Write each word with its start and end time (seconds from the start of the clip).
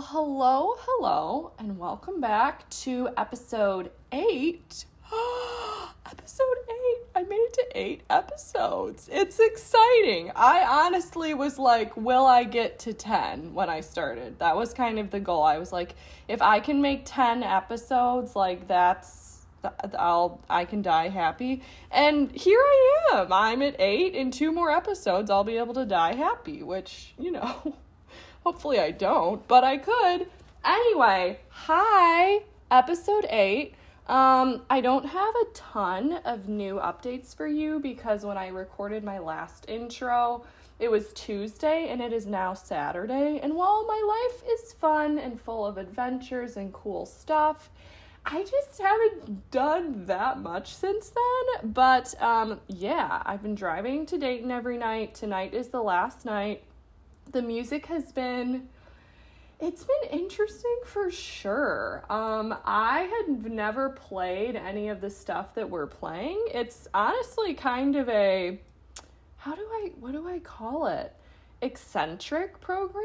Hello, 0.00 0.76
hello, 0.78 1.50
and 1.58 1.76
welcome 1.76 2.20
back 2.20 2.70
to 2.70 3.08
episode 3.16 3.90
eight. 4.12 4.84
episode 6.06 6.56
eight. 6.70 6.98
I 7.16 7.24
made 7.24 7.34
it 7.34 7.52
to 7.54 7.66
eight 7.74 8.02
episodes. 8.08 9.08
It's 9.10 9.40
exciting. 9.40 10.30
I 10.36 10.64
honestly 10.86 11.34
was 11.34 11.58
like, 11.58 11.96
will 11.96 12.26
I 12.26 12.44
get 12.44 12.78
to 12.80 12.92
10 12.92 13.54
when 13.54 13.68
I 13.68 13.80
started? 13.80 14.38
That 14.38 14.56
was 14.56 14.72
kind 14.72 15.00
of 15.00 15.10
the 15.10 15.18
goal. 15.18 15.42
I 15.42 15.58
was 15.58 15.72
like, 15.72 15.96
if 16.28 16.40
I 16.40 16.60
can 16.60 16.80
make 16.80 17.02
10 17.04 17.42
episodes, 17.42 18.36
like 18.36 18.68
that's 18.68 19.46
I'll 19.98 20.40
I 20.48 20.64
can 20.64 20.80
die 20.80 21.08
happy. 21.08 21.62
And 21.90 22.30
here 22.30 22.60
I 22.60 23.08
am. 23.14 23.32
I'm 23.32 23.62
at 23.62 23.74
8 23.80 24.14
in 24.14 24.30
two 24.30 24.52
more 24.52 24.70
episodes 24.70 25.28
I'll 25.28 25.42
be 25.42 25.56
able 25.56 25.74
to 25.74 25.84
die 25.84 26.14
happy, 26.14 26.62
which, 26.62 27.14
you 27.18 27.32
know, 27.32 27.74
hopefully 28.48 28.80
I 28.80 28.92
don't, 28.92 29.46
but 29.46 29.62
I 29.62 29.76
could. 29.76 30.26
Anyway, 30.64 31.38
hi, 31.50 32.40
episode 32.70 33.26
8. 33.28 33.74
Um, 34.06 34.62
I 34.70 34.80
don't 34.80 35.04
have 35.04 35.34
a 35.34 35.52
ton 35.52 36.12
of 36.24 36.48
new 36.48 36.76
updates 36.76 37.36
for 37.36 37.46
you 37.46 37.78
because 37.78 38.24
when 38.24 38.38
I 38.38 38.48
recorded 38.48 39.04
my 39.04 39.18
last 39.18 39.66
intro, 39.68 40.46
it 40.78 40.90
was 40.90 41.12
Tuesday 41.12 41.88
and 41.90 42.00
it 42.00 42.10
is 42.14 42.24
now 42.24 42.54
Saturday. 42.54 43.38
And 43.42 43.54
while 43.54 43.84
my 43.86 44.28
life 44.32 44.42
is 44.50 44.72
fun 44.72 45.18
and 45.18 45.38
full 45.38 45.66
of 45.66 45.76
adventures 45.76 46.56
and 46.56 46.72
cool 46.72 47.04
stuff, 47.04 47.68
I 48.24 48.44
just 48.44 48.80
haven't 48.80 49.50
done 49.50 50.06
that 50.06 50.40
much 50.40 50.74
since 50.74 51.10
then. 51.10 51.70
But 51.74 52.14
um, 52.22 52.62
yeah, 52.66 53.22
I've 53.26 53.42
been 53.42 53.54
driving 53.54 54.06
to 54.06 54.16
Dayton 54.16 54.50
every 54.50 54.78
night. 54.78 55.14
Tonight 55.14 55.52
is 55.52 55.68
the 55.68 55.82
last 55.82 56.24
night. 56.24 56.64
The 57.30 57.42
music 57.42 57.86
has 57.86 58.10
been 58.12 58.68
it's 59.60 59.84
been 59.84 60.20
interesting 60.20 60.78
for 60.84 61.10
sure. 61.10 62.04
Um, 62.08 62.56
I 62.64 63.00
had 63.00 63.50
never 63.50 63.90
played 63.90 64.54
any 64.54 64.88
of 64.88 65.00
the 65.00 65.10
stuff 65.10 65.54
that 65.56 65.68
we're 65.68 65.88
playing. 65.88 66.40
It's 66.54 66.86
honestly 66.94 67.54
kind 67.54 67.96
of 67.96 68.08
a 68.08 68.60
how 69.36 69.54
do 69.54 69.62
I 69.62 69.92
what 69.98 70.12
do 70.12 70.28
I 70.28 70.38
call 70.38 70.86
it? 70.86 71.14
Eccentric 71.60 72.60
program, 72.60 73.02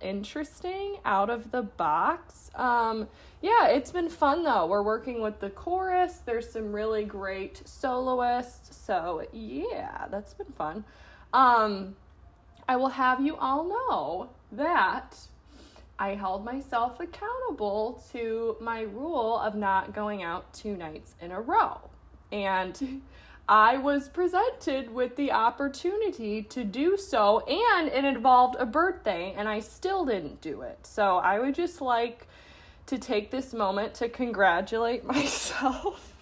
interesting, 0.00 0.98
out 1.04 1.28
of 1.28 1.50
the 1.50 1.62
box. 1.62 2.52
Um, 2.54 3.08
yeah, 3.42 3.66
it's 3.66 3.90
been 3.90 4.08
fun 4.08 4.44
though. 4.44 4.66
We're 4.66 4.84
working 4.84 5.20
with 5.20 5.40
the 5.40 5.50
chorus. 5.50 6.18
There's 6.24 6.48
some 6.48 6.72
really 6.72 7.04
great 7.04 7.66
soloists. 7.66 8.76
So, 8.76 9.26
yeah, 9.32 10.06
that's 10.08 10.34
been 10.34 10.52
fun. 10.52 10.84
Um, 11.32 11.96
I 12.68 12.76
will 12.76 12.88
have 12.88 13.20
you 13.20 13.36
all 13.36 13.64
know 13.64 14.30
that 14.52 15.16
I 15.98 16.14
held 16.14 16.44
myself 16.44 17.00
accountable 17.00 18.02
to 18.12 18.56
my 18.60 18.82
rule 18.82 19.38
of 19.38 19.54
not 19.54 19.94
going 19.94 20.22
out 20.22 20.52
two 20.52 20.76
nights 20.76 21.14
in 21.20 21.32
a 21.32 21.40
row. 21.40 21.78
And 22.32 23.02
I 23.48 23.76
was 23.76 24.08
presented 24.08 24.92
with 24.92 25.14
the 25.14 25.30
opportunity 25.30 26.42
to 26.42 26.64
do 26.64 26.96
so, 26.96 27.40
and 27.46 27.88
it 27.88 28.04
involved 28.04 28.56
a 28.58 28.66
birthday, 28.66 29.32
and 29.36 29.48
I 29.48 29.60
still 29.60 30.04
didn't 30.04 30.40
do 30.40 30.62
it. 30.62 30.84
So 30.84 31.18
I 31.18 31.38
would 31.38 31.54
just 31.54 31.80
like 31.80 32.26
to 32.86 32.98
take 32.98 33.30
this 33.30 33.52
moment 33.52 33.94
to 33.94 34.08
congratulate 34.08 35.04
myself 35.14 36.16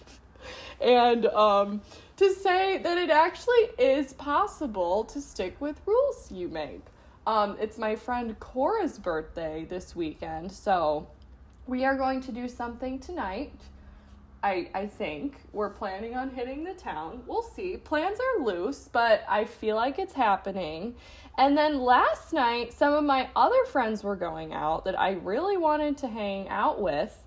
and 0.81 1.25
um, 1.27 1.81
to 2.17 2.33
say 2.33 2.77
that 2.77 2.97
it 2.97 3.09
actually 3.09 3.69
is 3.77 4.13
possible 4.13 5.03
to 5.05 5.19
stick 5.19 5.59
with 5.59 5.81
rules 5.85 6.31
you 6.31 6.47
make. 6.47 6.81
Um, 7.27 7.57
it's 7.59 7.77
my 7.77 7.95
friend 7.95 8.39
Cora's 8.39 8.99
birthday 8.99 9.65
this 9.67 9.95
weekend, 9.95 10.51
so 10.51 11.07
we 11.67 11.83
are 11.83 11.97
going 11.97 12.21
to 12.21 12.31
do 12.31 12.47
something 12.47 12.99
tonight. 12.99 13.53
I, 14.43 14.69
I 14.75 14.85
think 14.85 15.37
we're 15.53 15.71
planning 15.71 16.15
on 16.15 16.29
hitting 16.29 16.63
the 16.63 16.75
town. 16.75 17.23
We'll 17.25 17.41
see. 17.41 17.77
Plans 17.77 18.19
are 18.19 18.43
loose, 18.45 18.87
but 18.91 19.23
I 19.27 19.45
feel 19.45 19.75
like 19.75 19.97
it's 19.97 20.13
happening. 20.13 20.95
And 21.39 21.57
then 21.57 21.79
last 21.79 22.31
night, 22.31 22.71
some 22.71 22.93
of 22.93 23.03
my 23.03 23.27
other 23.35 23.65
friends 23.65 24.03
were 24.03 24.15
going 24.15 24.53
out 24.53 24.85
that 24.85 24.99
I 24.99 25.13
really 25.13 25.57
wanted 25.57 25.97
to 25.97 26.07
hang 26.07 26.47
out 26.49 26.79
with. 26.79 27.24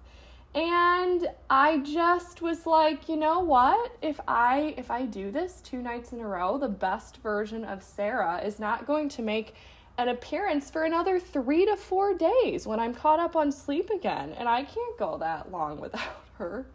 And 0.59 1.29
I 1.49 1.79
just 1.79 2.43
was 2.43 2.67
like, 2.67 3.09
you 3.09 3.17
know 3.17 3.39
what? 3.39 3.93
If 4.03 4.19
I 4.27 4.75
if 4.77 4.91
I 4.91 5.07
do 5.07 5.31
this 5.31 5.61
two 5.61 5.81
nights 5.81 6.11
in 6.11 6.19
a 6.19 6.27
row, 6.27 6.59
the 6.59 6.67
best 6.67 7.19
version 7.19 7.65
of 7.65 7.81
Sarah 7.81 8.41
is 8.45 8.59
not 8.59 8.85
going 8.85 9.09
to 9.11 9.23
make 9.23 9.55
an 9.99 10.09
appearance 10.09 10.69
for 10.69 10.83
another 10.83 11.21
three 11.21 11.65
to 11.65 11.77
four 11.77 12.13
days 12.13 12.67
when 12.67 12.81
I'm 12.81 12.93
caught 12.93 13.21
up 13.21 13.37
on 13.37 13.53
sleep 13.53 13.91
again. 13.91 14.33
And 14.33 14.49
I 14.49 14.65
can't 14.65 14.99
go 14.99 15.17
that 15.19 15.53
long 15.53 15.79
without 15.79 16.25
her. 16.39 16.67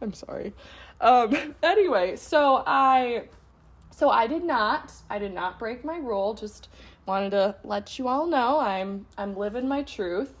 I'm 0.00 0.12
sorry. 0.12 0.52
Um, 1.00 1.56
anyway, 1.64 2.14
so 2.14 2.62
I 2.64 3.24
so 3.90 4.08
I 4.08 4.28
did 4.28 4.44
not 4.44 4.92
I 5.10 5.18
did 5.18 5.34
not 5.34 5.58
break 5.58 5.84
my 5.84 5.96
rule, 5.96 6.34
just 6.34 6.68
wanted 7.06 7.30
to 7.30 7.56
let 7.64 7.98
you 7.98 8.06
all 8.06 8.28
know 8.28 8.60
I'm 8.60 9.04
I'm 9.18 9.36
living 9.36 9.66
my 9.66 9.82
truth. 9.82 10.32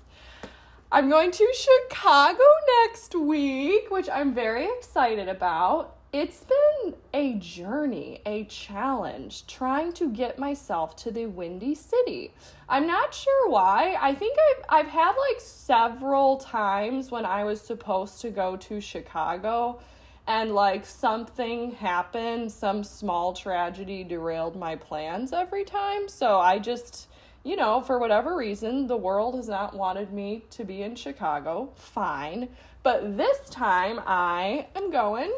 I'm 0.94 1.08
going 1.08 1.30
to 1.30 1.54
Chicago 1.54 2.44
next 2.84 3.14
week, 3.14 3.90
which 3.90 4.10
I'm 4.10 4.34
very 4.34 4.66
excited 4.76 5.26
about 5.26 5.96
it's 6.12 6.44
been 6.44 6.94
a 7.14 7.36
journey, 7.36 8.20
a 8.26 8.44
challenge 8.44 9.46
trying 9.46 9.94
to 9.94 10.10
get 10.10 10.38
myself 10.38 10.94
to 10.96 11.10
the 11.10 11.24
Windy 11.24 11.74
City. 11.74 12.34
I'm 12.68 12.86
not 12.86 13.14
sure 13.14 13.48
why. 13.48 13.96
I 13.98 14.14
think 14.14 14.36
I've, 14.50 14.64
I've 14.68 14.92
had 14.92 15.12
like 15.12 15.40
several 15.40 16.36
times 16.36 17.10
when 17.10 17.24
I 17.24 17.44
was 17.44 17.62
supposed 17.62 18.20
to 18.20 18.30
go 18.30 18.58
to 18.58 18.78
Chicago 18.78 19.80
and 20.26 20.52
like 20.52 20.84
something 20.84 21.70
happened, 21.70 22.52
some 22.52 22.84
small 22.84 23.32
tragedy 23.32 24.04
derailed 24.04 24.56
my 24.56 24.76
plans 24.76 25.32
every 25.32 25.64
time. 25.64 26.06
So 26.06 26.38
I 26.38 26.58
just, 26.58 27.08
you 27.44 27.56
know, 27.56 27.80
for 27.80 27.98
whatever 27.98 28.36
reason, 28.36 28.86
the 28.86 28.96
world 28.96 29.34
has 29.34 29.48
not 29.48 29.74
wanted 29.74 30.12
me 30.12 30.44
to 30.50 30.64
be 30.64 30.82
in 30.82 30.94
Chicago. 30.94 31.72
Fine. 31.76 32.48
But 32.82 33.16
this 33.16 33.38
time 33.50 34.00
I 34.06 34.66
am 34.74 34.90
going 34.90 35.32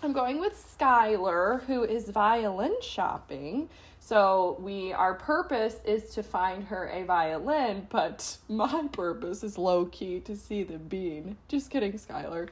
I'm 0.00 0.12
going 0.12 0.38
with 0.38 0.54
Skylar, 0.78 1.64
who 1.64 1.82
is 1.82 2.08
violin 2.10 2.76
shopping. 2.80 3.68
So 3.98 4.56
we 4.60 4.92
our 4.92 5.14
purpose 5.14 5.76
is 5.84 6.14
to 6.14 6.22
find 6.22 6.62
her 6.64 6.88
a 6.88 7.02
violin, 7.02 7.88
but 7.90 8.36
my 8.48 8.86
purpose 8.92 9.42
is 9.42 9.58
low 9.58 9.86
key 9.86 10.20
to 10.20 10.36
see 10.36 10.62
the 10.62 10.78
bean. 10.78 11.36
Just 11.48 11.70
kidding, 11.70 11.94
Skylar. 11.94 12.48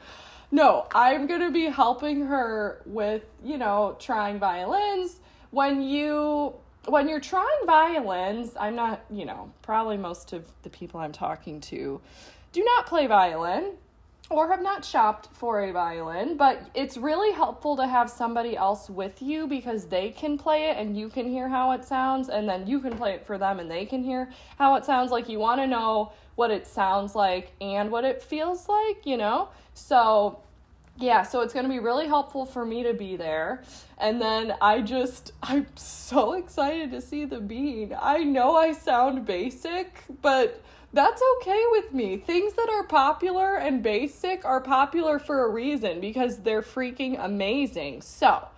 No, 0.50 0.86
I'm 0.92 1.28
gonna 1.28 1.52
be 1.52 1.66
helping 1.66 2.26
her 2.26 2.82
with, 2.84 3.22
you 3.44 3.58
know, 3.58 3.96
trying 4.00 4.40
violins. 4.40 5.20
When 5.50 5.82
you 5.82 6.54
when 6.86 7.08
you're 7.08 7.20
trying 7.20 7.66
violins, 7.66 8.52
I'm 8.58 8.76
not, 8.76 9.04
you 9.10 9.24
know, 9.24 9.52
probably 9.62 9.96
most 9.96 10.32
of 10.32 10.46
the 10.62 10.70
people 10.70 11.00
I'm 11.00 11.12
talking 11.12 11.60
to 11.62 12.00
do 12.52 12.64
not 12.64 12.86
play 12.86 13.06
violin 13.06 13.72
or 14.28 14.48
have 14.48 14.62
not 14.62 14.84
shopped 14.84 15.28
for 15.32 15.62
a 15.62 15.72
violin, 15.72 16.36
but 16.36 16.68
it's 16.74 16.96
really 16.96 17.32
helpful 17.32 17.76
to 17.76 17.86
have 17.86 18.10
somebody 18.10 18.56
else 18.56 18.90
with 18.90 19.22
you 19.22 19.46
because 19.46 19.86
they 19.86 20.10
can 20.10 20.36
play 20.36 20.68
it 20.68 20.76
and 20.76 20.96
you 20.96 21.08
can 21.08 21.28
hear 21.28 21.48
how 21.48 21.70
it 21.72 21.84
sounds, 21.84 22.28
and 22.28 22.48
then 22.48 22.66
you 22.66 22.80
can 22.80 22.96
play 22.96 23.12
it 23.12 23.24
for 23.24 23.38
them 23.38 23.60
and 23.60 23.70
they 23.70 23.86
can 23.86 24.02
hear 24.02 24.28
how 24.58 24.74
it 24.74 24.84
sounds 24.84 25.12
like. 25.12 25.28
You 25.28 25.38
want 25.38 25.60
to 25.60 25.66
know 25.66 26.12
what 26.34 26.50
it 26.50 26.66
sounds 26.66 27.14
like 27.14 27.52
and 27.60 27.90
what 27.90 28.04
it 28.04 28.20
feels 28.22 28.68
like, 28.68 29.06
you 29.06 29.16
know? 29.16 29.48
So, 29.74 30.40
yeah, 30.98 31.22
so 31.22 31.40
it's 31.42 31.52
going 31.52 31.64
to 31.64 31.70
be 31.70 31.78
really 31.78 32.06
helpful 32.06 32.46
for 32.46 32.64
me 32.64 32.82
to 32.84 32.94
be 32.94 33.16
there. 33.16 33.62
And 33.98 34.20
then 34.20 34.54
I 34.60 34.80
just, 34.80 35.32
I'm 35.42 35.66
so 35.74 36.32
excited 36.34 36.90
to 36.92 37.00
see 37.00 37.24
the 37.24 37.40
bean. 37.40 37.96
I 38.00 38.18
know 38.24 38.56
I 38.56 38.72
sound 38.72 39.26
basic, 39.26 40.04
but 40.22 40.62
that's 40.92 41.22
okay 41.38 41.62
with 41.72 41.92
me. 41.92 42.16
Things 42.16 42.54
that 42.54 42.68
are 42.70 42.84
popular 42.84 43.56
and 43.56 43.82
basic 43.82 44.44
are 44.44 44.60
popular 44.60 45.18
for 45.18 45.44
a 45.44 45.50
reason 45.50 46.00
because 46.00 46.38
they're 46.38 46.62
freaking 46.62 47.22
amazing. 47.22 48.00
So, 48.02 48.48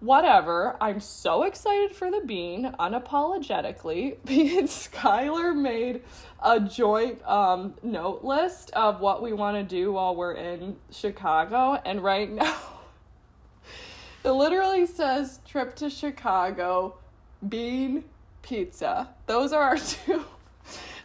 whatever. 0.00 0.76
I'm 0.80 1.00
so 1.00 1.44
excited 1.44 1.94
for 1.94 2.10
the 2.10 2.20
bean, 2.20 2.74
unapologetically. 2.78 4.16
because 4.24 4.70
Skylar 4.92 5.56
made 5.56 6.02
a 6.42 6.60
joint 6.60 7.26
um, 7.26 7.74
note 7.82 8.22
list 8.22 8.70
of 8.72 9.00
what 9.00 9.22
we 9.22 9.32
want 9.32 9.56
to 9.56 9.62
do 9.62 9.92
while 9.92 10.14
we're 10.14 10.34
in 10.34 10.76
Chicago, 10.90 11.80
and 11.84 12.02
right 12.02 12.30
now 12.30 12.56
it 14.24 14.30
literally 14.30 14.86
says 14.86 15.40
trip 15.46 15.74
to 15.76 15.88
Chicago, 15.88 16.98
bean, 17.48 18.04
pizza. 18.42 19.08
Those 19.26 19.52
are 19.52 19.62
our 19.62 19.78
two 19.78 20.24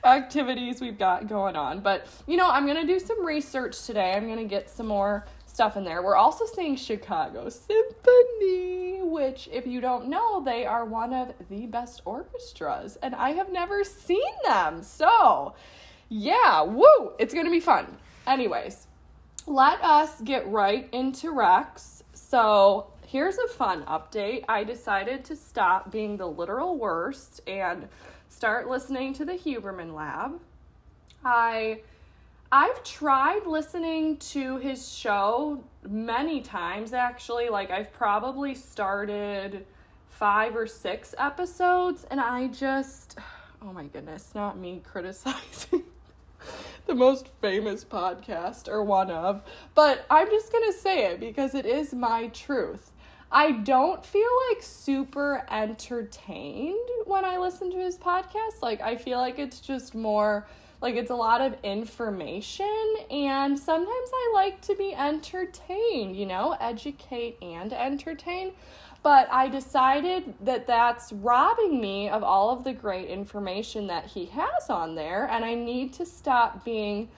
activities 0.04 0.82
we've 0.82 0.98
got 0.98 1.28
going 1.28 1.56
on. 1.56 1.80
But, 1.82 2.08
you 2.28 2.38
know, 2.38 2.50
I'm 2.50 2.66
going 2.66 2.86
to 2.86 2.88
do 2.88 3.00
some 3.00 3.26
research 3.26 3.86
today. 3.86 4.14
I'm 4.14 4.26
going 4.26 4.38
to 4.38 4.46
get 4.46 4.70
some 4.70 4.88
more 4.88 5.26
stuff 5.52 5.76
in 5.76 5.84
there. 5.84 6.02
We're 6.02 6.16
also 6.16 6.46
seeing 6.46 6.76
Chicago 6.76 7.50
Symphony, 7.50 9.02
which, 9.02 9.50
if 9.52 9.68
you 9.68 9.82
don't 9.82 10.08
know, 10.08 10.42
they 10.44 10.66
are 10.66 10.86
one 10.86 11.14
of 11.14 11.34
the 11.50 11.66
best 11.66 12.02
orchestras, 12.06 12.98
and 13.04 13.14
I 13.14 13.32
have 13.32 13.52
never 13.52 13.84
seen 13.84 14.32
them. 14.46 14.82
So, 14.82 15.54
yeah, 16.10 16.62
woo, 16.64 17.12
it's 17.20 17.34
gonna 17.34 17.52
be 17.52 17.60
fun. 17.60 17.98
Anyways, 18.26 18.88
let 19.46 19.84
us 19.84 20.22
get 20.22 20.48
right 20.48 20.88
into 20.94 21.34
recs. 21.34 22.04
So, 22.14 22.88
here's 23.06 23.38
a 23.38 23.48
fun 23.50 23.84
update. 23.84 24.46
I 24.48 24.64
decided 24.64 25.26
to 25.26 25.36
stop 25.36 25.92
being 25.92 26.16
the 26.16 26.28
literal 26.28 26.78
worst 26.78 27.42
and 27.46 27.90
start 28.30 28.70
listening 28.70 29.14
to 29.16 29.26
the 29.26 29.34
Huberman 29.34 29.94
Lab. 29.94 30.40
I 31.26 31.82
I've 32.54 32.84
tried 32.84 33.46
listening 33.46 34.18
to 34.18 34.58
his 34.58 34.94
show 34.94 35.64
many 35.88 36.42
times 36.42 36.92
actually. 36.92 37.48
Like 37.48 37.72
I've 37.72 37.94
probably 37.94 38.56
started 38.56 39.66
5 40.10 40.56
or 40.58 40.68
6 40.68 41.16
episodes 41.18 42.06
and 42.12 42.20
I 42.20 42.48
just 42.48 43.18
oh 43.62 43.72
my 43.72 43.86
goodness, 43.86 44.36
not 44.36 44.58
me 44.58 44.82
criticizing 44.84 45.84
the 46.88 46.96
most 46.96 47.30
famous 47.40 47.86
podcast 47.86 48.68
or 48.68 48.84
one 48.84 49.12
of, 49.12 49.44
but 49.74 50.06
I'm 50.10 50.30
just 50.30 50.52
going 50.52 50.70
to 50.70 50.78
say 50.78 51.06
it 51.06 51.20
because 51.22 51.56
it 51.56 51.66
is 51.66 51.94
my 51.94 52.28
truth. 52.30 52.92
I 53.32 53.52
don't 53.52 54.06
feel 54.06 54.28
like 54.50 54.62
super 54.62 55.46
entertained 55.50 56.90
when 57.06 57.24
I 57.24 57.38
listen 57.38 57.72
to 57.72 57.78
his 57.78 57.98
podcast. 57.98 58.62
Like, 58.62 58.82
I 58.82 58.98
feel 58.98 59.20
like 59.20 59.40
it's 59.40 59.62
just 59.62 59.96
more 59.96 60.48
like 60.82 60.96
it's 60.96 61.12
a 61.12 61.16
lot 61.16 61.42
of 61.42 61.56
information, 61.64 62.96
and 63.12 63.58
sometimes 63.58 64.10
I 64.14 64.32
like 64.34 64.62
to 64.62 64.76
be 64.76 64.96
entertained, 64.96 66.16
you 66.16 66.26
know, 66.26 66.58
educate 66.60 67.38
and 67.42 67.72
entertain. 67.72 68.54
But 69.04 69.28
I 69.32 69.48
decided 69.48 70.34
that 70.42 70.68
that's 70.68 71.12
robbing 71.14 71.82
me 71.82 72.10
of 72.10 72.24
all 72.24 72.52
of 72.52 72.64
the 72.64 72.74
great 72.74 73.10
information 73.10 73.88
that 73.88 74.06
he 74.06 74.26
has 74.26 74.70
on 74.70 74.96
there, 74.96 75.28
and 75.32 75.46
I 75.46 75.54
need 75.54 75.94
to 75.94 76.06
stop 76.06 76.66
being 76.66 77.10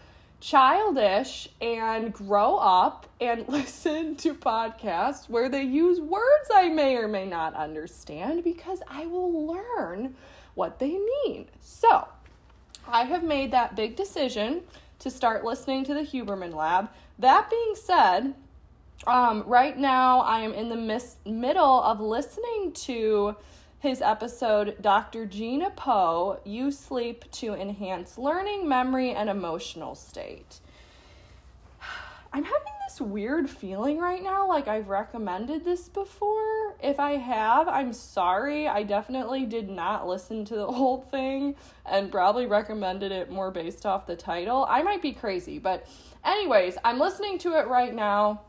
childish 0.44 1.48
and 1.62 2.14
grow 2.14 2.58
up 2.58 3.08
and 3.22 3.46
listen 3.48 4.16
to 4.18 4.34
podcasts 4.34 5.30
where 5.30 5.48
they 5.48 5.64
use 5.64 6.02
words 6.02 6.50
I 6.54 6.68
may 6.68 6.98
or 6.98 7.08
may 7.08 7.26
not 7.26 7.54
understand 7.56 8.44
because 8.44 8.82
I 8.90 9.06
will 9.06 9.48
learn 9.48 10.16
what 10.56 10.80
they 10.80 10.98
mean. 11.26 11.48
So, 11.62 12.08
I 12.88 13.06
have 13.06 13.24
made 13.24 13.52
that 13.52 13.76
big 13.76 13.96
decision 13.96 14.62
to 15.00 15.10
start 15.10 15.44
listening 15.44 15.86
to 15.86 15.94
the 15.94 16.02
Huberman 16.02 16.54
Lab. 16.54 16.90
That 17.20 17.50
being 17.50 17.76
said, 17.76 18.34
um, 19.08 19.44
right 19.46 19.78
now 19.78 20.20
I 20.20 20.40
am 20.42 20.54
in 20.54 20.70
the 20.70 20.76
mis- 20.76 21.18
middle 21.26 21.82
of 21.82 22.00
listening 22.00 22.72
to 22.74 23.36
his 23.80 24.02
episode, 24.02 24.78
Dr. 24.82 25.26
Gina 25.26 25.70
Poe 25.72 26.40
Use 26.46 26.80
Sleep 26.80 27.30
to 27.32 27.54
Enhance 27.54 28.18
Learning, 28.18 28.68
Memory, 28.68 29.12
and 29.12 29.30
Emotional 29.30 29.96
State. 29.96 30.60
I'm 32.34 32.44
having 32.44 32.74
this 32.88 33.02
weird 33.02 33.50
feeling 33.50 33.98
right 34.00 34.24
now 34.24 34.48
like 34.48 34.68
I've 34.68 34.88
recommended 34.88 35.66
this 35.66 35.90
before. 35.90 36.43
If 36.84 37.00
I 37.00 37.12
have, 37.12 37.70
I'm 37.70 37.94
sorry. 37.94 38.68
I 38.68 38.84
definitely 38.84 39.46
did 39.46 39.70
not 39.70 40.06
listen 40.06 40.44
to 40.46 40.56
the 40.56 40.68
whole 40.72 41.02
thing 41.02 41.56
and 41.86 42.12
probably 42.12 42.46
recommended 42.46 43.12
it 43.14 43.32
more 43.32 43.52
based 43.52 43.86
off 43.86 44.06
the 44.06 44.18
title. 44.18 44.68
I 44.70 44.84
might 44.84 45.02
be 45.02 45.14
crazy, 45.14 45.60
but 45.60 45.88
anyways, 46.26 46.78
I'm 46.84 47.00
listening 47.00 47.38
to 47.40 47.58
it 47.58 47.68
right 47.68 47.96
now. 47.96 48.42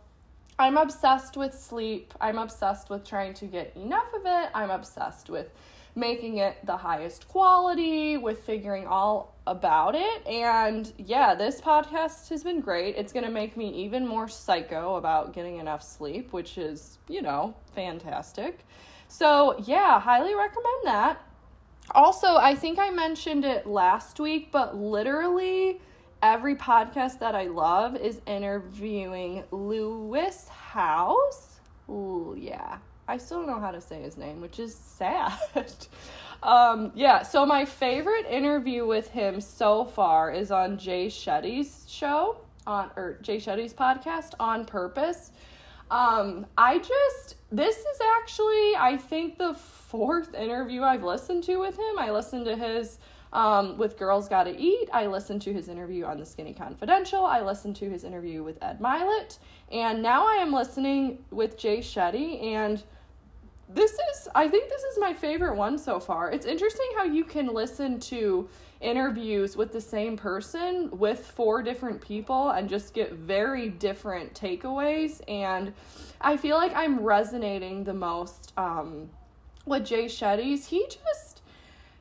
I'm 0.59 0.77
obsessed 0.77 1.37
with 1.37 1.55
sleep. 1.55 2.13
I'm 2.21 2.39
obsessed 2.39 2.91
with 2.91 3.05
trying 3.05 3.35
to 3.35 3.47
get 3.47 3.73
enough 3.77 4.13
of 4.15 4.23
it. 4.25 4.51
I'm 4.53 4.71
obsessed 4.71 5.31
with 5.31 5.51
making 5.95 6.39
it 6.39 6.57
the 6.65 6.77
highest 6.77 7.29
quality, 7.29 8.17
with 8.17 8.41
figuring 8.45 8.87
all 8.87 9.37
about 9.47 9.95
it. 9.95 10.27
And 10.27 10.93
yeah, 10.99 11.35
this 11.35 11.61
podcast 11.61 12.29
has 12.31 12.43
been 12.43 12.61
great. 12.61 12.97
It's 12.97 13.13
going 13.13 13.25
to 13.25 13.31
make 13.31 13.57
me 13.57 13.71
even 13.85 14.07
more 14.07 14.29
psycho 14.29 14.97
about 14.97 15.33
getting 15.33 15.59
enough 15.59 15.83
sleep, 15.83 16.33
which 16.33 16.59
is, 16.59 16.99
you 17.09 17.23
know, 17.23 17.55
fantastic. 17.75 18.67
So, 19.09 19.57
yeah, 19.65 20.01
highly 20.01 20.35
recommend 20.35 20.85
that. 20.85 21.21
Also, 21.91 22.37
I 22.37 22.55
think 22.55 22.79
I 22.79 22.91
mentioned 22.91 23.45
it 23.45 23.67
last 23.67 24.19
week, 24.19 24.51
but 24.51 24.77
literally 24.77 25.81
every 26.23 26.57
podcast 26.57 27.19
that 27.19 27.35
I 27.35 27.45
love 27.45 27.97
is 27.97 28.23
interviewing 28.27 29.45
Lewis 29.51 30.49
Howes. 30.49 31.61
Ooh, 31.91 32.35
yeah. 32.39 32.79
I 33.07 33.19
still 33.19 33.39
don't 33.39 33.49
know 33.49 33.61
how 33.61 33.71
to 33.71 33.81
say 33.81 34.03
his 34.03 34.17
name, 34.17 34.41
which 34.41 34.59
is 34.59 34.75
sad. 34.75 35.33
um, 36.43 36.93
yeah, 36.95 37.23
so 37.23 37.45
my 37.45 37.65
favorite 37.65 38.27
interview 38.27 38.87
with 38.87 39.09
him 39.09 39.41
so 39.41 39.85
far 39.85 40.33
is 40.33 40.51
on 40.51 40.79
Jay 40.79 41.09
Shetty's 41.09 41.85
show 41.89 42.39
on 42.67 42.91
or 42.97 43.19
Jay 43.23 43.37
Shetty's 43.37 43.75
podcast 43.75 44.33
on 44.41 44.65
purpose. 44.65 45.33
Um, 45.91 46.47
I 46.57 46.79
just 46.79 47.37
this 47.53 47.77
is 47.77 48.01
actually 48.17 48.75
I 48.77 48.97
think 48.97 49.37
the 49.39 49.55
fourth 49.55 50.35
interview 50.35 50.83
I've 50.83 51.05
listened 51.05 51.45
to 51.45 51.57
with 51.57 51.77
him. 51.77 51.99
I 51.99 52.11
listened 52.11 52.47
to 52.47 52.57
his 52.57 52.99
um, 53.35 53.77
with 53.77 53.99
Girls 53.99 54.29
Gotta 54.29 54.55
Eat. 54.59 54.89
I 54.93 55.07
listened 55.07 55.43
to 55.43 55.53
his 55.53 55.69
interview 55.69 56.05
on 56.05 56.19
the 56.19 56.25
Skinny 56.25 56.55
Confidential. 56.55 57.25
I 57.25 57.43
listened 57.43 57.77
to 57.77 57.91
his 57.91 58.05
interview 58.05 58.43
with 58.43 58.63
Ed 58.63 58.81
Mylett. 58.81 59.39
And 59.73 60.03
now 60.03 60.27
I 60.27 60.37
am 60.37 60.53
listening 60.53 61.19
with 61.31 61.59
Jay 61.59 61.79
Shetty. 61.79 62.43
And 62.45 62.83
this 63.75 63.93
is, 63.93 64.29
I 64.35 64.49
think 64.49 64.69
this 64.69 64.83
is 64.83 64.99
my 64.99 65.13
favorite 65.13 65.57
one 65.57 65.79
so 65.79 65.99
far. 65.99 66.31
It's 66.31 66.47
interesting 66.47 66.87
how 66.97 67.05
you 67.05 67.25
can 67.25 67.49
listen 67.49 67.99
to 68.01 68.49
interviews 68.81 69.57
with 69.57 69.73
the 69.73 69.81
same 69.81 70.17
person 70.17 70.91
with 70.93 71.27
four 71.27 71.63
different 71.63 72.01
people 72.01 72.51
and 72.51 72.69
just 72.69 72.95
get 72.95 73.13
very 73.15 73.69
different 73.69 74.33
takeaways. 74.33 75.21
And 75.27 75.73
I 76.21 76.37
feel 76.37 76.57
like 76.57 76.75
I'm 76.75 77.01
resonating 77.01 77.83
the 77.83 77.95
most 77.95 78.53
um, 78.57 79.11
with 79.67 79.85
Jay 79.85 80.05
Shetty's. 80.05 80.67
He 80.67 80.87
just, 80.87 81.43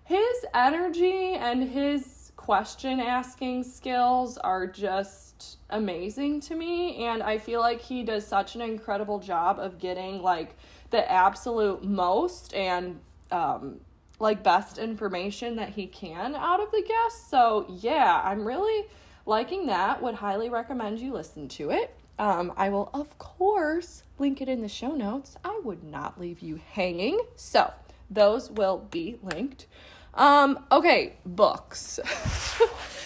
his 0.03 0.45
energy 0.53 1.33
and 1.33 1.63
his 1.63 2.31
question 2.35 2.99
asking 2.99 3.63
skills 3.63 4.37
are 4.37 4.67
just 4.67 5.57
amazing 5.69 6.41
to 6.41 6.55
me 6.55 7.05
and 7.05 7.23
I 7.23 7.37
feel 7.37 7.61
like 7.61 7.79
he 7.79 8.03
does 8.03 8.27
such 8.27 8.55
an 8.55 8.61
incredible 8.61 9.17
job 9.17 9.59
of 9.59 9.79
getting 9.79 10.21
like 10.21 10.57
the 10.93 11.11
absolute 11.11 11.83
most 11.83 12.53
and 12.53 12.99
um 13.31 13.79
like 14.19 14.43
best 14.43 14.77
information 14.77 15.57
that 15.57 15.69
he 15.69 15.87
can 15.87 16.35
out 16.35 16.61
of 16.61 16.71
the 16.71 16.83
guests. 16.87 17.29
So, 17.29 17.65
yeah, 17.69 18.21
I'm 18.23 18.47
really 18.47 18.87
liking 19.25 19.67
that. 19.67 20.01
Would 20.01 20.15
highly 20.15 20.49
recommend 20.49 20.99
you 20.99 21.13
listen 21.13 21.47
to 21.49 21.71
it. 21.71 21.95
Um, 22.19 22.53
I 22.55 22.69
will, 22.69 22.89
of 22.93 23.17
course, 23.17 24.03
link 24.19 24.41
it 24.41 24.47
in 24.47 24.61
the 24.61 24.69
show 24.69 24.91
notes. 24.91 25.35
I 25.43 25.59
would 25.63 25.83
not 25.83 26.19
leave 26.19 26.39
you 26.39 26.59
hanging. 26.71 27.19
So, 27.35 27.73
those 28.09 28.49
will 28.51 28.87
be 28.91 29.17
linked. 29.21 29.67
Um, 30.13 30.65
okay, 30.71 31.17
books. 31.25 31.99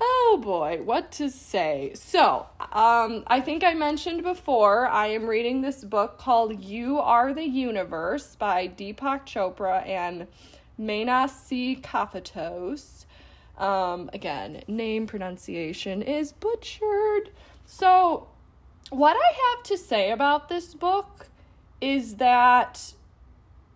oh 0.00 0.40
boy, 0.42 0.80
what 0.82 1.12
to 1.12 1.30
say. 1.30 1.92
So, 1.94 2.46
um, 2.72 3.24
I 3.26 3.40
think 3.40 3.64
I 3.64 3.74
mentioned 3.74 4.22
before, 4.22 4.86
I 4.86 5.08
am 5.08 5.26
reading 5.26 5.60
this 5.62 5.84
book 5.84 6.18
called 6.18 6.62
You 6.64 6.98
Are 6.98 7.32
the 7.32 7.44
Universe 7.44 8.36
by 8.36 8.68
Deepak 8.68 9.26
Chopra 9.26 9.86
and 9.86 10.26
Menasee 10.80 11.80
Kafatos. 11.80 13.06
Um, 13.58 14.10
again, 14.12 14.62
name 14.68 15.06
pronunciation 15.06 16.02
is 16.02 16.32
butchered. 16.32 17.30
So, 17.64 18.28
what 18.90 19.16
I 19.16 19.56
have 19.56 19.64
to 19.64 19.78
say 19.78 20.10
about 20.10 20.48
this 20.48 20.74
book 20.74 21.28
is 21.80 22.16
that 22.16 22.92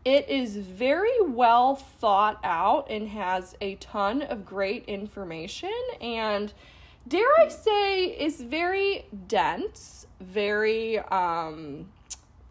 it 0.05 0.29
is 0.29 0.57
very 0.57 1.21
well 1.23 1.77
thought 1.77 2.41
out 2.43 2.91
and 2.91 3.09
has 3.09 3.57
a 3.61 3.75
ton 3.77 4.23
of 4.23 4.47
great 4.47 4.85
information 4.87 5.73
and 6.01 6.53
dare 7.07 7.29
I 7.39 7.49
say 7.49 8.05
is 8.07 8.41
very 8.41 9.07
dense, 9.29 10.07
very 10.21 10.99
um 10.99 11.87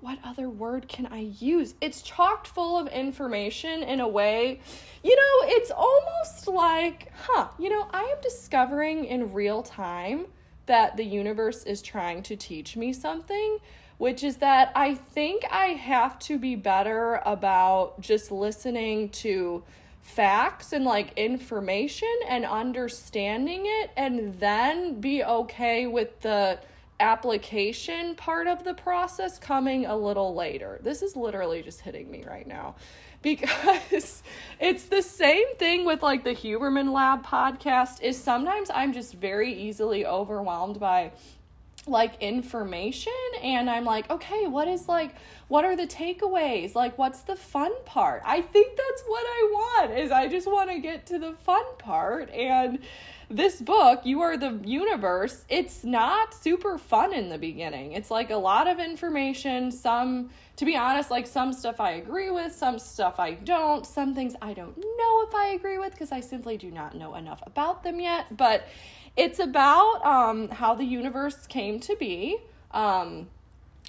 what 0.01 0.17
other 0.23 0.49
word 0.49 0.87
can 0.87 1.07
I 1.07 1.31
use? 1.39 1.75
It's 1.81 2.01
chocked 2.01 2.47
full 2.47 2.77
of 2.77 2.87
information 2.87 3.83
in 3.83 3.99
a 3.99 4.07
way, 4.07 4.61
you 5.03 5.13
know, 5.13 5.47
it's 5.49 5.71
almost 5.71 6.47
like, 6.47 7.11
huh, 7.23 7.49
you 7.59 7.69
know, 7.69 7.85
I 7.91 8.03
am 8.03 8.21
discovering 8.21 9.05
in 9.05 9.33
real 9.33 9.61
time 9.61 10.27
that 10.67 10.95
the 10.95 11.03
universe 11.03 11.63
is 11.63 11.81
trying 11.81 12.23
to 12.23 12.37
teach 12.37 12.77
me 12.77 12.93
something 12.93 13.57
which 13.99 14.23
is 14.23 14.37
that 14.37 14.71
I 14.75 14.95
think 14.95 15.43
I 15.51 15.67
have 15.67 16.17
to 16.19 16.39
be 16.39 16.55
better 16.55 17.21
about 17.25 17.99
just 17.99 18.31
listening 18.31 19.09
to 19.09 19.61
facts 20.01 20.71
and 20.71 20.85
like 20.85 21.11
information 21.17 22.07
and 22.27 22.45
understanding 22.45 23.63
it 23.65 23.91
and 23.97 24.39
then 24.39 25.01
be 25.01 25.23
okay 25.23 25.85
with 25.85 26.21
the 26.21 26.59
application 27.01 28.15
part 28.15 28.47
of 28.47 28.63
the 28.63 28.73
process 28.73 29.37
coming 29.37 29.85
a 29.85 29.95
little 29.95 30.33
later. 30.33 30.79
This 30.81 31.01
is 31.01 31.17
literally 31.17 31.61
just 31.61 31.81
hitting 31.81 32.09
me 32.09 32.23
right 32.25 32.47
now 32.47 32.75
because 33.21 34.23
it's 34.61 34.85
the 34.85 35.01
same 35.01 35.55
thing 35.57 35.83
with 35.83 36.01
like 36.01 36.23
the 36.23 36.33
Huberman 36.33 36.93
Lab 36.93 37.25
podcast 37.25 38.01
is 38.01 38.17
sometimes 38.17 38.71
I'm 38.73 38.93
just 38.93 39.15
very 39.15 39.51
easily 39.51 40.05
overwhelmed 40.05 40.79
by 40.79 41.11
like 41.89 42.21
information 42.21 43.13
and 43.41 43.69
I'm 43.69 43.85
like, 43.85 44.09
okay, 44.09 44.47
what 44.47 44.67
is 44.67 44.87
like 44.87 45.15
what 45.47 45.65
are 45.65 45.75
the 45.75 45.87
takeaways? 45.87 46.75
Like 46.75 46.97
what's 46.97 47.21
the 47.21 47.35
fun 47.35 47.71
part? 47.85 48.21
I 48.25 48.41
think 48.41 48.77
that's 48.77 49.03
what 49.07 49.25
I 49.25 49.49
want 49.51 49.97
is 49.97 50.11
I 50.11 50.27
just 50.27 50.47
want 50.47 50.69
to 50.69 50.79
get 50.79 51.05
to 51.07 51.19
the 51.19 51.33
fun 51.33 51.63
part 51.77 52.29
and 52.29 52.79
this 53.31 53.61
book, 53.61 54.01
You 54.05 54.21
Are 54.21 54.37
the 54.37 54.59
Universe, 54.63 55.45
it's 55.49 55.83
not 55.83 56.33
super 56.33 56.79
fun 56.79 57.13
in 57.13 57.29
the 57.29 57.37
beginning. 57.37 57.91
It's 57.91 58.09
like 58.09 58.31
a 58.31 58.35
lot 58.35 58.67
of 58.67 58.79
information, 58.79 59.71
some 59.71 60.31
to 60.55 60.65
be 60.65 60.75
honest, 60.75 61.09
like 61.09 61.25
some 61.25 61.53
stuff 61.53 61.79
I 61.79 61.91
agree 61.91 62.31
with, 62.31 62.53
some 62.53 62.79
stuff 62.79 63.17
I 63.17 63.35
don't, 63.35 63.85
some 63.85 64.13
things 64.13 64.35
I 64.41 64.53
don't 64.53 64.77
know 64.77 65.25
if 65.25 65.33
I 65.33 65.53
agree 65.55 65.77
with 65.77 65.91
because 65.91 66.11
I 66.11 66.19
simply 66.19 66.57
do 66.57 66.69
not 66.69 66.95
know 66.95 67.15
enough 67.15 67.41
about 67.45 67.83
them 67.83 68.01
yet, 68.01 68.35
but 68.35 68.67
it's 69.19 69.39
about 69.39 70.05
um, 70.05 70.47
how 70.47 70.73
the 70.73 70.85
universe 70.85 71.45
came 71.45 71.81
to 71.81 71.95
be. 71.97 72.37
Um, 72.71 73.27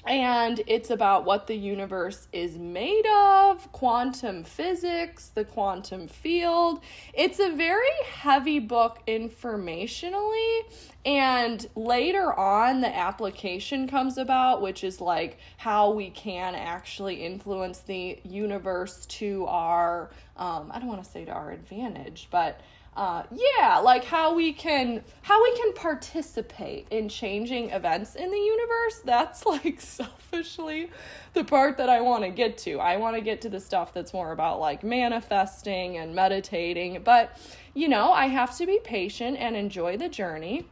and 0.07 0.63
it's 0.67 0.89
about 0.89 1.25
what 1.27 1.47
the 1.47 1.55
universe 1.55 2.27
is 2.33 2.57
made 2.57 3.05
of, 3.07 3.71
quantum 3.71 4.45
physics, 4.45 5.29
the 5.29 5.45
quantum 5.45 6.09
field. 6.09 6.81
It's 7.13 7.39
a 7.39 7.55
very 7.55 7.91
heavy 8.11 8.61
book 8.61 8.99
informationally, 9.07 10.61
and 11.05 11.69
later 11.77 12.33
on, 12.33 12.81
the 12.81 12.97
application 12.97 13.87
comes 13.87 14.17
about, 14.17 14.63
which 14.63 14.85
is 14.85 15.03
like 15.03 15.39
how 15.59 15.91
we 15.91 16.09
can 16.09 16.55
actually 16.55 17.17
influence 17.17 17.81
the 17.81 18.19
universe 18.25 19.05
to 19.07 19.45
our, 19.49 20.11
um, 20.39 20.71
I 20.73 20.79
don't 20.79 20.89
want 20.89 21.05
to 21.05 21.11
say 21.11 21.27
to 21.27 21.33
our 21.33 21.51
advantage, 21.51 22.29
but 22.31 22.63
uh, 22.97 23.23
yeah, 23.31 23.79
like 23.79 24.05
how 24.05 24.35
we 24.35 24.53
can 24.53 25.05
how 25.23 25.41
we 25.43 25.57
can 25.57 25.73
participate 25.75 26.89
in 26.91 27.09
changing 27.09 27.71
events 27.71 28.17
in 28.17 28.31
the 28.31 28.39
universe. 28.39 29.01
That's 29.05 29.47
like 29.47 29.81
selfishly 29.81 30.91
the 31.33 31.45
part 31.45 31.77
that 31.79 31.89
I 31.89 32.01
want 32.01 32.25
to 32.25 32.31
get 32.31 32.59
to. 32.59 32.81
I 32.81 32.97
want 32.97 33.15
to 33.17 33.23
get 33.23 33.41
to 33.43 33.49
the 33.49 33.61
stuff 33.61 33.95
that's 33.95 34.13
more 34.13 34.33
about 34.33 34.59
like 34.59 34.83
manifesting 34.83 35.99
and 35.99 36.15
meditating, 36.15 37.03
but 37.05 37.39
you 37.75 37.89
know, 37.89 38.13
I 38.13 38.27
have 38.27 38.57
to 38.59 38.67
be 38.67 38.81
patient 38.83 39.37
and 39.39 39.55
enjoy 39.55 39.97
the 39.97 40.09
journey. 40.09 40.67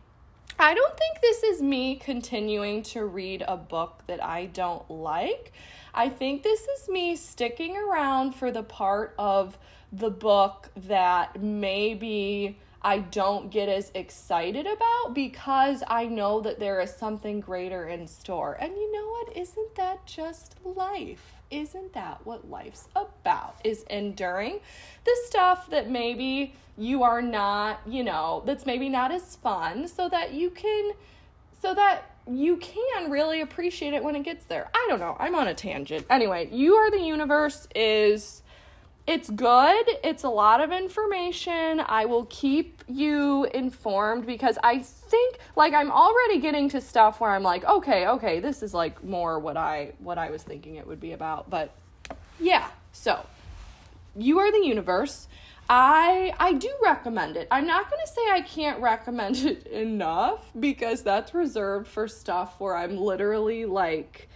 I 0.58 0.74
don't 0.74 0.96
think 0.98 1.20
this 1.20 1.44
is 1.44 1.62
me 1.62 1.94
continuing 1.94 2.82
to 2.84 3.04
read 3.04 3.44
a 3.46 3.56
book 3.56 4.02
that 4.08 4.22
I 4.22 4.46
don't 4.46 4.90
like. 4.90 5.52
I 5.94 6.08
think 6.08 6.42
this 6.42 6.62
is 6.62 6.88
me 6.88 7.14
sticking 7.14 7.76
around 7.76 8.34
for 8.34 8.50
the 8.50 8.64
part 8.64 9.14
of 9.18 9.56
the 9.92 10.10
book 10.10 10.70
that 10.76 11.42
maybe 11.42 12.58
I 12.82 12.98
don't 12.98 13.50
get 13.50 13.68
as 13.68 13.90
excited 13.94 14.66
about 14.66 15.14
because 15.14 15.82
I 15.88 16.06
know 16.06 16.40
that 16.42 16.60
there 16.60 16.80
is 16.80 16.94
something 16.94 17.40
greater 17.40 17.88
in 17.88 18.06
store. 18.06 18.56
And 18.60 18.72
you 18.72 18.92
know 18.92 19.08
what? 19.08 19.36
Isn't 19.36 19.74
that 19.74 20.06
just 20.06 20.54
life? 20.64 21.34
Isn't 21.50 21.92
that 21.94 22.20
what 22.24 22.48
life's 22.48 22.88
about? 22.94 23.56
Is 23.64 23.82
enduring 23.84 24.60
the 25.04 25.16
stuff 25.26 25.70
that 25.70 25.90
maybe 25.90 26.54
you 26.76 27.02
are 27.02 27.22
not, 27.22 27.80
you 27.86 28.04
know, 28.04 28.42
that's 28.46 28.66
maybe 28.66 28.88
not 28.88 29.10
as 29.10 29.36
fun 29.36 29.88
so 29.88 30.08
that 30.10 30.32
you 30.32 30.50
can 30.50 30.92
so 31.60 31.74
that 31.74 32.10
you 32.30 32.58
can 32.58 33.10
really 33.10 33.40
appreciate 33.40 33.94
it 33.94 34.04
when 34.04 34.14
it 34.14 34.22
gets 34.22 34.44
there. 34.44 34.70
I 34.72 34.86
don't 34.88 35.00
know. 35.00 35.16
I'm 35.18 35.34
on 35.34 35.48
a 35.48 35.54
tangent. 35.54 36.06
Anyway, 36.10 36.48
You 36.52 36.74
Are 36.74 36.90
the 36.90 37.00
Universe 37.00 37.66
is 37.74 38.42
it's 39.08 39.30
good. 39.30 39.86
It's 40.04 40.24
a 40.24 40.28
lot 40.28 40.60
of 40.60 40.70
information. 40.70 41.80
I 41.80 42.04
will 42.04 42.26
keep 42.26 42.84
you 42.86 43.44
informed 43.54 44.26
because 44.26 44.58
I 44.62 44.80
think 44.80 45.38
like 45.56 45.72
I'm 45.72 45.90
already 45.90 46.40
getting 46.40 46.68
to 46.68 46.80
stuff 46.82 47.18
where 47.18 47.30
I'm 47.30 47.42
like, 47.42 47.64
okay, 47.64 48.06
okay, 48.06 48.38
this 48.38 48.62
is 48.62 48.74
like 48.74 49.02
more 49.02 49.38
what 49.38 49.56
I 49.56 49.92
what 50.00 50.18
I 50.18 50.30
was 50.30 50.42
thinking 50.42 50.74
it 50.74 50.86
would 50.86 51.00
be 51.00 51.12
about. 51.12 51.48
But 51.48 51.72
yeah. 52.38 52.68
So, 52.92 53.24
you 54.14 54.40
are 54.40 54.52
the 54.52 54.66
universe. 54.66 55.26
I 55.70 56.34
I 56.38 56.52
do 56.52 56.70
recommend 56.82 57.38
it. 57.38 57.48
I'm 57.50 57.66
not 57.66 57.88
going 57.90 58.02
to 58.04 58.12
say 58.12 58.20
I 58.30 58.42
can't 58.42 58.78
recommend 58.78 59.36
it 59.38 59.66
enough 59.68 60.50
because 60.60 61.02
that's 61.02 61.32
reserved 61.32 61.88
for 61.88 62.08
stuff 62.08 62.60
where 62.60 62.76
I'm 62.76 62.98
literally 62.98 63.64
like 63.64 64.27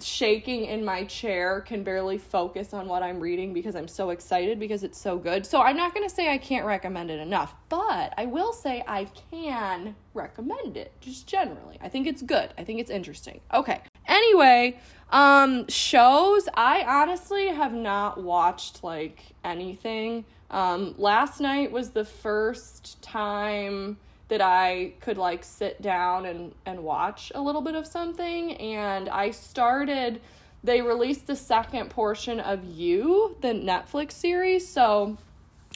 shaking 0.00 0.64
in 0.64 0.84
my 0.84 1.04
chair, 1.04 1.60
can 1.60 1.82
barely 1.82 2.18
focus 2.18 2.74
on 2.74 2.88
what 2.88 3.02
I'm 3.02 3.20
reading 3.20 3.52
because 3.52 3.74
I'm 3.76 3.88
so 3.88 4.10
excited 4.10 4.58
because 4.58 4.82
it's 4.82 4.98
so 4.98 5.16
good. 5.16 5.46
So 5.46 5.60
I'm 5.62 5.76
not 5.76 5.94
going 5.94 6.08
to 6.08 6.14
say 6.14 6.32
I 6.32 6.38
can't 6.38 6.66
recommend 6.66 7.10
it 7.10 7.20
enough, 7.20 7.54
but 7.68 8.12
I 8.16 8.26
will 8.26 8.52
say 8.52 8.84
I 8.86 9.08
can 9.30 9.94
recommend 10.12 10.76
it 10.76 10.92
just 11.00 11.26
generally. 11.26 11.78
I 11.80 11.88
think 11.88 12.06
it's 12.06 12.22
good. 12.22 12.52
I 12.58 12.64
think 12.64 12.80
it's 12.80 12.90
interesting. 12.90 13.40
Okay. 13.52 13.80
Anyway, 14.06 14.78
um 15.10 15.66
shows, 15.68 16.48
I 16.54 16.84
honestly 16.86 17.48
have 17.48 17.72
not 17.72 18.22
watched 18.22 18.82
like 18.84 19.20
anything. 19.44 20.24
Um 20.50 20.94
last 20.98 21.40
night 21.40 21.72
was 21.72 21.90
the 21.90 22.04
first 22.04 23.00
time 23.02 23.96
that 24.28 24.40
I 24.40 24.94
could 25.00 25.18
like 25.18 25.44
sit 25.44 25.80
down 25.82 26.26
and 26.26 26.52
and 26.66 26.82
watch 26.82 27.30
a 27.34 27.40
little 27.40 27.60
bit 27.60 27.74
of 27.74 27.86
something. 27.86 28.54
And 28.56 29.08
I 29.08 29.30
started 29.30 30.20
they 30.62 30.80
released 30.80 31.26
the 31.26 31.36
second 31.36 31.90
portion 31.90 32.40
of 32.40 32.64
You, 32.64 33.36
the 33.42 33.48
Netflix 33.48 34.12
series, 34.12 34.66
so 34.66 35.18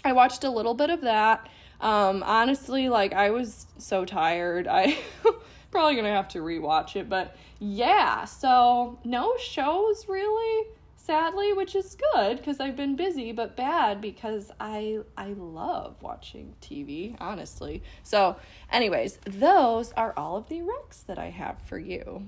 I 0.03 0.13
watched 0.13 0.45
a 0.45 0.51
little 0.51 0.75
bit 0.75 0.91
of 0.91 1.03
that. 1.03 1.49
Um 1.81 2.23
honestly 2.23 2.89
like 2.89 3.13
I 3.13 3.31
was 3.31 3.67
so 3.79 4.05
tired. 4.05 4.67
I 4.67 4.99
probably 5.71 5.95
going 5.95 6.05
to 6.07 6.11
have 6.11 6.29
to 6.29 6.39
rewatch 6.39 6.97
it, 6.97 7.09
but 7.09 7.37
yeah, 7.59 8.25
so 8.25 8.99
no 9.05 9.37
shows 9.39 10.09
really 10.09 10.67
sadly, 11.09 11.55
which 11.55 11.75
is 11.75 11.97
good 12.13 12.37
because 12.37 12.61
I've 12.61 12.77
been 12.77 12.95
busy, 12.95 13.33
but 13.33 13.57
bad 13.57 13.99
because 14.03 14.53
I 14.61 14.99
I 15.17 15.29
love 15.29 15.97
watching 16.03 16.55
TV, 16.61 17.17
honestly. 17.19 17.83
So, 18.03 18.37
anyways, 18.71 19.19
those 19.25 19.91
are 19.93 20.13
all 20.19 20.37
of 20.37 20.51
the 20.51 20.61
recs 20.61 21.07
that 21.07 21.19
I 21.19 21.31
have 21.31 21.63
for 21.63 21.79
you. 21.79 22.27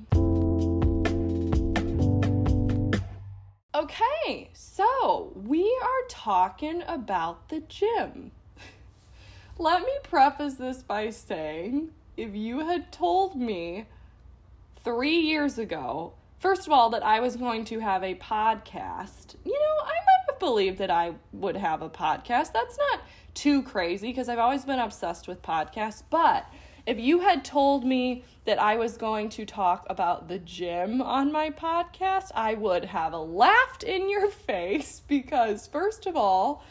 Okay, 3.75 4.49
so 4.55 5.31
we 5.37 5.63
are 5.83 6.09
talking 6.09 6.83
about 6.87 7.51
the 7.51 7.61
gym. 7.61 8.31
Let 9.59 9.83
me 9.83 9.93
preface 10.05 10.55
this 10.55 10.83
by 10.83 11.11
saying 11.11 11.91
if 12.17 12.35
you 12.35 12.61
had 12.61 12.91
told 12.93 13.37
me 13.37 13.85
three 14.83 15.19
years 15.19 15.59
ago 15.59 16.15
first 16.41 16.67
of 16.67 16.73
all, 16.73 16.91
that 16.91 17.05
I 17.05 17.21
was 17.21 17.37
going 17.37 17.65
to 17.67 17.79
have 17.79 18.03
a 18.03 18.17
podcast. 18.17 19.37
You 19.45 19.53
know, 19.53 19.85
I 19.85 19.93
might 19.93 20.31
have 20.31 20.39
believed 20.41 20.79
that 20.79 20.91
I 20.91 21.13
would 21.33 21.57
have 21.57 21.83
a 21.83 21.89
podcast. 21.89 22.53
That's 22.53 22.77
not 22.77 23.03
too 23.35 23.63
crazy 23.63 24.09
because 24.09 24.29
I've 24.29 24.39
always 24.39 24.65
been 24.65 24.81
obsessed 24.81 25.29
with 25.29 25.43
podcasts. 25.43 26.03
But 26.11 26.47
if 26.87 26.99
you 26.99 27.21
had 27.21 27.45
told 27.45 27.85
me 27.85 28.25
that 28.47 28.61
I 28.61 28.77
was 28.77 28.97
going 28.97 29.29
to 29.31 29.45
talk 29.45 29.87
about 29.89 30.29
the 30.29 30.39
gym 30.39 31.01
on 31.01 31.31
my 31.31 31.51
podcast, 31.51 32.31
I 32.35 32.55
would 32.55 32.87
have 32.87 33.15
laughed 33.15 33.85
in 33.85 34.11
your 34.11 34.29
face 34.49 35.03
because, 35.07 35.67
first 35.67 36.07
of 36.07 36.17
all, 36.17 36.65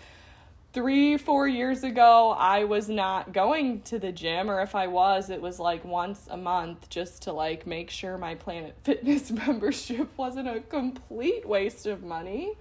three, 0.74 1.18
four 1.18 1.48
years 1.48 1.84
ago, 1.84 2.36
I 2.38 2.64
was 2.64 2.90
not 2.90 3.34
going 3.34 3.82
to 3.84 4.00
the 4.00 4.12
gym, 4.12 4.50
or 4.50 4.62
if 4.62 4.76
I 4.76 4.88
was, 4.88 5.30
it 5.30 5.42
was 5.42 5.60
like 5.60 5.84
once 5.84 6.28
a 6.30 6.38
month 6.38 6.90
just 6.90 7.24
to 7.24 7.34
like 7.34 7.66
make 7.66 7.90
sure 7.90 8.18
my 8.18 8.36
Planet 8.36 8.76
Fitness 8.84 9.32
membership 9.32 10.10
wasn't 10.18 10.48
a 10.48 10.60
complete 10.62 11.48
waste 11.48 11.86
of 11.86 12.04
money. 12.04 12.54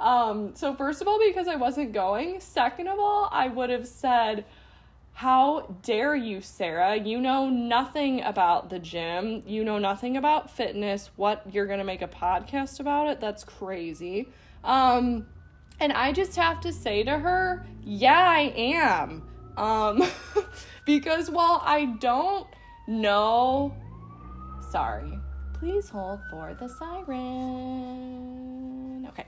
Um, 0.00 0.54
so, 0.54 0.74
first 0.74 1.02
of 1.02 1.08
all, 1.08 1.18
because 1.18 1.48
I 1.48 1.56
wasn't 1.56 1.92
going, 1.92 2.40
second 2.40 2.86
of 2.86 3.00
all, 3.00 3.28
I 3.32 3.48
would 3.48 3.70
have 3.70 3.88
said, 3.88 4.44
how 5.12 5.74
dare 5.82 6.14
you, 6.14 6.40
Sarah? 6.40 6.94
You 6.94 7.20
know 7.20 7.50
nothing 7.50 8.22
about 8.22 8.70
the 8.70 8.78
gym. 8.78 9.42
You 9.44 9.64
know 9.64 9.80
nothing 9.80 10.16
about 10.16 10.48
fitness. 10.48 11.10
What, 11.16 11.42
you're 11.50 11.66
going 11.66 11.80
to 11.80 11.84
make 11.84 12.02
a 12.02 12.06
podcast 12.06 12.78
about 12.78 13.08
it? 13.08 13.20
That's 13.20 13.42
crazy. 13.42 14.28
Um, 14.62 15.26
and 15.80 15.92
I 15.92 16.12
just 16.12 16.34
have 16.36 16.60
to 16.62 16.72
say 16.72 17.02
to 17.04 17.18
her, 17.18 17.66
yeah, 17.84 18.28
I 18.28 18.52
am. 18.56 19.22
Um, 19.56 20.02
because 20.86 21.30
while 21.30 21.62
I 21.64 21.86
don't 22.00 22.46
know, 22.86 23.74
sorry, 24.70 25.18
please 25.54 25.88
hold 25.88 26.20
for 26.30 26.54
the 26.54 26.68
siren. 26.68 27.16
Okay. 29.08 29.26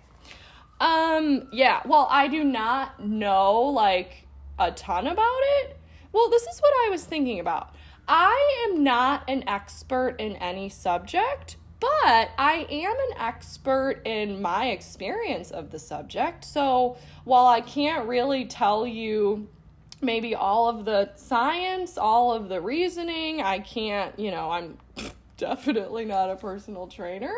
Um, 0.81 1.49
yeah, 1.53 1.81
well, 1.85 2.07
I 2.11 2.29
do 2.29 2.45
not 2.45 3.05
know 3.05 3.61
like 3.61 4.27
a 4.59 4.71
ton 4.73 5.07
about 5.07 5.41
it. 5.61 5.77
Well, 6.13 6.29
this 6.31 6.43
is 6.43 6.61
what 6.61 6.73
I 6.87 6.91
was 6.91 7.05
thinking 7.05 7.41
about. 7.41 7.75
I 8.09 8.67
am 8.69 8.83
not 8.83 9.23
an 9.29 9.45
expert 9.49 10.17
in 10.19 10.37
any 10.37 10.69
subject, 10.69 11.57
but 11.81 12.31
I 12.39 12.67
am 12.71 12.93
an 12.93 13.19
expert 13.19 14.03
in 14.05 14.43
my 14.43 14.69
experience 14.69 15.51
of 15.51 15.71
the 15.71 15.79
subject. 15.79 16.45
So 16.45 16.99
while 17.25 17.47
I 17.47 17.63
can't 17.63 18.07
really 18.07 18.45
tell 18.45 18.87
you 18.87 19.49
maybe 20.03 20.35
all 20.35 20.69
of 20.69 20.85
the 20.85 21.11
science, 21.17 21.97
all 21.97 22.33
of 22.33 22.49
the 22.49 22.61
reasoning, 22.61 23.41
I 23.41 23.61
can't, 23.61 24.19
you 24.19 24.31
know, 24.31 24.51
I'm 24.51 24.79
definitely 25.37 26.05
not 26.05 26.31
a 26.31 26.37
personal 26.37 26.87
trainer. 26.87 27.35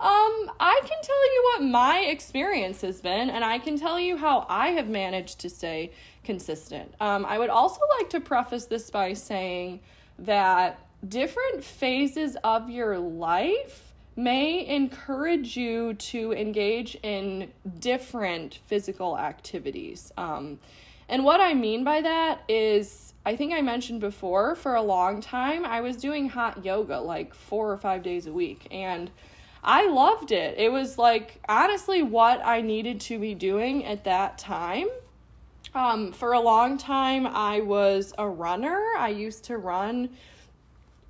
Um, 0.00 0.50
I 0.58 0.80
can 0.80 0.98
tell 1.02 1.34
you 1.34 1.42
what 1.52 1.62
my 1.62 2.00
experience 2.00 2.80
has 2.80 3.00
been, 3.00 3.30
and 3.30 3.44
I 3.44 3.58
can 3.58 3.78
tell 3.78 4.00
you 4.00 4.16
how 4.16 4.46
I 4.48 4.68
have 4.70 4.88
managed 4.88 5.38
to 5.40 5.50
stay 5.50 5.92
consistent. 6.24 6.92
Um, 6.98 7.24
I 7.24 7.38
would 7.38 7.50
also 7.50 7.80
like 7.98 8.10
to 8.10 8.20
preface 8.20 8.64
this 8.64 8.90
by 8.90 9.12
saying 9.12 9.80
that 10.18 10.80
different 11.06 11.64
phases 11.64 12.36
of 12.44 12.70
your 12.70 12.98
life 12.98 13.92
may 14.14 14.66
encourage 14.66 15.56
you 15.56 15.94
to 15.94 16.32
engage 16.32 16.96
in 17.02 17.50
different 17.78 18.60
physical 18.66 19.18
activities. 19.18 20.12
Um, 20.16 20.58
and 21.08 21.24
what 21.24 21.40
I 21.40 21.54
mean 21.54 21.82
by 21.84 22.02
that 22.02 22.42
is, 22.48 23.14
I 23.24 23.36
think 23.36 23.52
I 23.52 23.62
mentioned 23.62 24.00
before, 24.00 24.54
for 24.54 24.74
a 24.74 24.82
long 24.82 25.20
time, 25.20 25.64
I 25.64 25.80
was 25.80 25.96
doing 25.96 26.28
hot 26.28 26.64
yoga 26.64 27.00
like 27.00 27.34
four 27.34 27.70
or 27.70 27.76
five 27.76 28.02
days 28.02 28.26
a 28.26 28.32
week. 28.32 28.68
And 28.70 29.10
I 29.64 29.88
loved 29.88 30.32
it. 30.32 30.58
It 30.58 30.70
was 30.72 30.98
like 30.98 31.40
honestly 31.48 32.02
what 32.02 32.44
I 32.44 32.60
needed 32.60 33.00
to 33.02 33.18
be 33.18 33.34
doing 33.34 33.84
at 33.84 34.04
that 34.04 34.38
time. 34.38 34.88
Um, 35.74 36.12
for 36.12 36.32
a 36.32 36.40
long 36.40 36.76
time, 36.76 37.26
I 37.26 37.60
was 37.60 38.12
a 38.18 38.28
runner. 38.28 38.78
I 38.98 39.08
used 39.08 39.44
to 39.44 39.56
run 39.56 40.10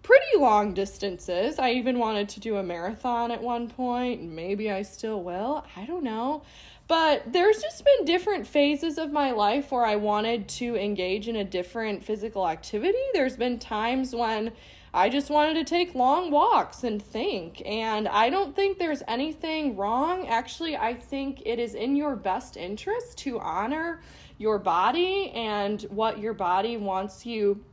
pretty 0.02 0.38
long 0.38 0.75
distances. 0.75 1.59
I 1.59 1.73
even 1.73 1.99
wanted 1.99 2.28
to 2.30 2.40
do 2.40 2.56
a 2.56 2.62
marathon 2.62 3.30
at 3.30 3.42
one 3.42 3.68
point. 3.68 4.23
Maybe 4.23 4.71
I 4.71 4.82
still 4.82 5.23
will. 5.23 5.64
I 5.76 5.85
don't 5.85 6.04
know. 6.04 6.42
But 6.88 7.32
there's 7.32 7.62
just 7.62 7.85
been 7.85 8.04
different 8.04 8.47
phases 8.47 8.99
of 8.99 9.12
my 9.12 9.30
life 9.30 9.71
where 9.71 9.85
I 9.85 9.97
wanted 9.97 10.49
to 10.49 10.76
engage 10.76 11.28
in 11.28 11.37
a 11.37 11.44
different 11.44 12.04
physical 12.04 12.47
activity. 12.49 12.99
There's 13.14 13.37
been 13.37 13.59
times 13.59 14.14
when 14.14 14.52
I 14.92 15.09
just 15.09 15.30
wanted 15.30 15.54
to 15.54 15.64
take 15.64 15.94
long 15.94 16.30
walks 16.30 16.85
and 16.85 17.00
think. 17.00 17.62
And 17.64 18.09
I 18.09 18.28
don't 18.28 18.54
think 18.54 18.78
there's 18.78 19.02
anything 19.09 19.76
wrong. 19.76 20.26
Actually, 20.26 20.76
I 20.76 20.92
think 20.92 21.42
it 21.47 21.59
is 21.59 21.75
in 21.75 21.97
your 21.97 22.14
best 22.14 22.56
interest 22.56 23.16
to 23.18 23.38
honor 23.40 24.02
your 24.37 24.59
body 24.59 25.30
and 25.30 25.80
what 25.82 26.18
your 26.18 26.35
body 26.35 26.76
wants 26.76 27.25
you 27.25 27.64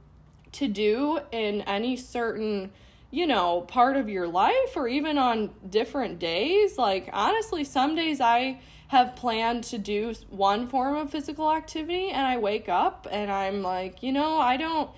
to 0.53 0.67
do 0.67 1.19
in 1.31 1.61
any 1.61 1.95
certain 1.95 2.71
you 3.11 3.25
know, 3.25 3.61
part 3.61 3.97
of 3.97 4.07
your 4.07 4.27
life 4.27 4.75
or 4.75 4.87
even 4.87 5.17
on 5.17 5.49
different 5.67 6.19
days. 6.19 6.77
Like, 6.77 7.09
honestly, 7.11 7.63
some 7.63 7.95
days 7.95 8.21
I 8.21 8.59
have 8.89 9.15
planned 9.15 9.63
to 9.65 9.77
do 9.77 10.13
one 10.29 10.67
form 10.67 10.95
of 10.95 11.11
physical 11.11 11.51
activity 11.51 12.09
and 12.09 12.25
I 12.25 12.37
wake 12.37 12.69
up 12.69 13.07
and 13.09 13.31
I'm 13.31 13.61
like, 13.61 14.03
you 14.03 14.11
know, 14.11 14.37
I 14.37 14.57
don't 14.57 14.89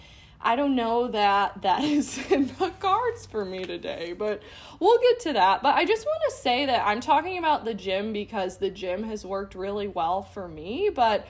I 0.43 0.55
don't 0.55 0.75
know 0.75 1.09
that 1.09 1.61
that 1.61 1.83
is 1.83 2.17
in 2.31 2.47
the 2.59 2.71
cards 2.79 3.25
for 3.25 3.45
me 3.45 3.63
today, 3.63 4.13
but 4.17 4.41
we'll 4.79 4.99
get 4.99 5.19
to 5.21 5.33
that. 5.33 5.61
But 5.61 5.75
I 5.75 5.85
just 5.85 6.05
want 6.05 6.21
to 6.29 6.35
say 6.37 6.65
that 6.65 6.85
I'm 6.85 6.99
talking 6.99 7.37
about 7.37 7.63
the 7.63 7.73
gym 7.73 8.11
because 8.11 8.57
the 8.57 8.69
gym 8.69 9.03
has 9.03 9.25
worked 9.25 9.55
really 9.55 9.87
well 9.87 10.23
for 10.23 10.47
me, 10.47 10.89
but 10.93 11.27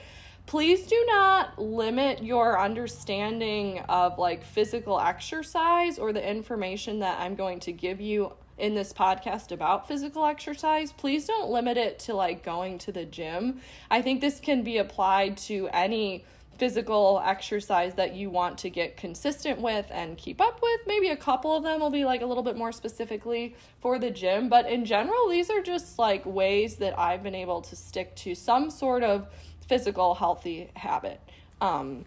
please 0.52 0.86
do 0.86 1.02
not 1.06 1.58
limit 1.58 2.22
your 2.22 2.60
understanding 2.60 3.78
of 3.88 4.18
like 4.18 4.44
physical 4.44 5.00
exercise 5.00 5.98
or 5.98 6.12
the 6.12 6.30
information 6.30 6.98
that 6.98 7.18
I'm 7.18 7.34
going 7.34 7.58
to 7.60 7.72
give 7.72 8.02
you 8.02 8.34
in 8.58 8.74
this 8.74 8.92
podcast 8.92 9.50
about 9.50 9.88
physical 9.88 10.26
exercise. 10.26 10.92
Please 10.92 11.24
don't 11.24 11.48
limit 11.48 11.78
it 11.78 11.98
to 12.00 12.12
like 12.12 12.44
going 12.44 12.76
to 12.80 12.92
the 12.92 13.06
gym. 13.06 13.62
I 13.90 14.02
think 14.02 14.20
this 14.20 14.40
can 14.40 14.62
be 14.62 14.76
applied 14.76 15.38
to 15.38 15.70
any 15.72 16.26
physical 16.58 17.22
exercise 17.24 17.94
that 17.94 18.14
you 18.14 18.28
want 18.28 18.58
to 18.58 18.68
get 18.68 18.98
consistent 18.98 19.58
with 19.58 19.86
and 19.90 20.18
keep 20.18 20.38
up 20.38 20.60
with. 20.62 20.80
Maybe 20.86 21.08
a 21.08 21.16
couple 21.16 21.56
of 21.56 21.62
them 21.62 21.80
will 21.80 21.88
be 21.88 22.04
like 22.04 22.20
a 22.20 22.26
little 22.26 22.42
bit 22.42 22.58
more 22.58 22.72
specifically 22.72 23.56
for 23.80 23.98
the 23.98 24.10
gym, 24.10 24.50
but 24.50 24.70
in 24.70 24.84
general, 24.84 25.30
these 25.30 25.48
are 25.48 25.62
just 25.62 25.98
like 25.98 26.26
ways 26.26 26.76
that 26.76 26.98
I've 26.98 27.22
been 27.22 27.34
able 27.34 27.62
to 27.62 27.74
stick 27.74 28.14
to 28.16 28.34
some 28.34 28.68
sort 28.68 29.02
of 29.02 29.28
physical 29.72 30.14
healthy 30.14 30.68
habit. 30.74 31.18
Um, 31.62 32.04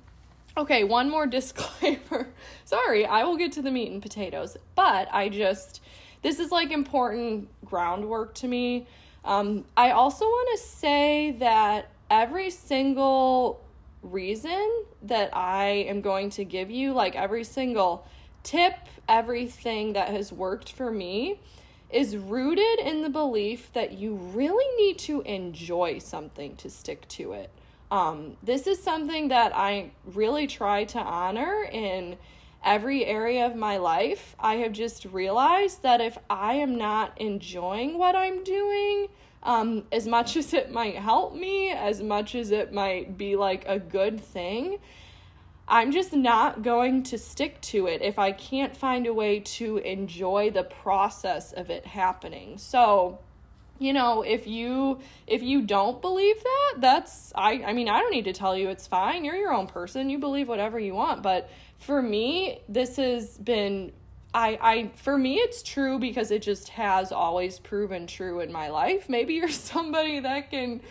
okay, 0.55 0.83
one 0.83 1.09
more 1.09 1.25
disclaimer. 1.39 2.27
Sorry, 2.63 3.07
I 3.07 3.23
will 3.23 3.37
get 3.37 3.53
to 3.53 3.63
the 3.63 3.71
meat 3.71 3.91
and 3.91 4.03
potatoes, 4.03 4.55
but 4.75 5.07
I 5.11 5.29
just, 5.29 5.81
this 6.21 6.37
is 6.37 6.51
like 6.51 6.69
important 6.69 7.49
groundwork 7.65 8.35
to 8.35 8.47
me. 8.47 8.85
Um, 9.23 9.65
I 9.75 9.89
also 9.91 10.25
want 10.25 10.59
to 10.59 10.63
say 10.63 11.31
that 11.39 11.89
every 12.11 12.51
single 12.51 13.65
reason 14.03 14.83
that 15.01 15.35
I 15.35 15.87
am 15.89 16.01
going 16.01 16.29
to 16.31 16.45
give 16.45 16.69
you, 16.69 16.93
like 16.93 17.15
every 17.15 17.43
single 17.43 18.05
tip, 18.43 18.75
everything 19.09 19.93
that 19.93 20.09
has 20.09 20.31
worked 20.31 20.71
for 20.71 20.91
me, 20.91 21.39
is 21.95 22.17
rooted 22.17 22.79
in 22.79 23.01
the 23.01 23.09
belief 23.09 23.71
that 23.71 23.93
you 23.93 24.15
really 24.15 24.65
need 24.75 24.97
to 24.97 25.21
enjoy 25.21 25.97
something 25.97 26.53
to 26.57 26.69
stick 26.69 27.07
to 27.07 27.31
it. 27.31 27.49
Um, 27.89 28.35
this 28.43 28.67
is 28.67 28.83
something 28.83 29.29
that 29.29 29.55
I 29.55 29.91
really 30.03 30.45
try 30.45 30.83
to 30.83 30.99
honor 30.99 31.63
in 31.71 32.17
every 32.65 33.05
area 33.05 33.45
of 33.45 33.55
my 33.55 33.77
life. 33.77 34.35
I 34.37 34.55
have 34.55 34.73
just 34.73 35.05
realized 35.05 35.83
that 35.83 36.01
if 36.01 36.17
I 36.29 36.55
am 36.55 36.75
not 36.75 37.13
enjoying 37.15 37.97
what 37.97 38.13
I'm 38.13 38.43
doing, 38.43 39.07
um, 39.41 39.85
as 39.93 40.05
much 40.05 40.35
as 40.35 40.53
it 40.53 40.71
might 40.71 40.95
help 40.95 41.33
me, 41.33 41.71
as 41.71 42.01
much 42.01 42.35
as 42.35 42.51
it 42.51 42.73
might 42.73 43.17
be 43.17 43.37
like 43.37 43.63
a 43.67 43.79
good 43.79 44.19
thing, 44.19 44.79
I'm 45.67 45.91
just 45.91 46.13
not 46.13 46.61
going 46.61 47.03
to 47.03 47.17
stick 47.17 47.59
to 47.61 47.87
it 47.87 48.01
if 48.01 48.19
I 48.19 48.31
can't 48.31 48.75
find 48.75 49.07
a 49.07 49.13
way 49.13 49.39
to 49.39 49.77
enjoy 49.77 50.51
the 50.51 50.63
process 50.63 51.53
of 51.53 51.71
it 51.71 51.85
happening. 51.87 52.59
So, 52.59 53.19
you 53.79 53.91
know, 53.91 54.21
if 54.21 54.45
you 54.45 54.99
if 55.25 55.41
you 55.41 55.63
don't 55.63 56.01
believe 56.01 56.41
that, 56.41 56.73
that's 56.79 57.33
I 57.35 57.63
I 57.65 57.73
mean, 57.73 57.89
I 57.89 57.99
don't 57.99 58.11
need 58.11 58.25
to 58.25 58.33
tell 58.33 58.55
you 58.55 58.69
it's 58.69 58.85
fine. 58.85 59.25
You're 59.25 59.35
your 59.35 59.53
own 59.53 59.67
person. 59.67 60.09
You 60.09 60.19
believe 60.19 60.47
whatever 60.47 60.79
you 60.79 60.93
want, 60.93 61.23
but 61.23 61.49
for 61.79 62.01
me, 62.01 62.59
this 62.69 62.97
has 62.97 63.37
been 63.37 63.91
I, 64.35 64.59
I 64.61 64.91
for 64.97 65.17
me 65.17 65.35
it's 65.37 65.63
true 65.63 65.97
because 65.97 66.29
it 66.29 66.41
just 66.41 66.69
has 66.69 67.11
always 67.11 67.57
proven 67.57 68.05
true 68.05 68.41
in 68.41 68.51
my 68.51 68.69
life. 68.69 69.09
Maybe 69.09 69.33
you're 69.33 69.49
somebody 69.49 70.19
that 70.19 70.51
can 70.51 70.81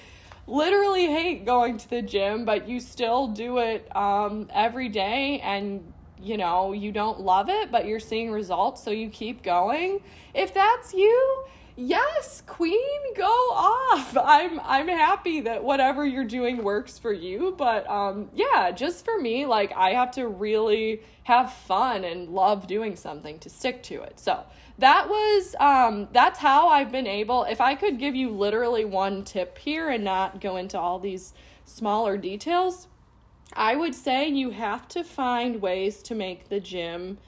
literally 0.46 1.07
hate 1.07 1.44
going 1.44 1.78
to 1.78 1.90
the 1.90 2.02
gym, 2.02 2.44
but 2.44 2.68
you 2.68 2.80
still 2.80 3.28
do 3.28 3.59
it 3.59 3.94
um, 3.96 4.48
every 4.52 4.88
day 4.88 5.40
and 5.40 5.92
you 6.24 6.38
know, 6.38 6.72
you 6.72 6.90
don't 6.90 7.20
love 7.20 7.50
it, 7.50 7.70
but 7.70 7.87
you're 7.87 8.00
seeing 8.00 8.30
results, 8.30 8.83
so 8.83 8.90
you 8.90 9.11
keep 9.11 9.42
going. 9.42 10.00
If 10.33 10.54
that's 10.54 10.94
you, 10.94 11.44
yes, 11.76 12.42
queen, 12.46 13.14
go 13.14 13.24
off. 13.24 14.16
I'm 14.24 14.59
I'm 14.61 14.88
happy 14.88 15.40
that 15.42 15.62
whatever 15.62 16.07
you're 16.07 16.24
doing 16.24 16.64
works 16.64 16.98
for 16.98 17.12
you, 17.12 17.54
but 17.59 17.88
um 17.88 18.30
yeah, 18.35 18.70
just 18.70 19.04
for 19.04 19.18
me, 19.18 19.46
like 19.46 19.72
I 19.76 19.90
have 19.90 20.12
to 20.12 20.26
really 20.26 21.02
have 21.24 21.52
fun 21.52 22.04
and 22.04 22.28
love 22.30 22.66
doing 22.66 22.96
something 22.96 23.38
to 23.40 23.50
stick 23.50 23.83
to 23.85 24.02
it. 24.02 24.18
So, 24.18 24.44
that 24.78 25.08
was 25.08 25.54
um 25.60 26.08
that's 26.12 26.38
how 26.38 26.68
I've 26.68 26.90
been 26.90 27.06
able 27.06 27.44
if 27.44 27.60
I 27.60 27.74
could 27.76 27.98
give 27.98 28.14
you 28.16 28.30
literally 28.30 28.84
one 28.84 29.22
tip 29.22 29.56
here 29.58 29.88
and 29.88 30.02
not 30.02 30.40
go 30.40 30.56
into 30.56 30.78
all 30.78 30.98
these 30.98 31.32
smaller 31.64 32.16
details, 32.16 32.88
I 33.52 33.76
would 33.76 33.94
say 33.94 34.28
you 34.28 34.50
have 34.50 34.88
to 34.88 35.04
find 35.04 35.60
ways 35.60 36.02
to 36.04 36.14
make 36.14 36.48
the 36.48 36.60
gym 36.60 37.18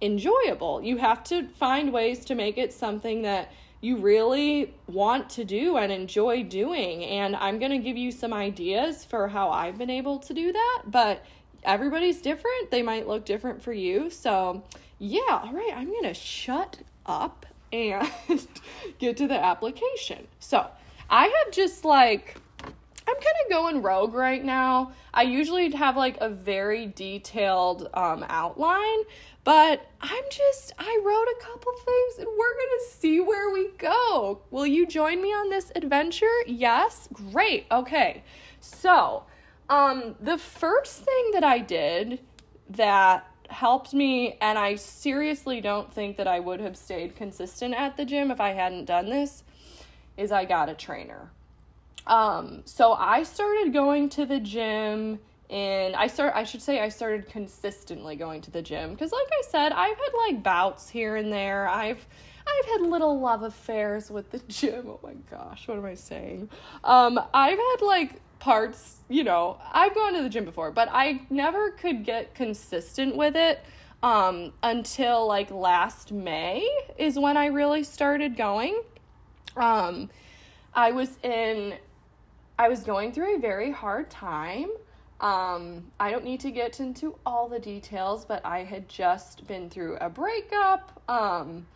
enjoyable. 0.00 0.82
You 0.82 0.96
have 0.98 1.22
to 1.24 1.48
find 1.48 1.92
ways 1.92 2.24
to 2.26 2.34
make 2.34 2.58
it 2.58 2.72
something 2.72 3.22
that 3.22 3.52
you 3.80 3.96
really 3.96 4.74
want 4.86 5.28
to 5.30 5.44
do 5.44 5.76
and 5.76 5.90
enjoy 5.90 6.44
doing. 6.44 7.04
And 7.04 7.34
I'm 7.36 7.58
going 7.58 7.72
to 7.72 7.78
give 7.78 7.96
you 7.96 8.12
some 8.12 8.32
ideas 8.32 9.04
for 9.04 9.28
how 9.28 9.50
I've 9.50 9.78
been 9.78 9.90
able 9.90 10.18
to 10.20 10.34
do 10.34 10.52
that, 10.52 10.82
but 10.86 11.24
everybody's 11.64 12.20
different. 12.20 12.70
They 12.70 12.82
might 12.82 13.08
look 13.08 13.24
different 13.24 13.62
for 13.62 13.72
you. 13.72 14.08
So, 14.10 14.62
yeah, 14.98 15.20
all 15.28 15.52
right, 15.52 15.72
I'm 15.74 15.88
going 15.88 16.04
to 16.04 16.14
shut 16.14 16.78
up 17.06 17.46
and 17.72 18.10
get 18.98 19.16
to 19.18 19.26
the 19.26 19.42
application. 19.42 20.26
So, 20.38 20.66
I 21.08 21.24
have 21.24 21.52
just 21.52 21.84
like 21.84 22.36
I'm 23.06 23.14
kind 23.14 23.36
of 23.44 23.50
going 23.50 23.82
rogue 23.82 24.14
right 24.14 24.42
now. 24.42 24.92
I 25.12 25.22
usually 25.22 25.70
have 25.72 25.96
like 25.96 26.18
a 26.20 26.28
very 26.28 26.86
detailed 26.86 27.88
um, 27.94 28.24
outline, 28.28 29.02
but 29.44 29.86
I'm 30.00 30.24
just, 30.30 30.72
I 30.78 31.00
wrote 31.04 31.26
a 31.26 31.44
couple 31.44 31.72
things 31.84 32.18
and 32.18 32.28
we're 32.28 32.52
to 32.78 32.84
see 32.90 33.20
where 33.20 33.50
we 33.50 33.70
go. 33.76 34.40
Will 34.50 34.66
you 34.66 34.86
join 34.86 35.20
me 35.20 35.28
on 35.28 35.50
this 35.50 35.72
adventure? 35.74 36.26
Yes? 36.46 37.08
Great. 37.12 37.66
Okay. 37.70 38.22
So, 38.60 39.24
um, 39.68 40.14
the 40.20 40.38
first 40.38 41.02
thing 41.02 41.30
that 41.32 41.44
I 41.44 41.58
did 41.58 42.20
that 42.70 43.26
helped 43.52 43.94
me, 43.94 44.36
and 44.40 44.58
I 44.58 44.74
seriously 44.74 45.60
don't 45.60 45.92
think 45.92 46.16
that 46.16 46.26
I 46.26 46.40
would 46.40 46.60
have 46.60 46.76
stayed 46.76 47.14
consistent 47.14 47.74
at 47.74 47.96
the 47.96 48.04
gym 48.04 48.30
if 48.30 48.40
I 48.40 48.50
hadn't 48.50 48.86
done 48.86 49.08
this, 49.08 49.44
is 50.16 50.32
I 50.32 50.44
got 50.44 50.68
a 50.68 50.74
trainer. 50.74 51.30
Um, 52.06 52.62
so 52.64 52.94
I 52.94 53.22
started 53.22 53.72
going 53.72 54.08
to 54.10 54.26
the 54.26 54.40
gym 54.40 55.20
and 55.52 55.94
I 55.94 56.06
start 56.06 56.32
I 56.34 56.44
should 56.44 56.62
say 56.62 56.80
I 56.80 56.88
started 56.88 57.28
consistently 57.28 58.16
going 58.16 58.40
to 58.40 58.50
the 58.50 58.62
gym 58.62 58.92
because 58.92 59.12
like 59.12 59.28
I 59.30 59.42
said, 59.48 59.72
I've 59.72 59.96
had 59.96 60.08
like 60.26 60.42
bouts 60.42 60.88
here 60.88 61.16
and 61.16 61.30
there. 61.30 61.68
I've 61.68 62.04
I've 62.46 62.66
had 62.70 62.80
little 62.80 63.20
love 63.20 63.42
affairs 63.42 64.10
with 64.10 64.30
the 64.30 64.38
gym. 64.48 64.86
Oh 64.88 64.98
my 65.02 65.12
gosh, 65.30 65.68
what 65.68 65.76
am 65.76 65.84
I 65.84 65.94
saying? 65.94 66.48
Um, 66.82 67.20
I've 67.34 67.58
had 67.58 67.82
like 67.82 68.20
parts, 68.42 68.96
you 69.08 69.22
know, 69.22 69.56
I've 69.72 69.94
gone 69.94 70.14
to 70.14 70.22
the 70.22 70.28
gym 70.28 70.44
before, 70.44 70.72
but 70.72 70.88
I 70.90 71.22
never 71.30 71.70
could 71.70 72.04
get 72.04 72.34
consistent 72.34 73.16
with 73.16 73.36
it 73.36 73.60
um, 74.02 74.52
until 74.64 75.28
like 75.28 75.52
last 75.52 76.10
May 76.10 76.68
is 76.98 77.16
when 77.16 77.36
I 77.36 77.46
really 77.46 77.84
started 77.84 78.36
going. 78.36 78.82
Um, 79.56 80.10
I 80.74 80.90
was 80.90 81.18
in, 81.22 81.74
I 82.58 82.68
was 82.68 82.80
going 82.80 83.12
through 83.12 83.36
a 83.36 83.38
very 83.38 83.70
hard 83.70 84.10
time. 84.10 84.70
Um, 85.20 85.92
I 86.00 86.10
don't 86.10 86.24
need 86.24 86.40
to 86.40 86.50
get 86.50 86.80
into 86.80 87.16
all 87.24 87.48
the 87.48 87.60
details, 87.60 88.24
but 88.24 88.44
I 88.44 88.64
had 88.64 88.88
just 88.88 89.46
been 89.46 89.70
through 89.70 89.98
a 90.00 90.10
breakup. 90.10 91.00
Um, 91.08 91.68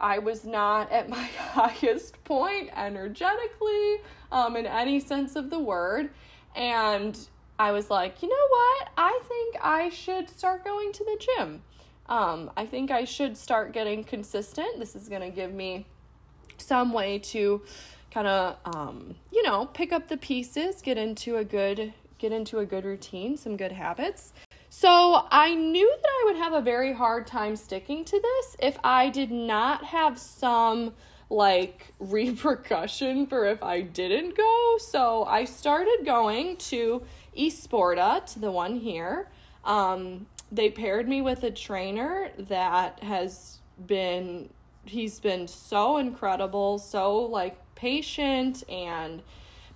I 0.00 0.18
was 0.18 0.44
not 0.44 0.90
at 0.90 1.08
my 1.08 1.22
highest 1.52 2.22
point 2.24 2.70
energetically, 2.76 3.98
um, 4.32 4.56
in 4.56 4.66
any 4.66 4.98
sense 4.98 5.36
of 5.36 5.50
the 5.50 5.58
word. 5.58 6.10
And 6.56 7.18
I 7.58 7.72
was 7.72 7.90
like, 7.90 8.22
you 8.22 8.28
know 8.28 8.46
what? 8.48 8.88
I 8.96 9.20
think 9.28 9.56
I 9.62 9.90
should 9.90 10.28
start 10.30 10.64
going 10.64 10.92
to 10.92 11.04
the 11.04 11.26
gym. 11.36 11.62
Um, 12.08 12.50
I 12.56 12.66
think 12.66 12.90
I 12.90 13.04
should 13.04 13.36
start 13.36 13.72
getting 13.72 14.02
consistent. 14.02 14.80
This 14.80 14.96
is 14.96 15.08
going 15.08 15.20
to 15.20 15.30
give 15.30 15.52
me 15.52 15.86
some 16.56 16.92
way 16.92 17.18
to 17.18 17.62
kind 18.10 18.26
of, 18.26 18.56
um, 18.74 19.14
you 19.30 19.42
know, 19.42 19.66
pick 19.66 19.92
up 19.92 20.08
the 20.08 20.16
pieces, 20.16 20.82
get 20.82 20.98
into 20.98 21.36
a 21.36 21.44
good 21.44 21.92
get 22.18 22.32
into 22.32 22.58
a 22.58 22.66
good 22.66 22.84
routine, 22.84 23.36
some 23.36 23.56
good 23.56 23.72
habits. 23.72 24.34
So 24.72 25.26
I 25.32 25.56
knew 25.56 25.90
that 25.90 26.08
I 26.08 26.22
would 26.26 26.36
have 26.36 26.52
a 26.52 26.60
very 26.60 26.92
hard 26.92 27.26
time 27.26 27.56
sticking 27.56 28.04
to 28.04 28.20
this 28.20 28.56
if 28.60 28.78
I 28.84 29.10
did 29.10 29.32
not 29.32 29.84
have 29.84 30.16
some 30.16 30.94
like 31.28 31.92
repercussion 31.98 33.26
for 33.26 33.46
if 33.46 33.64
I 33.64 33.80
didn't 33.80 34.36
go. 34.36 34.76
So 34.78 35.24
I 35.24 35.44
started 35.44 36.06
going 36.06 36.56
to 36.58 37.02
Esporta, 37.36 38.24
to 38.32 38.38
the 38.38 38.52
one 38.52 38.76
here. 38.76 39.28
Um, 39.64 40.26
they 40.52 40.70
paired 40.70 41.08
me 41.08 41.20
with 41.20 41.42
a 41.42 41.50
trainer 41.50 42.30
that 42.38 43.02
has 43.02 43.58
been 43.88 44.50
he's 44.84 45.18
been 45.18 45.48
so 45.48 45.98
incredible, 45.98 46.78
so 46.78 47.18
like 47.22 47.58
patient 47.74 48.62
and 48.68 49.20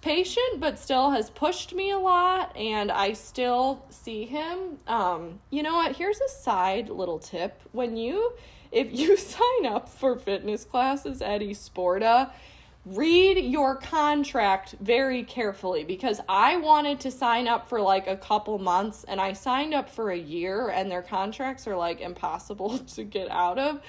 patient, 0.05 0.61
but 0.61 0.79
still 0.79 1.11
has 1.13 1.31
pushed 1.31 1.75
me 1.75 1.91
a 1.91 1.99
lot, 1.99 2.55
and 2.57 2.93
I 2.93 3.15
still 3.15 3.87
see 3.89 4.27
him. 4.27 4.79
Um, 4.87 5.39
you 5.49 5.63
know 5.63 5.77
what? 5.77 5.97
Here's 5.97 6.21
a 6.21 6.29
side 6.29 6.91
little 6.91 7.19
tip. 7.19 7.63
When 7.73 7.97
you, 7.97 8.35
if 8.71 8.89
you 8.93 9.17
sign 9.37 9.67
up 9.67 9.89
for 9.89 10.17
fitness 10.17 10.65
classes 10.65 11.23
at 11.23 11.41
Esporta, 11.41 12.31
read 12.85 13.39
your 13.39 13.77
contract 13.77 14.75
very 14.79 15.23
carefully 15.23 15.85
because 15.85 16.21
I 16.29 16.59
wanted 16.59 17.01
to 17.01 17.11
sign 17.11 17.49
up 17.49 17.67
for 17.67 17.81
like 17.81 18.07
a 18.07 18.17
couple 18.19 18.59
months 18.59 19.05
and 19.05 19.19
I 19.19 19.33
signed 19.33 19.73
up 19.73 19.89
for 19.89 20.11
a 20.11 20.19
year 20.19 20.69
and 20.69 20.91
their 20.91 21.01
contracts 21.01 21.67
are 21.67 21.77
like 21.77 22.03
impossible 22.03 22.79
to 22.95 23.05
get 23.05 23.31
out 23.31 23.59
of 23.59 23.81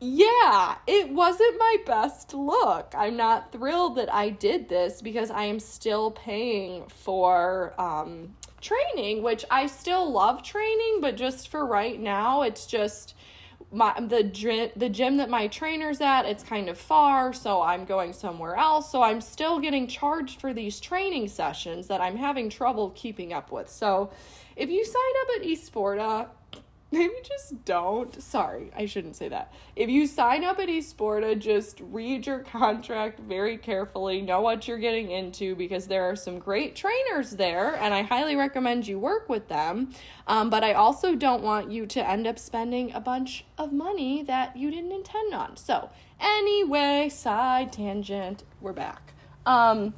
yeah, 0.00 0.76
it 0.86 1.10
wasn't 1.10 1.58
my 1.58 1.76
best 1.84 2.32
look. 2.32 2.94
I'm 2.96 3.16
not 3.16 3.50
thrilled 3.50 3.96
that 3.96 4.12
I 4.12 4.30
did 4.30 4.68
this 4.68 5.02
because 5.02 5.30
I 5.30 5.44
am 5.44 5.58
still 5.58 6.12
paying 6.12 6.86
for 6.88 7.74
um, 7.80 8.36
training, 8.60 9.22
which 9.22 9.44
I 9.50 9.66
still 9.66 10.10
love 10.10 10.44
training, 10.44 10.98
but 11.00 11.16
just 11.16 11.48
for 11.48 11.66
right 11.66 11.98
now, 11.98 12.42
it's 12.42 12.66
just 12.66 13.14
my 13.70 13.98
the 14.00 14.22
gym 14.22 14.70
the 14.76 14.88
gym 14.88 15.18
that 15.18 15.28
my 15.28 15.46
trainer's 15.48 16.00
at 16.00 16.22
it's 16.22 16.42
kind 16.42 16.70
of 16.70 16.78
far 16.78 17.34
so 17.34 17.60
i'm 17.60 17.84
going 17.84 18.14
somewhere 18.14 18.56
else 18.56 18.90
so 18.90 19.02
i'm 19.02 19.20
still 19.20 19.58
getting 19.58 19.86
charged 19.86 20.40
for 20.40 20.54
these 20.54 20.80
training 20.80 21.28
sessions 21.28 21.86
that 21.86 22.00
i'm 22.00 22.16
having 22.16 22.48
trouble 22.48 22.90
keeping 22.90 23.34
up 23.34 23.52
with 23.52 23.68
so 23.68 24.10
if 24.56 24.70
you 24.70 24.82
sign 24.84 25.02
up 25.20 25.28
at 25.36 25.46
esporta 25.46 26.28
maybe 26.92 27.14
just 27.22 27.66
don't. 27.66 28.20
Sorry, 28.22 28.70
I 28.74 28.86
shouldn't 28.86 29.16
say 29.16 29.28
that. 29.28 29.52
If 29.76 29.90
you 29.90 30.06
sign 30.06 30.42
up 30.42 30.58
at 30.58 30.68
Esporta, 30.68 31.38
just 31.38 31.80
read 31.80 32.26
your 32.26 32.38
contract 32.38 33.20
very 33.20 33.58
carefully, 33.58 34.22
know 34.22 34.40
what 34.40 34.66
you're 34.66 34.78
getting 34.78 35.10
into 35.10 35.54
because 35.54 35.86
there 35.86 36.08
are 36.08 36.16
some 36.16 36.38
great 36.38 36.74
trainers 36.74 37.32
there, 37.32 37.74
and 37.76 37.92
I 37.92 38.02
highly 38.02 38.36
recommend 38.36 38.88
you 38.88 38.98
work 38.98 39.28
with 39.28 39.48
them. 39.48 39.92
Um, 40.26 40.48
but 40.48 40.64
I 40.64 40.72
also 40.72 41.14
don't 41.14 41.42
want 41.42 41.70
you 41.70 41.84
to 41.86 42.08
end 42.08 42.26
up 42.26 42.38
spending 42.38 42.92
a 42.92 43.00
bunch 43.00 43.44
of 43.58 43.70
money 43.70 44.22
that 44.22 44.56
you 44.56 44.70
didn't 44.70 44.92
intend 44.92 45.34
on. 45.34 45.58
So, 45.58 45.90
anyway, 46.18 47.10
side 47.10 47.70
tangent, 47.70 48.44
we're 48.62 48.72
back. 48.72 49.12
Um, 49.44 49.92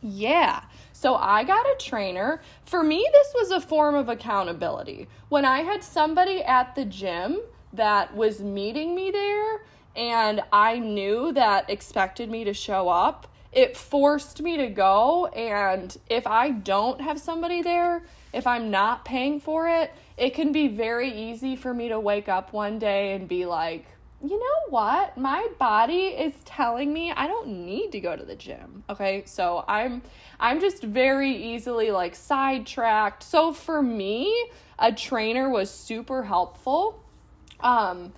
yeah. 0.00 0.64
So 1.02 1.16
I 1.16 1.42
got 1.42 1.66
a 1.66 1.74
trainer. 1.80 2.40
For 2.64 2.84
me, 2.84 3.04
this 3.12 3.34
was 3.34 3.50
a 3.50 3.60
form 3.60 3.96
of 3.96 4.08
accountability. 4.08 5.08
When 5.30 5.44
I 5.44 5.62
had 5.62 5.82
somebody 5.82 6.44
at 6.44 6.76
the 6.76 6.84
gym 6.84 7.40
that 7.72 8.14
was 8.14 8.40
meeting 8.40 8.94
me 8.94 9.10
there 9.10 9.64
and 9.96 10.44
I 10.52 10.78
knew 10.78 11.32
that 11.32 11.68
expected 11.68 12.30
me 12.30 12.44
to 12.44 12.54
show 12.54 12.88
up, 12.88 13.26
it 13.50 13.76
forced 13.76 14.42
me 14.42 14.56
to 14.58 14.68
go. 14.68 15.26
And 15.26 15.96
if 16.08 16.24
I 16.24 16.52
don't 16.52 17.00
have 17.00 17.18
somebody 17.18 17.62
there, 17.62 18.04
if 18.32 18.46
I'm 18.46 18.70
not 18.70 19.04
paying 19.04 19.40
for 19.40 19.68
it, 19.68 19.92
it 20.16 20.34
can 20.34 20.52
be 20.52 20.68
very 20.68 21.12
easy 21.12 21.56
for 21.56 21.74
me 21.74 21.88
to 21.88 21.98
wake 21.98 22.28
up 22.28 22.52
one 22.52 22.78
day 22.78 23.14
and 23.14 23.26
be 23.26 23.44
like, 23.44 23.86
you 24.24 24.38
know 24.38 24.70
what? 24.70 25.18
My 25.18 25.48
body 25.58 26.06
is 26.06 26.34
telling 26.44 26.92
me 26.92 27.10
I 27.10 27.26
don't 27.26 27.48
need 27.48 27.92
to 27.92 28.00
go 28.00 28.14
to 28.14 28.24
the 28.24 28.36
gym. 28.36 28.84
Okay? 28.88 29.24
So 29.26 29.64
I'm 29.66 30.02
I'm 30.38 30.60
just 30.60 30.82
very 30.82 31.32
easily 31.32 31.90
like 31.90 32.14
sidetracked. 32.14 33.22
So 33.22 33.52
for 33.52 33.82
me, 33.82 34.50
a 34.78 34.92
trainer 34.92 35.48
was 35.48 35.70
super 35.70 36.22
helpful. 36.22 37.02
Um 37.60 38.12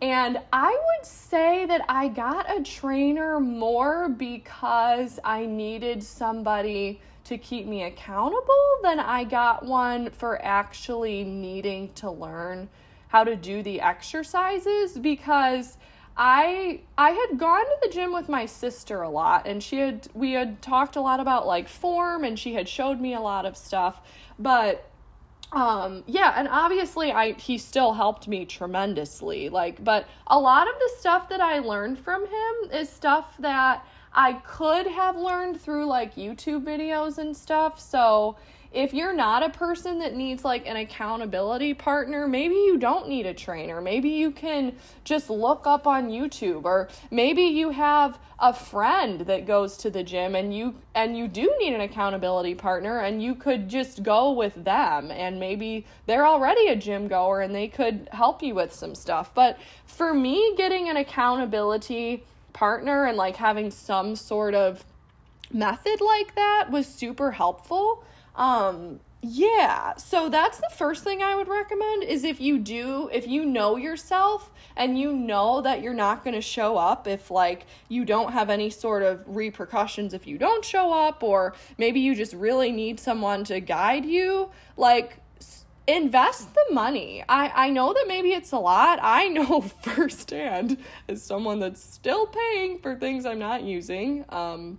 and 0.00 0.40
I 0.52 0.70
would 0.70 1.06
say 1.06 1.66
that 1.66 1.84
I 1.88 2.08
got 2.08 2.56
a 2.56 2.62
trainer 2.62 3.40
more 3.40 4.08
because 4.08 5.18
I 5.24 5.44
needed 5.44 6.04
somebody 6.04 7.00
to 7.24 7.36
keep 7.36 7.66
me 7.66 7.82
accountable 7.82 8.78
than 8.82 9.00
I 9.00 9.24
got 9.24 9.64
one 9.64 10.10
for 10.10 10.40
actually 10.44 11.24
needing 11.24 11.92
to 11.94 12.10
learn 12.10 12.68
how 13.08 13.24
to 13.24 13.36
do 13.36 13.62
the 13.62 13.80
exercises 13.80 14.98
because 14.98 15.76
I 16.16 16.80
I 16.96 17.10
had 17.10 17.38
gone 17.38 17.64
to 17.64 17.76
the 17.82 17.88
gym 17.88 18.12
with 18.12 18.28
my 18.28 18.46
sister 18.46 19.02
a 19.02 19.08
lot 19.08 19.46
and 19.46 19.62
she 19.62 19.78
had 19.78 20.08
we 20.14 20.32
had 20.32 20.60
talked 20.60 20.96
a 20.96 21.00
lot 21.00 21.20
about 21.20 21.46
like 21.46 21.68
form 21.68 22.24
and 22.24 22.38
she 22.38 22.54
had 22.54 22.68
showed 22.68 23.00
me 23.00 23.14
a 23.14 23.20
lot 23.20 23.46
of 23.46 23.56
stuff. 23.56 24.00
But 24.38 24.84
um 25.52 26.04
yeah 26.06 26.34
and 26.36 26.48
obviously 26.48 27.10
I 27.12 27.32
he 27.32 27.56
still 27.56 27.94
helped 27.94 28.28
me 28.28 28.44
tremendously 28.44 29.48
like 29.48 29.82
but 29.82 30.06
a 30.26 30.38
lot 30.38 30.68
of 30.68 30.74
the 30.78 30.90
stuff 30.98 31.30
that 31.30 31.40
I 31.40 31.60
learned 31.60 31.98
from 31.98 32.22
him 32.26 32.70
is 32.70 32.90
stuff 32.90 33.34
that 33.38 33.86
I 34.12 34.34
could 34.34 34.86
have 34.86 35.16
learned 35.16 35.60
through 35.60 35.86
like 35.86 36.16
YouTube 36.16 36.64
videos 36.64 37.18
and 37.18 37.36
stuff. 37.36 37.78
So 37.78 38.36
if 38.72 38.92
you're 38.92 39.14
not 39.14 39.42
a 39.42 39.48
person 39.48 39.98
that 40.00 40.14
needs 40.14 40.44
like 40.44 40.66
an 40.66 40.76
accountability 40.76 41.72
partner, 41.72 42.28
maybe 42.28 42.54
you 42.54 42.76
don't 42.76 43.08
need 43.08 43.24
a 43.24 43.32
trainer. 43.32 43.80
Maybe 43.80 44.10
you 44.10 44.30
can 44.30 44.74
just 45.04 45.30
look 45.30 45.66
up 45.66 45.86
on 45.86 46.10
YouTube 46.10 46.64
or 46.64 46.88
maybe 47.10 47.42
you 47.42 47.70
have 47.70 48.18
a 48.38 48.52
friend 48.52 49.22
that 49.22 49.46
goes 49.46 49.76
to 49.78 49.90
the 49.90 50.02
gym 50.02 50.34
and 50.34 50.54
you 50.54 50.74
and 50.94 51.16
you 51.16 51.26
do 51.26 51.52
need 51.58 51.74
an 51.74 51.80
accountability 51.80 52.54
partner 52.54 53.00
and 53.00 53.22
you 53.22 53.34
could 53.34 53.68
just 53.68 54.02
go 54.02 54.32
with 54.32 54.54
them 54.64 55.10
and 55.10 55.40
maybe 55.40 55.86
they're 56.06 56.26
already 56.26 56.68
a 56.68 56.76
gym 56.76 57.08
goer 57.08 57.40
and 57.40 57.54
they 57.54 57.68
could 57.68 58.08
help 58.12 58.42
you 58.42 58.54
with 58.54 58.72
some 58.72 58.94
stuff. 58.94 59.34
But 59.34 59.58
for 59.86 60.12
me 60.12 60.54
getting 60.56 60.90
an 60.90 60.96
accountability 60.98 62.24
partner 62.52 63.06
and 63.06 63.16
like 63.16 63.36
having 63.36 63.70
some 63.70 64.14
sort 64.14 64.54
of 64.54 64.84
method 65.50 66.00
like 66.02 66.34
that 66.34 66.70
was 66.70 66.86
super 66.86 67.32
helpful 67.32 68.04
um, 68.38 69.00
yeah, 69.20 69.96
so 69.96 70.28
that's 70.28 70.58
the 70.58 70.70
first 70.76 71.02
thing 71.02 71.22
I 71.22 71.34
would 71.34 71.48
recommend 71.48 72.04
is 72.04 72.22
if 72.22 72.40
you 72.40 72.56
do, 72.60 73.10
if 73.12 73.26
you 73.26 73.44
know 73.44 73.76
yourself 73.76 74.52
and 74.76 74.96
you 74.96 75.12
know 75.12 75.60
that 75.60 75.82
you're 75.82 75.92
not 75.92 76.22
going 76.22 76.34
to 76.34 76.40
show 76.40 76.76
up 76.76 77.08
if 77.08 77.28
like 77.28 77.66
you 77.88 78.04
don't 78.04 78.32
have 78.32 78.48
any 78.48 78.70
sort 78.70 79.02
of 79.02 79.24
repercussions 79.26 80.14
if 80.14 80.28
you 80.28 80.38
don't 80.38 80.64
show 80.64 80.92
up 80.92 81.24
or 81.24 81.54
maybe 81.78 81.98
you 81.98 82.14
just 82.14 82.32
really 82.32 82.70
need 82.70 83.00
someone 83.00 83.42
to 83.42 83.58
guide 83.58 84.04
you, 84.04 84.50
like 84.76 85.18
invest 85.88 86.54
the 86.54 86.66
money. 86.72 87.24
I, 87.28 87.66
I 87.66 87.70
know 87.70 87.92
that 87.92 88.04
maybe 88.06 88.34
it's 88.34 88.52
a 88.52 88.58
lot. 88.58 89.00
I 89.02 89.26
know 89.28 89.62
firsthand 89.62 90.78
as 91.08 91.24
someone 91.24 91.58
that's 91.58 91.82
still 91.82 92.28
paying 92.28 92.78
for 92.78 92.94
things 92.94 93.26
I'm 93.26 93.40
not 93.40 93.64
using. 93.64 94.24
Um, 94.28 94.78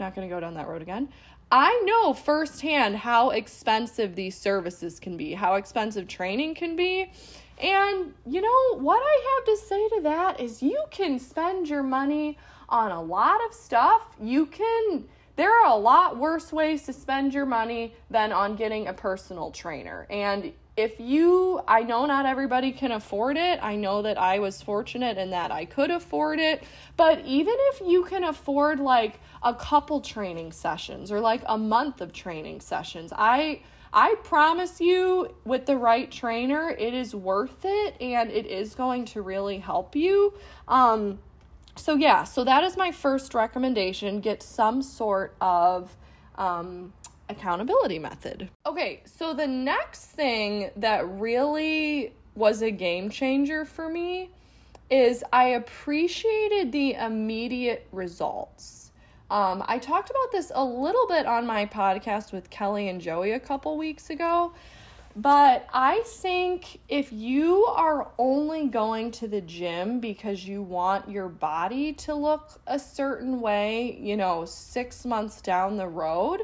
not 0.00 0.16
going 0.16 0.28
to 0.28 0.34
go 0.34 0.40
down 0.40 0.54
that 0.54 0.66
road 0.66 0.82
again. 0.82 1.08
I 1.56 1.82
know 1.84 2.12
firsthand 2.12 2.96
how 2.96 3.30
expensive 3.30 4.16
these 4.16 4.36
services 4.36 4.98
can 4.98 5.16
be, 5.16 5.34
how 5.34 5.54
expensive 5.54 6.08
training 6.08 6.56
can 6.56 6.74
be. 6.74 7.12
And 7.58 8.12
you 8.26 8.40
know, 8.40 8.78
what 8.80 9.00
I 9.00 9.36
have 9.36 9.54
to 9.54 9.64
say 9.64 9.88
to 9.90 10.00
that 10.02 10.40
is 10.40 10.64
you 10.64 10.82
can 10.90 11.16
spend 11.20 11.68
your 11.68 11.84
money 11.84 12.38
on 12.68 12.90
a 12.90 13.00
lot 13.00 13.38
of 13.46 13.54
stuff. 13.54 14.02
You 14.20 14.46
can 14.46 15.04
there 15.36 15.52
are 15.52 15.70
a 15.70 15.76
lot 15.76 16.16
worse 16.16 16.52
ways 16.52 16.86
to 16.86 16.92
spend 16.92 17.32
your 17.32 17.46
money 17.46 17.94
than 18.10 18.32
on 18.32 18.56
getting 18.56 18.88
a 18.88 18.92
personal 18.92 19.52
trainer. 19.52 20.08
And 20.10 20.52
if 20.76 20.98
you, 20.98 21.60
I 21.68 21.82
know 21.82 22.04
not 22.06 22.26
everybody 22.26 22.72
can 22.72 22.92
afford 22.92 23.36
it. 23.36 23.60
I 23.62 23.76
know 23.76 24.02
that 24.02 24.18
I 24.18 24.40
was 24.40 24.60
fortunate 24.60 25.18
in 25.18 25.30
that 25.30 25.52
I 25.52 25.64
could 25.66 25.90
afford 25.90 26.40
it. 26.40 26.64
But 26.96 27.24
even 27.24 27.54
if 27.56 27.80
you 27.86 28.04
can 28.04 28.24
afford 28.24 28.80
like 28.80 29.20
a 29.42 29.54
couple 29.54 30.00
training 30.00 30.52
sessions 30.52 31.12
or 31.12 31.20
like 31.20 31.42
a 31.46 31.56
month 31.56 32.00
of 32.00 32.12
training 32.12 32.60
sessions, 32.60 33.12
I, 33.16 33.60
I 33.92 34.16
promise 34.24 34.80
you, 34.80 35.32
with 35.44 35.66
the 35.66 35.76
right 35.76 36.10
trainer, 36.10 36.70
it 36.70 36.92
is 36.92 37.14
worth 37.14 37.64
it 37.64 37.94
and 38.00 38.30
it 38.30 38.46
is 38.46 38.74
going 38.74 39.04
to 39.06 39.22
really 39.22 39.58
help 39.58 39.94
you. 39.94 40.34
Um, 40.66 41.20
so 41.76 41.96
yeah 41.96 42.24
so 42.24 42.44
that 42.44 42.62
is 42.62 42.76
my 42.76 42.92
first 42.92 43.34
recommendation 43.34 44.20
get 44.20 44.42
some 44.42 44.80
sort 44.80 45.34
of 45.40 45.96
um, 46.36 46.92
accountability 47.28 47.98
method. 47.98 48.48
Okay 48.66 49.02
so 49.04 49.34
the 49.34 49.46
next 49.46 50.06
thing 50.06 50.70
that 50.76 51.08
really 51.08 52.12
was 52.34 52.62
a 52.62 52.70
game 52.70 53.10
changer 53.10 53.64
for 53.64 53.88
me 53.88 54.30
is 54.90 55.24
i 55.32 55.44
appreciated 55.44 56.72
the 56.72 56.94
immediate 56.94 57.86
results. 57.92 58.92
Um, 59.30 59.64
i 59.66 59.78
talked 59.78 60.10
about 60.10 60.32
this 60.32 60.52
a 60.54 60.64
little 60.64 61.06
bit 61.06 61.26
on 61.26 61.46
my 61.46 61.66
podcast 61.66 62.32
with 62.32 62.50
kelly 62.50 62.88
and 62.88 63.00
joey 63.00 63.32
a 63.32 63.40
couple 63.40 63.76
weeks 63.78 64.10
ago 64.10 64.52
but 65.16 65.68
I 65.72 66.02
think 66.06 66.80
if 66.88 67.12
you 67.12 67.64
are 67.66 68.10
only 68.18 68.66
going 68.66 69.12
to 69.12 69.28
the 69.28 69.40
gym 69.40 70.00
because 70.00 70.44
you 70.44 70.60
want 70.60 71.08
your 71.08 71.28
body 71.28 71.92
to 71.92 72.14
look 72.14 72.60
a 72.66 72.80
certain 72.80 73.40
way, 73.40 73.96
you 74.00 74.16
know, 74.16 74.44
six 74.44 75.04
months 75.04 75.40
down 75.40 75.76
the 75.76 75.86
road, 75.86 76.42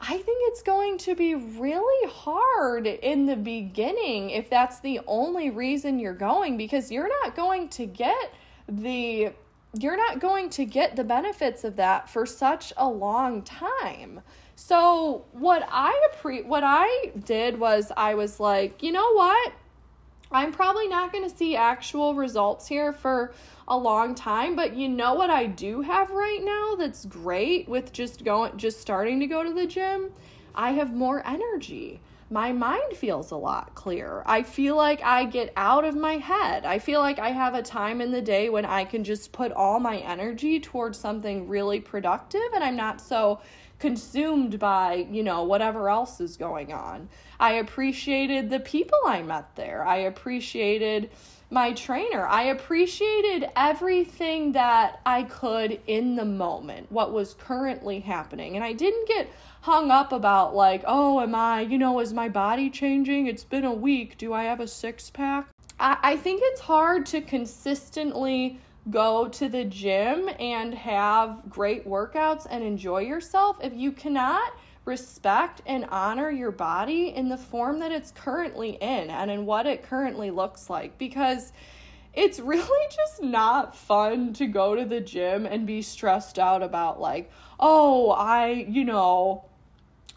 I 0.00 0.14
think 0.14 0.38
it's 0.48 0.62
going 0.62 0.96
to 0.98 1.14
be 1.14 1.34
really 1.34 2.10
hard 2.10 2.86
in 2.86 3.26
the 3.26 3.36
beginning 3.36 4.30
if 4.30 4.48
that's 4.48 4.80
the 4.80 5.00
only 5.06 5.50
reason 5.50 5.98
you're 5.98 6.14
going 6.14 6.56
because 6.56 6.90
you're 6.90 7.10
not 7.22 7.36
going 7.36 7.68
to 7.70 7.86
get 7.86 8.32
the 8.66 9.32
you're 9.78 9.96
not 9.96 10.18
going 10.18 10.50
to 10.50 10.64
get 10.64 10.96
the 10.96 11.04
benefits 11.04 11.62
of 11.64 11.76
that 11.76 12.08
for 12.08 12.26
such 12.26 12.72
a 12.76 12.88
long 12.88 13.42
time. 13.42 14.20
So 14.56 15.24
what 15.32 15.66
I 15.70 16.08
appre- 16.12 16.44
what 16.44 16.64
I 16.64 17.12
did 17.24 17.58
was 17.58 17.92
I 17.96 18.14
was 18.14 18.40
like, 18.40 18.82
you 18.82 18.90
know 18.90 19.12
what? 19.12 19.52
I'm 20.32 20.52
probably 20.52 20.86
not 20.86 21.12
going 21.12 21.28
to 21.28 21.36
see 21.36 21.56
actual 21.56 22.14
results 22.14 22.68
here 22.68 22.92
for 22.92 23.32
a 23.66 23.76
long 23.76 24.14
time, 24.14 24.54
but 24.54 24.76
you 24.76 24.88
know 24.88 25.14
what 25.14 25.28
I 25.28 25.46
do 25.46 25.80
have 25.80 26.10
right 26.10 26.40
now 26.42 26.76
that's 26.76 27.04
great 27.04 27.68
with 27.68 27.92
just 27.92 28.24
going 28.24 28.56
just 28.56 28.80
starting 28.80 29.18
to 29.20 29.26
go 29.26 29.42
to 29.42 29.52
the 29.52 29.66
gym? 29.66 30.10
I 30.54 30.72
have 30.72 30.94
more 30.94 31.26
energy. 31.26 32.00
My 32.32 32.52
mind 32.52 32.92
feels 32.94 33.32
a 33.32 33.36
lot 33.36 33.74
clearer. 33.74 34.22
I 34.24 34.44
feel 34.44 34.76
like 34.76 35.02
I 35.02 35.24
get 35.24 35.52
out 35.56 35.84
of 35.84 35.96
my 35.96 36.18
head. 36.18 36.64
I 36.64 36.78
feel 36.78 37.00
like 37.00 37.18
I 37.18 37.30
have 37.30 37.54
a 37.54 37.62
time 37.62 38.00
in 38.00 38.12
the 38.12 38.22
day 38.22 38.48
when 38.50 38.64
I 38.64 38.84
can 38.84 39.02
just 39.02 39.32
put 39.32 39.50
all 39.50 39.80
my 39.80 39.98
energy 39.98 40.60
towards 40.60 40.96
something 40.96 41.48
really 41.48 41.80
productive 41.80 42.52
and 42.54 42.62
I'm 42.62 42.76
not 42.76 43.00
so 43.00 43.40
consumed 43.80 44.60
by, 44.60 45.08
you 45.10 45.24
know, 45.24 45.42
whatever 45.42 45.88
else 45.88 46.20
is 46.20 46.36
going 46.36 46.72
on. 46.72 47.08
I 47.40 47.54
appreciated 47.54 48.50
the 48.50 48.60
people 48.60 48.98
I 49.06 49.22
met 49.22 49.56
there. 49.56 49.84
I 49.84 49.96
appreciated 49.96 51.10
my 51.48 51.72
trainer. 51.72 52.26
I 52.26 52.44
appreciated 52.44 53.48
everything 53.56 54.52
that 54.52 55.00
I 55.06 55.22
could 55.24 55.80
in 55.86 56.16
the 56.16 56.24
moment, 56.26 56.92
what 56.92 57.12
was 57.12 57.34
currently 57.34 58.00
happening. 58.00 58.56
And 58.56 58.64
I 58.64 58.74
didn't 58.74 59.08
get 59.08 59.28
hung 59.62 59.90
up 59.90 60.12
about, 60.12 60.54
like, 60.54 60.84
oh, 60.86 61.20
am 61.20 61.34
I, 61.34 61.62
you 61.62 61.78
know, 61.78 61.98
is 62.00 62.12
my 62.12 62.28
body 62.28 62.68
changing? 62.68 63.26
It's 63.26 63.42
been 63.42 63.64
a 63.64 63.74
week. 63.74 64.18
Do 64.18 64.34
I 64.34 64.44
have 64.44 64.60
a 64.60 64.68
six 64.68 65.10
pack? 65.10 65.48
I, 65.80 65.96
I 66.02 66.16
think 66.18 66.42
it's 66.44 66.60
hard 66.60 67.06
to 67.06 67.22
consistently 67.22 68.60
go 68.90 69.28
to 69.28 69.48
the 69.48 69.64
gym 69.64 70.28
and 70.38 70.74
have 70.74 71.48
great 71.48 71.86
workouts 71.86 72.46
and 72.50 72.62
enjoy 72.62 73.00
yourself 73.00 73.56
if 73.62 73.74
you 73.74 73.92
cannot 73.92 74.52
respect 74.90 75.62
and 75.66 75.86
honor 75.88 76.28
your 76.30 76.50
body 76.50 77.14
in 77.14 77.28
the 77.28 77.36
form 77.36 77.78
that 77.78 77.92
it's 77.92 78.10
currently 78.10 78.70
in 78.80 79.08
and 79.08 79.30
in 79.30 79.46
what 79.46 79.64
it 79.64 79.84
currently 79.84 80.32
looks 80.32 80.68
like 80.68 80.98
because 80.98 81.52
it's 82.12 82.40
really 82.52 82.86
just 82.94 83.22
not 83.22 83.76
fun 83.76 84.32
to 84.32 84.46
go 84.46 84.74
to 84.74 84.84
the 84.84 85.00
gym 85.00 85.46
and 85.46 85.64
be 85.64 85.80
stressed 85.80 86.38
out 86.40 86.62
about 86.62 87.00
like 87.00 87.30
oh 87.60 88.10
i 88.10 88.66
you 88.68 88.84
know 88.84 89.44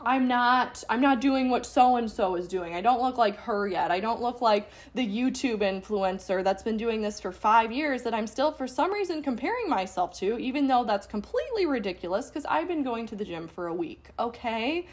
I'm 0.05 0.27
not 0.27 0.83
I'm 0.89 1.01
not 1.01 1.21
doing 1.21 1.49
what 1.49 1.65
so 1.65 1.95
and 1.95 2.09
so 2.09 2.35
is 2.35 2.47
doing. 2.47 2.75
I 2.75 2.81
don't 2.81 3.01
look 3.01 3.17
like 3.17 3.37
her 3.37 3.67
yet. 3.67 3.91
I 3.91 3.99
don't 3.99 4.21
look 4.21 4.41
like 4.41 4.69
the 4.93 5.05
YouTube 5.05 5.59
influencer 5.59 6.43
that's 6.43 6.63
been 6.63 6.77
doing 6.77 7.01
this 7.01 7.19
for 7.19 7.31
5 7.31 7.71
years 7.71 8.03
that 8.03 8.13
I'm 8.13 8.27
still 8.27 8.51
for 8.51 8.67
some 8.67 8.91
reason 8.91 9.23
comparing 9.23 9.69
myself 9.69 10.13
to 10.19 10.37
even 10.37 10.67
though 10.67 10.83
that's 10.83 11.07
completely 11.07 11.65
ridiculous 11.65 12.29
cuz 12.29 12.45
I've 12.45 12.67
been 12.67 12.83
going 12.83 13.05
to 13.07 13.15
the 13.15 13.25
gym 13.25 13.47
for 13.47 13.67
a 13.67 13.73
week. 13.73 14.09
Okay? 14.19 14.87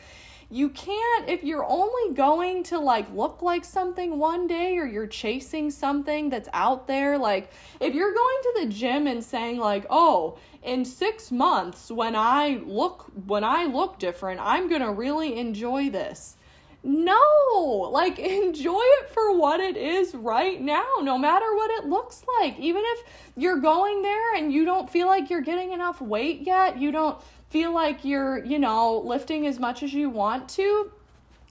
You 0.51 0.69
can't 0.69 1.29
if 1.29 1.45
you're 1.45 1.65
only 1.65 2.15
going 2.15 2.63
to 2.65 2.79
like 2.79 3.07
look 3.15 3.41
like 3.41 3.65
something 3.65 4.19
one 4.19 4.47
day 4.47 4.77
or 4.77 4.85
you're 4.85 5.07
chasing 5.07 5.71
something 5.71 6.29
that's 6.29 6.49
out 6.53 6.87
there 6.89 7.17
like 7.17 7.51
if 7.79 7.95
you're 7.95 8.13
going 8.13 8.37
to 8.43 8.61
the 8.61 8.67
gym 8.67 9.07
and 9.07 9.23
saying 9.23 9.59
like 9.59 9.87
oh 9.91 10.37
in 10.63 10.85
6 10.85 11.31
months 11.31 11.91
when 11.91 12.17
I 12.17 12.61
look 12.67 13.07
when 13.27 13.45
I 13.45 13.67
look 13.67 13.99
different 13.99 14.41
I'm 14.43 14.69
going 14.69 14.83
to 14.83 14.93
really 14.93 15.39
enjoy 15.39 15.89
this 15.89 16.37
no, 16.83 17.91
like 17.93 18.19
enjoy 18.19 18.81
it 18.81 19.11
for 19.11 19.37
what 19.37 19.61
it 19.61 19.77
is 19.77 20.15
right 20.15 20.61
now, 20.61 20.87
no 21.03 21.19
matter 21.19 21.55
what 21.55 21.71
it 21.71 21.89
looks 21.89 22.25
like. 22.41 22.59
Even 22.59 22.83
if 22.85 23.05
you're 23.37 23.61
going 23.61 24.03
there 24.03 24.35
and 24.37 24.53
you 24.53 24.65
don't 24.65 24.89
feel 24.89 25.07
like 25.07 25.31
you're 25.31 25.43
getting 25.43 25.73
enough 25.73 26.01
weight 26.01 26.41
yet, 26.41 26.81
you 26.81 26.91
don't 26.91 27.21
feel 27.51 27.75
like 27.75 28.05
you're, 28.05 28.45
you 28.45 28.59
know, 28.59 28.99
lifting 29.05 29.47
as 29.47 29.59
much 29.59 29.83
as 29.83 29.93
you 29.93 30.09
want 30.09 30.49
to, 30.49 30.91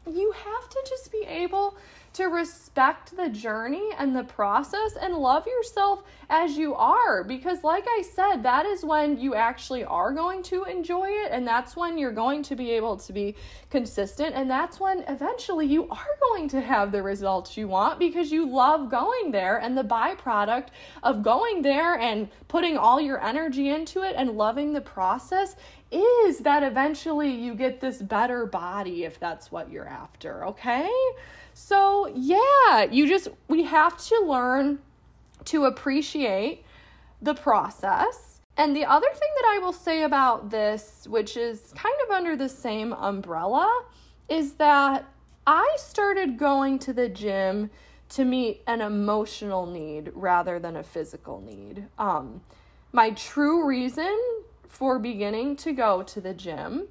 you 0.10 0.32
have 0.32 0.70
to 0.70 0.86
just 0.88 1.12
be 1.12 1.26
able 1.28 1.78
to 2.20 2.28
respect 2.28 3.16
the 3.16 3.30
journey 3.30 3.90
and 3.98 4.14
the 4.14 4.26
process 4.26 4.98
and 5.02 5.14
love 5.14 5.48
yourself 5.48 6.04
as 6.30 6.58
you 6.58 6.76
are. 6.76 7.24
Because, 7.24 7.64
like 7.64 7.86
I 7.88 8.02
said, 8.02 8.44
that 8.44 8.66
is 8.66 8.84
when 8.84 9.20
you 9.20 9.36
actually 9.36 9.86
are 9.86 10.12
going 10.12 10.44
to 10.44 10.66
enjoy 10.66 11.08
it, 11.08 11.32
and 11.32 11.48
that's 11.48 11.76
when 11.78 11.98
you're 11.98 12.12
going 12.12 12.44
to 12.44 12.56
be 12.56 12.72
able 12.72 12.98
to 12.98 13.14
be 13.14 13.36
consistent, 13.70 14.36
and 14.36 14.50
that's 14.50 14.80
when 14.82 15.06
eventually 15.08 15.66
you 15.66 15.88
are 15.90 16.18
going 16.22 16.50
to 16.50 16.60
have 16.60 16.92
the 16.92 17.02
results 17.02 17.56
you 17.56 17.70
want 17.70 18.00
because 18.00 18.32
you 18.32 18.46
love 18.46 18.92
going 18.92 19.32
there. 19.32 19.58
And 19.58 19.78
the 19.78 19.84
byproduct 19.84 20.68
of 21.04 21.24
going 21.24 21.62
there 21.62 21.98
and 21.98 22.28
putting 22.50 22.78
all 22.78 23.00
your 23.00 23.24
energy 23.24 23.70
into 23.70 24.04
it 24.04 24.16
and 24.18 24.32
loving 24.32 24.74
the 24.74 24.82
process 24.82 25.56
is 25.92 26.40
that 26.40 26.64
eventually 26.64 27.32
you 27.32 27.56
get 27.56 27.80
this 27.80 28.02
better 28.02 28.46
body 28.46 29.06
if 29.06 29.20
that's 29.20 29.52
what 29.52 29.72
you're 29.72 29.88
after, 29.88 30.46
okay? 30.46 30.90
So, 31.62 32.10
yeah, 32.16 32.84
you 32.90 33.06
just, 33.06 33.28
we 33.50 33.64
have 33.64 33.98
to 34.06 34.22
learn 34.22 34.80
to 35.44 35.66
appreciate 35.66 36.64
the 37.22 37.34
process. 37.34 38.40
And 38.56 38.74
the 38.74 38.86
other 38.86 39.10
thing 39.12 39.30
that 39.42 39.56
I 39.56 39.60
will 39.62 39.74
say 39.74 40.04
about 40.04 40.50
this, 40.50 41.06
which 41.10 41.36
is 41.36 41.74
kind 41.76 41.94
of 42.06 42.12
under 42.12 42.38
the 42.38 42.48
same 42.48 42.94
umbrella, 42.94 43.84
is 44.30 44.54
that 44.54 45.04
I 45.46 45.76
started 45.78 46.38
going 46.40 46.80
to 46.80 46.94
the 46.94 47.10
gym 47.10 47.70
to 48.12 48.24
meet 48.24 48.64
an 48.66 48.80
emotional 48.80 49.66
need 49.66 50.12
rather 50.16 50.60
than 50.60 50.78
a 50.78 50.84
physical 50.84 51.42
need. 51.42 51.86
Um, 51.98 52.40
my 52.94 53.12
true 53.12 53.66
reason 53.68 54.18
for 54.70 54.98
beginning 54.98 55.58
to 55.58 55.74
go 55.74 56.04
to 56.04 56.22
the 56.22 56.34
gym, 56.34 56.88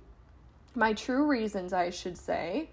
my 0.74 0.92
true 0.92 1.26
reasons, 1.26 1.72
I 1.72 1.88
should 1.88 2.18
say, 2.18 2.68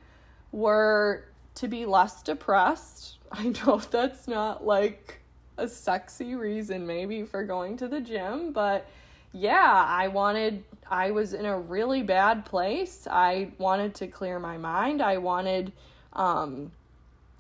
were 0.52 1.30
to 1.56 1.68
be 1.68 1.86
less 1.86 2.22
depressed. 2.22 3.18
I 3.32 3.54
know 3.66 3.82
that's 3.92 4.28
not 4.28 4.66
like 4.66 5.20
a 5.58 5.68
sexy 5.68 6.36
reason 6.36 6.86
maybe 6.86 7.24
for 7.24 7.44
going 7.44 7.78
to 7.78 7.88
the 7.88 8.02
gym, 8.02 8.52
but 8.52 8.88
yeah, 9.34 9.86
I 9.88 10.08
wanted 10.08 10.64
I 10.90 11.12
was 11.12 11.34
in 11.34 11.46
a 11.46 11.60
really 11.60 12.04
bad 12.04 12.46
place. 12.46 13.08
I 13.10 13.52
wanted 13.58 13.96
to 13.96 14.08
clear 14.08 14.40
my 14.40 14.58
mind. 14.58 15.02
I 15.02 15.18
wanted 15.18 15.74
Um, 16.14 16.72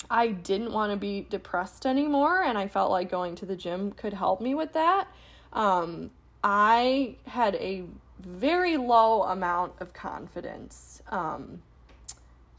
I 0.09 0.27
didn't 0.27 0.71
want 0.71 0.91
to 0.91 0.97
be 0.97 1.25
depressed 1.29 1.85
anymore, 1.85 2.43
and 2.43 2.57
I 2.57 2.67
felt 2.67 2.91
like 2.91 3.09
going 3.09 3.35
to 3.35 3.45
the 3.45 3.55
gym 3.55 3.91
could 3.91 4.13
help 4.13 4.41
me 4.41 4.53
with 4.53 4.73
that. 4.73 5.07
Um, 5.53 6.11
I 6.43 7.15
had 7.25 7.55
a 7.55 7.83
very 8.19 8.77
low 8.77 9.23
amount 9.23 9.73
of 9.79 9.93
confidence. 9.93 11.01
Um, 11.09 11.61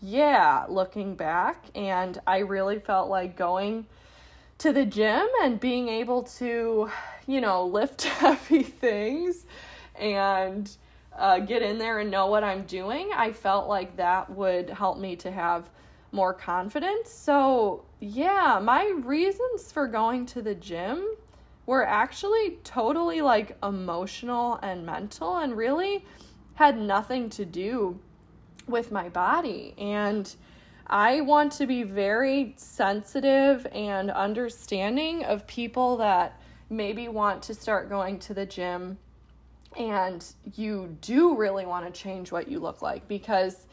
yeah, 0.00 0.64
looking 0.68 1.14
back, 1.14 1.64
and 1.74 2.20
I 2.26 2.38
really 2.38 2.78
felt 2.78 3.08
like 3.08 3.36
going 3.36 3.86
to 4.58 4.72
the 4.72 4.86
gym 4.86 5.26
and 5.42 5.60
being 5.60 5.88
able 5.88 6.22
to, 6.22 6.90
you 7.26 7.40
know, 7.40 7.66
lift 7.66 8.04
heavy 8.04 8.62
things 8.62 9.46
and 9.94 10.70
uh, 11.16 11.38
get 11.38 11.62
in 11.62 11.78
there 11.78 11.98
and 11.98 12.10
know 12.10 12.26
what 12.26 12.44
I'm 12.44 12.62
doing, 12.64 13.10
I 13.14 13.32
felt 13.32 13.68
like 13.68 13.96
that 13.96 14.30
would 14.30 14.70
help 14.70 14.98
me 14.98 15.16
to 15.16 15.30
have 15.30 15.70
more 16.12 16.32
confidence. 16.32 17.10
So, 17.10 17.84
yeah, 18.00 18.60
my 18.62 18.88
reasons 19.04 19.72
for 19.72 19.86
going 19.86 20.26
to 20.26 20.42
the 20.42 20.54
gym 20.54 21.06
were 21.64 21.86
actually 21.86 22.58
totally 22.64 23.20
like 23.22 23.56
emotional 23.62 24.58
and 24.62 24.86
mental 24.86 25.38
and 25.38 25.56
really 25.56 26.04
had 26.54 26.78
nothing 26.78 27.28
to 27.30 27.44
do 27.44 27.98
with 28.66 28.92
my 28.92 29.08
body. 29.08 29.74
And 29.78 30.32
I 30.86 31.20
want 31.20 31.52
to 31.52 31.66
be 31.66 31.82
very 31.82 32.54
sensitive 32.56 33.66
and 33.72 34.10
understanding 34.10 35.24
of 35.24 35.46
people 35.46 35.96
that 35.98 36.40
maybe 36.70 37.08
want 37.08 37.42
to 37.44 37.54
start 37.54 37.88
going 37.88 38.18
to 38.20 38.34
the 38.34 38.46
gym 38.46 38.98
and 39.78 40.24
you 40.54 40.96
do 41.00 41.36
really 41.36 41.66
want 41.66 41.86
to 41.86 42.00
change 42.00 42.32
what 42.32 42.48
you 42.48 42.58
look 42.58 42.82
like 42.82 43.06
because 43.08 43.66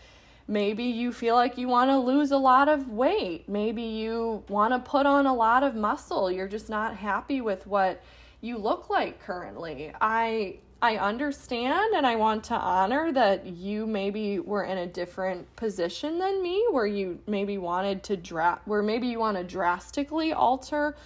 maybe 0.47 0.83
you 0.83 1.13
feel 1.13 1.35
like 1.35 1.57
you 1.57 1.67
want 1.67 1.89
to 1.89 1.97
lose 1.97 2.31
a 2.31 2.37
lot 2.37 2.67
of 2.67 2.89
weight. 2.89 3.47
Maybe 3.47 3.83
you 3.83 4.43
want 4.49 4.73
to 4.73 4.79
put 4.79 5.05
on 5.05 5.25
a 5.25 5.33
lot 5.33 5.63
of 5.63 5.75
muscle. 5.75 6.29
You're 6.29 6.47
just 6.47 6.69
not 6.69 6.95
happy 6.95 7.41
with 7.41 7.65
what 7.65 8.03
you 8.41 8.57
look 8.57 8.89
like 8.89 9.21
currently. 9.21 9.93
I 10.01 10.57
I 10.83 10.97
understand 10.97 11.95
and 11.95 12.05
I 12.05 12.17
want 12.17 12.43
to 12.45 12.55
honor 12.55 13.13
that 13.13 13.45
you 13.45 13.87
maybe 13.87 14.39
were 14.39 14.65
in 14.65 14.79
a 14.79 14.85
different 14.85 15.55
position 15.55 16.19
than 16.19 16.43
me 16.43 16.61
where 16.71 16.85
you 16.85 17.19
maybe 17.25 17.57
wanted 17.57 18.03
to 18.03 18.17
dra- 18.17 18.59
where 18.65 18.83
maybe 18.83 19.07
you 19.07 19.17
want 19.17 19.37
to 19.37 19.45
drastically 19.45 20.33
alter 20.33 20.97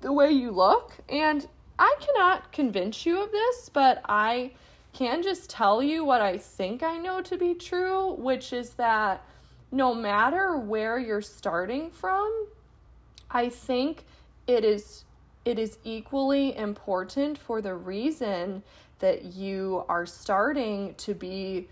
the 0.00 0.12
way 0.12 0.32
you 0.32 0.50
look. 0.50 0.96
And 1.08 1.46
I 1.78 1.94
cannot 2.00 2.50
convince 2.50 3.06
you 3.06 3.22
of 3.22 3.30
this, 3.30 3.68
but 3.68 4.02
I 4.08 4.50
can 4.92 5.22
just 5.22 5.48
tell 5.48 5.80
you 5.80 6.04
what 6.04 6.20
I 6.20 6.36
think 6.36 6.82
I 6.82 6.98
know 6.98 7.22
to 7.22 7.36
be 7.36 7.54
true, 7.54 8.14
which 8.14 8.52
is 8.52 8.70
that 8.70 9.24
no 9.70 9.94
matter 9.94 10.56
where 10.56 10.98
you're 10.98 11.22
starting 11.22 11.92
from, 11.92 12.48
I 13.30 13.48
think 13.48 14.06
it 14.48 14.64
is 14.64 15.04
it 15.44 15.58
is 15.58 15.78
equally 15.82 16.54
important 16.56 17.38
for 17.38 17.62
the 17.62 17.74
reason 17.74 18.62
that 18.98 19.24
you 19.24 19.84
are 19.88 20.06
starting 20.06 20.94
to 20.96 21.14
be 21.14 21.68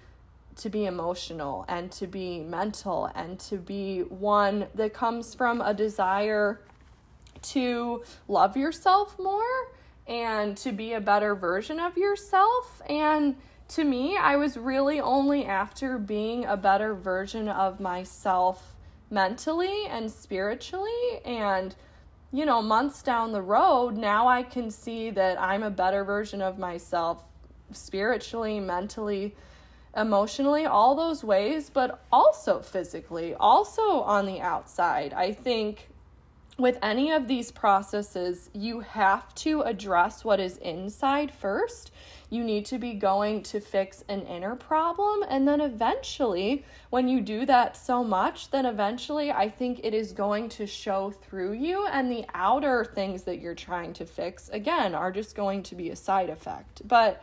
to 0.57 0.71
be 0.71 0.87
emotional 0.87 1.67
and 1.69 1.93
to 1.93 2.07
be 2.07 2.41
mental 2.41 3.11
and 3.15 3.39
to 3.39 3.59
be 3.59 4.01
one 4.01 4.67
that 4.75 4.95
comes 4.95 5.35
from 5.35 5.61
a 5.61 5.75
desire 5.75 6.63
to 7.43 8.03
love 8.27 8.57
yourself 8.57 9.19
more 9.19 9.69
and 10.07 10.57
to 10.57 10.73
be 10.73 10.95
a 10.95 11.01
better 11.01 11.35
version 11.35 11.79
of 11.79 11.99
yourself. 11.99 12.81
And 12.89 13.37
to 13.69 13.85
me, 13.85 14.17
I 14.17 14.37
was 14.37 14.57
really 14.57 15.01
only 15.01 15.45
after 15.45 15.99
being 15.99 16.45
a 16.45 16.57
better 16.57 16.95
version 16.95 17.49
of 17.49 17.81
myself 17.81 18.75
mentally 19.11 19.87
and 19.87 20.11
spiritually. 20.11 21.21
And, 21.25 21.75
you 22.33 22.45
know, 22.45 22.61
months 22.61 23.03
down 23.03 23.33
the 23.33 23.43
road, 23.43 23.97
now 23.97 24.29
I 24.29 24.43
can 24.43 24.71
see 24.71 25.11
that 25.11 25.41
I'm 25.41 25.63
a 25.63 25.71
better 25.71 26.05
version 26.05 26.43
of 26.43 26.59
myself 26.59 27.25
spiritually, 27.73 28.61
mentally, 28.61 29.35
emotionally, 29.97 30.67
all 30.67 30.95
those 30.95 31.25
ways, 31.25 31.71
but 31.71 32.05
also 32.13 32.61
physically, 32.61 33.35
also 33.35 34.01
on 34.01 34.27
the 34.27 34.41
outside. 34.41 35.13
I 35.13 35.33
think 35.33 35.89
with 36.59 36.79
any 36.83 37.11
of 37.11 37.29
these 37.29 37.51
processes, 37.51 38.51
you 38.53 38.81
have 38.81 39.35
to 39.37 39.63
address 39.63 40.25
what 40.25 40.41
is 40.41 40.57
inside 40.59 41.33
first. 41.33 41.93
You 42.29 42.43
need 42.43 42.67
to 42.67 42.79
be 42.79 42.95
going 42.95 43.43
to 43.45 43.61
fix 43.61 44.03
an 44.09 44.23
inner 44.23 44.57
problem. 44.57 45.25
And 45.29 45.47
then 45.47 45.61
eventually, 45.61 46.65
when 46.91 47.09
you 47.09 47.21
do 47.21 47.47
that 47.47 47.77
so 47.77 48.03
much, 48.03 48.51
then 48.51 48.67
eventually 48.67 49.31
I 49.31 49.49
think 49.49 49.81
it 49.83 49.95
is 49.95 50.13
going 50.13 50.49
to 50.51 50.67
show 50.67 51.11
through 51.11 51.53
you. 51.53 51.87
And 51.87 52.11
the 52.11 52.25
outer 52.35 52.85
things 52.85 53.23
that 53.25 53.41
you're 53.41 53.55
trying 53.55 53.93
to 53.95 54.07
fix, 54.07 54.49
again, 54.49 54.95
are 54.95 55.13
just 55.13 55.37
going 55.37 55.63
to 55.65 55.75
be 55.75 55.91
a 55.91 55.97
side 55.97 56.31
effect. 56.31 56.83
But 56.87 57.23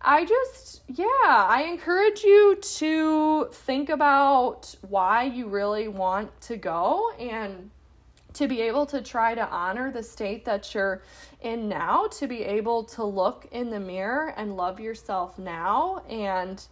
I 0.00 0.24
just, 0.24 0.82
yeah, 0.88 1.06
I 1.06 1.66
encourage 1.68 2.22
you 2.22 2.56
to 2.56 3.48
think 3.52 3.88
about 3.88 4.74
why 4.88 5.24
you 5.24 5.48
really 5.48 5.88
want 5.88 6.40
to 6.42 6.56
go 6.56 7.10
and 7.18 7.70
to 8.36 8.46
be 8.46 8.60
able 8.62 8.86
to 8.86 9.00
try 9.00 9.34
to 9.34 9.48
honor 9.48 9.90
the 9.90 10.02
state 10.02 10.44
that 10.44 10.74
you're 10.74 11.02
in 11.40 11.68
now, 11.68 12.06
to 12.06 12.26
be 12.26 12.42
able 12.42 12.84
to 12.84 13.04
look 13.04 13.46
in 13.50 13.70
the 13.70 13.80
mirror 13.80 14.34
and 14.36 14.56
love 14.56 14.78
yourself 14.78 15.38
now, 15.38 16.02
and 16.08 16.66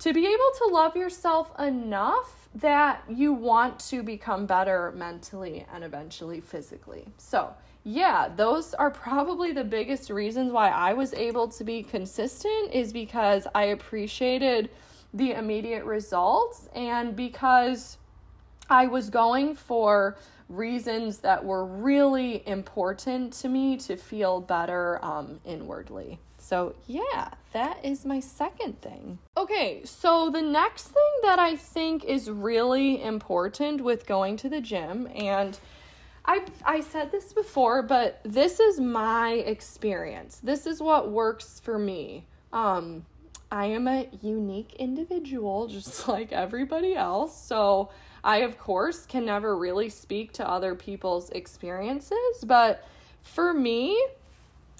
to 0.00 0.12
be 0.12 0.26
able 0.26 0.50
to 0.58 0.68
love 0.72 0.96
yourself 0.96 1.52
enough 1.60 2.48
that 2.54 3.02
you 3.08 3.32
want 3.32 3.78
to 3.78 4.02
become 4.02 4.46
better 4.46 4.92
mentally 4.96 5.64
and 5.72 5.84
eventually 5.84 6.40
physically. 6.40 7.06
So, 7.18 7.54
yeah, 7.84 8.28
those 8.34 8.74
are 8.74 8.90
probably 8.90 9.52
the 9.52 9.64
biggest 9.64 10.10
reasons 10.10 10.52
why 10.52 10.70
I 10.70 10.92
was 10.92 11.14
able 11.14 11.48
to 11.48 11.64
be 11.64 11.82
consistent 11.82 12.72
is 12.72 12.92
because 12.92 13.46
I 13.54 13.64
appreciated 13.66 14.70
the 15.14 15.32
immediate 15.32 15.84
results 15.84 16.68
and 16.74 17.14
because 17.14 17.98
I 18.68 18.86
was 18.86 19.10
going 19.10 19.54
for 19.54 20.16
reasons 20.50 21.18
that 21.18 21.44
were 21.44 21.64
really 21.64 22.46
important 22.46 23.32
to 23.32 23.48
me 23.48 23.76
to 23.78 23.96
feel 23.96 24.40
better 24.40 25.02
um, 25.04 25.40
inwardly. 25.44 26.18
So, 26.38 26.74
yeah, 26.86 27.30
that 27.52 27.84
is 27.84 28.04
my 28.04 28.20
second 28.20 28.80
thing. 28.80 29.18
Okay, 29.36 29.82
so 29.84 30.30
the 30.30 30.42
next 30.42 30.88
thing 30.88 31.12
that 31.22 31.38
I 31.38 31.56
think 31.56 32.04
is 32.04 32.30
really 32.30 33.02
important 33.02 33.82
with 33.82 34.06
going 34.06 34.36
to 34.38 34.48
the 34.48 34.60
gym, 34.60 35.08
and 35.14 35.58
I, 36.24 36.44
I 36.64 36.80
said 36.80 37.12
this 37.12 37.32
before, 37.32 37.82
but 37.82 38.20
this 38.24 38.58
is 38.58 38.80
my 38.80 39.32
experience. 39.32 40.40
This 40.42 40.66
is 40.66 40.80
what 40.80 41.10
works 41.10 41.60
for 41.60 41.78
me. 41.78 42.26
Um, 42.52 43.06
I 43.52 43.66
am 43.66 43.86
a 43.86 44.08
unique 44.22 44.74
individual, 44.74 45.66
just 45.68 46.08
like 46.08 46.32
everybody 46.32 46.94
else. 46.94 47.40
So, 47.40 47.90
I, 48.22 48.38
of 48.38 48.58
course, 48.58 49.06
can 49.06 49.24
never 49.24 49.56
really 49.56 49.88
speak 49.88 50.32
to 50.34 50.48
other 50.48 50.74
people's 50.74 51.30
experiences, 51.30 52.44
but 52.46 52.86
for 53.22 53.52
me, 53.52 54.02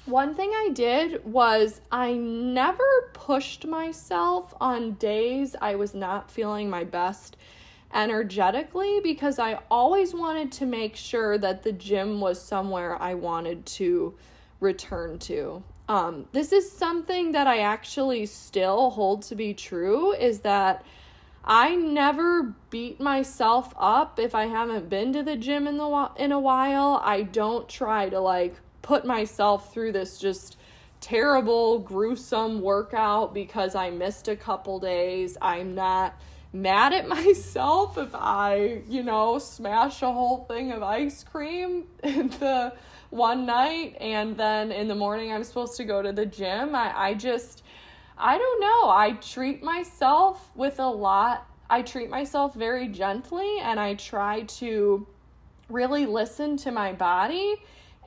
one 0.06 0.34
thing 0.34 0.50
I 0.50 0.70
did 0.72 1.24
was 1.24 1.80
I 1.92 2.14
never 2.14 3.10
pushed 3.12 3.66
myself 3.66 4.54
on 4.60 4.92
days 4.92 5.54
I 5.60 5.74
was 5.74 5.94
not 5.94 6.30
feeling 6.30 6.70
my 6.70 6.84
best 6.84 7.36
energetically 7.92 9.00
because 9.02 9.38
I 9.38 9.58
always 9.70 10.14
wanted 10.14 10.52
to 10.52 10.66
make 10.66 10.96
sure 10.96 11.38
that 11.38 11.62
the 11.62 11.72
gym 11.72 12.20
was 12.20 12.40
somewhere 12.40 13.00
I 13.00 13.14
wanted 13.14 13.66
to 13.66 14.14
return 14.60 15.18
to. 15.20 15.62
Um, 15.88 16.26
this 16.32 16.52
is 16.52 16.70
something 16.70 17.32
that 17.32 17.46
I 17.46 17.60
actually 17.60 18.26
still 18.26 18.90
hold 18.90 19.22
to 19.22 19.34
be 19.34 19.54
true 19.54 20.12
is 20.12 20.40
that 20.40 20.84
I 21.44 21.74
never 21.74 22.54
beat 22.68 23.00
myself 23.00 23.72
up 23.76 24.18
if 24.18 24.34
I 24.34 24.46
haven't 24.46 24.88
been 24.88 25.12
to 25.14 25.22
the 25.22 25.36
gym 25.36 25.66
in 25.66 25.78
the 25.78 26.10
in 26.16 26.32
a 26.32 26.40
while. 26.40 27.00
I 27.02 27.22
don't 27.22 27.68
try 27.68 28.08
to 28.08 28.20
like 28.20 28.56
put 28.82 29.04
myself 29.04 29.72
through 29.72 29.92
this 29.92 30.18
just 30.18 30.56
terrible 31.00 31.78
gruesome 31.78 32.60
workout 32.60 33.32
because 33.32 33.74
I 33.74 33.90
missed 33.90 34.28
a 34.28 34.36
couple 34.36 34.78
days. 34.78 35.38
I'm 35.40 35.74
not 35.74 36.14
mad 36.52 36.92
at 36.92 37.08
myself 37.16 37.96
if 37.98 38.14
I, 38.14 38.82
you 38.88 39.02
know, 39.02 39.38
smash 39.38 40.02
a 40.02 40.12
whole 40.12 40.44
thing 40.44 40.72
of 40.72 40.82
ice 40.82 41.24
cream 41.24 41.86
in 42.02 42.28
the 42.40 42.74
one 43.10 43.44
night 43.44 43.96
and 44.00 44.36
then 44.36 44.70
in 44.70 44.86
the 44.86 44.94
morning 44.94 45.32
I'm 45.32 45.42
supposed 45.42 45.76
to 45.78 45.84
go 45.84 46.02
to 46.02 46.12
the 46.12 46.26
gym. 46.26 46.74
I, 46.74 46.92
I 46.96 47.14
just 47.14 47.59
I 48.20 48.38
don't 48.38 48.60
know. 48.60 48.90
I 48.90 49.12
treat 49.20 49.62
myself 49.62 50.50
with 50.54 50.78
a 50.78 50.86
lot, 50.88 51.46
I 51.70 51.82
treat 51.82 52.10
myself 52.10 52.54
very 52.54 52.88
gently 52.88 53.58
and 53.62 53.80
I 53.80 53.94
try 53.94 54.42
to 54.42 55.06
really 55.68 56.04
listen 56.04 56.56
to 56.58 56.70
my 56.72 56.92
body 56.92 57.56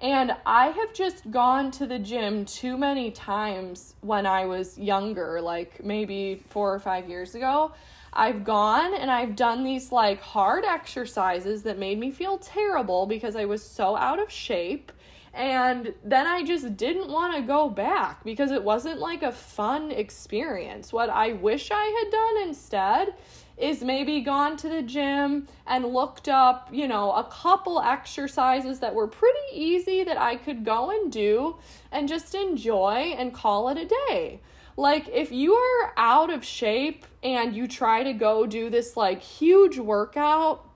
And 0.02 0.36
I 0.46 0.68
have 0.68 0.94
just 0.94 1.32
gone 1.32 1.72
to 1.72 1.88
the 1.88 1.98
gym 2.00 2.46
too 2.46 2.78
many 2.78 3.12
times 3.12 3.96
when 4.02 4.26
I 4.26 4.46
was 4.46 4.78
younger, 4.78 5.40
like 5.40 5.84
maybe 5.84 6.44
four 6.50 6.74
or 6.74 6.80
five 6.80 7.08
years 7.08 7.36
ago. 7.36 7.72
I've 8.12 8.44
gone 8.44 8.94
and 8.94 9.10
I've 9.10 9.36
done 9.36 9.64
these 9.64 9.92
like 9.92 10.20
hard 10.20 10.66
exercises 10.66 11.64
that 11.64 11.80
made 11.80 12.00
me 12.00 12.12
feel 12.12 12.38
terrible 12.38 13.06
because 13.06 13.36
I 13.38 13.46
was 13.46 13.64
so 13.64 13.96
out 13.96 14.20
of 14.20 14.30
shape. 14.30 14.92
And 15.34 15.96
then 16.04 16.28
I 16.28 16.44
just 16.44 16.78
didn't 16.78 17.10
want 17.10 17.36
to 17.36 17.42
go 17.42 17.68
back 17.68 18.24
because 18.24 18.52
it 18.52 18.64
wasn't 18.64 19.00
like 19.00 19.24
a 19.24 19.32
fun 19.32 19.90
experience. 19.90 20.94
What 20.94 21.10
I 21.10 21.34
wish 21.34 21.72
I 21.72 21.86
had 21.86 22.12
done 22.12 22.48
instead 22.48 23.16
is 23.58 23.84
maybe 23.84 24.22
gone 24.22 24.58
to 24.58 24.70
the 24.70 24.84
gym 24.84 25.48
and 25.66 25.86
looked 25.86 26.30
up, 26.30 26.70
you 26.72 26.88
know, 26.88 27.12
a 27.14 27.24
couple 27.24 27.82
exercises 27.82 28.80
that 28.80 28.94
were 28.94 29.08
pretty 29.08 29.40
easy 29.54 30.04
that 30.04 30.20
I 30.20 30.36
could 30.36 30.64
go 30.64 30.92
and 30.92 31.12
do 31.12 31.58
and 31.92 32.08
just 32.08 32.36
enjoy 32.36 33.16
and 33.18 33.34
call 33.34 33.70
it 33.70 33.78
a 33.78 33.86
day. 34.08 34.42
Like, 34.76 35.08
if 35.10 35.32
you 35.32 35.54
are 35.54 35.94
out 35.98 36.32
of 36.32 36.44
shape 36.44 37.06
and 37.24 37.56
you 37.56 37.68
try 37.68 38.04
to 38.04 38.14
go 38.14 38.46
do 38.46 38.70
this 38.70 38.98
like 38.98 39.22
huge 39.22 39.78
workout, 39.78 40.68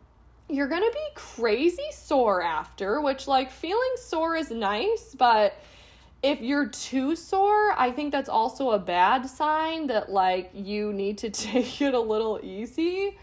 you're 0.50 0.68
gonna 0.68 0.92
be 0.92 1.08
crazy 1.16 1.92
sore 1.92 2.42
after, 2.42 3.02
which, 3.02 3.28
like, 3.28 3.52
feeling 3.52 3.94
sore 3.98 4.36
is 4.36 4.50
nice, 4.52 5.16
but 5.18 5.56
if 6.24 6.42
you're 6.42 6.68
too 6.68 7.16
sore, 7.16 7.74
I 7.78 7.92
think 7.92 8.12
that's 8.12 8.30
also 8.30 8.72
a 8.72 8.80
bad 8.80 9.30
sign 9.30 9.88
that 9.88 10.12
like 10.12 10.50
you 10.54 10.92
need 10.94 11.18
to 11.20 11.30
take 11.48 11.82
it 11.82 11.94
a 11.94 12.00
little 12.00 12.40
easy. 12.44 13.18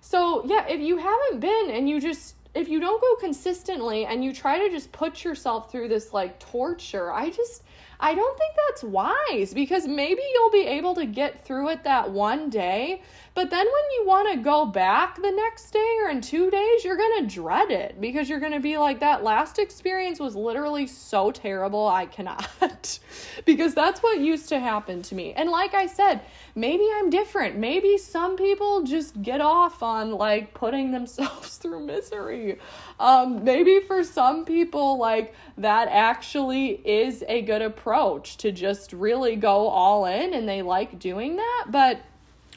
So, 0.00 0.44
yeah, 0.46 0.66
if 0.68 0.80
you 0.80 0.98
haven't 0.98 1.40
been 1.40 1.70
and 1.70 1.88
you 1.88 2.00
just 2.00 2.36
if 2.54 2.68
you 2.68 2.78
don't 2.78 3.00
go 3.00 3.16
consistently 3.16 4.06
and 4.06 4.24
you 4.24 4.32
try 4.32 4.58
to 4.58 4.70
just 4.70 4.92
put 4.92 5.24
yourself 5.24 5.72
through 5.72 5.88
this 5.88 6.12
like 6.12 6.38
torture, 6.38 7.12
I 7.12 7.30
just 7.30 7.64
I 8.00 8.14
don't 8.14 8.38
think 8.38 8.54
that's 8.66 8.84
wise 8.84 9.54
because 9.54 9.86
maybe 9.86 10.22
you'll 10.32 10.50
be 10.50 10.66
able 10.66 10.94
to 10.94 11.06
get 11.06 11.44
through 11.44 11.70
it 11.70 11.84
that 11.84 12.10
one 12.10 12.50
day, 12.50 13.02
but 13.34 13.50
then 13.50 13.66
when 13.66 13.84
you 13.96 14.06
want 14.06 14.32
to 14.32 14.38
go 14.38 14.64
back 14.64 15.16
the 15.16 15.30
next 15.30 15.72
day 15.72 15.98
or 16.02 16.10
in 16.10 16.20
two 16.20 16.50
days, 16.50 16.84
you're 16.84 16.96
going 16.96 17.26
to 17.26 17.34
dread 17.34 17.70
it 17.70 18.00
because 18.00 18.28
you're 18.28 18.40
going 18.40 18.52
to 18.52 18.60
be 18.60 18.78
like, 18.78 19.00
that 19.00 19.24
last 19.24 19.58
experience 19.58 20.20
was 20.20 20.36
literally 20.36 20.86
so 20.86 21.32
terrible, 21.32 21.88
I 21.88 22.06
cannot. 22.06 22.98
because 23.44 23.74
that's 23.74 24.02
what 24.02 24.20
used 24.20 24.48
to 24.50 24.60
happen 24.60 25.02
to 25.02 25.14
me. 25.16 25.32
And 25.32 25.50
like 25.50 25.74
I 25.74 25.86
said, 25.86 26.20
maybe 26.54 26.86
I'm 26.94 27.10
different. 27.10 27.56
Maybe 27.56 27.98
some 27.98 28.36
people 28.36 28.82
just 28.82 29.20
get 29.20 29.40
off 29.40 29.82
on 29.82 30.12
like 30.12 30.54
putting 30.54 30.92
themselves 30.92 31.56
through 31.58 31.84
misery. 31.84 32.58
Um, 33.00 33.44
maybe 33.44 33.80
for 33.80 34.04
some 34.04 34.44
people, 34.44 34.98
like 34.98 35.34
that 35.58 35.88
actually 35.88 36.80
is 36.84 37.24
a 37.28 37.42
good 37.42 37.62
approach 37.62 38.36
to 38.38 38.52
just 38.52 38.92
really 38.92 39.36
go 39.36 39.68
all 39.68 40.06
in 40.06 40.34
and 40.34 40.48
they 40.48 40.62
like 40.62 40.98
doing 40.98 41.36
that. 41.36 41.66
But 41.70 42.00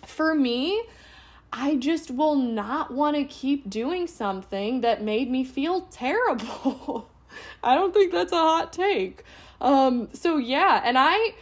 for 0.06 0.36
me, 0.36 0.84
I 1.52 1.76
just 1.76 2.12
will 2.12 2.36
not 2.36 2.92
want 2.92 3.16
to 3.16 3.24
keep 3.24 3.70
doing 3.70 4.08
something 4.08 4.82
that 4.82 5.02
made 5.02 5.30
me 5.30 5.44
feel 5.44 5.82
terrible. 5.92 7.10
I 7.64 7.76
don't 7.76 7.94
think 7.94 8.12
that's 8.12 8.32
a 8.32 8.36
hot 8.36 8.74
take. 8.74 9.24
Um, 9.60 10.10
so 10.14 10.38
yeah, 10.38 10.82
and 10.84 10.98
I 11.00 11.34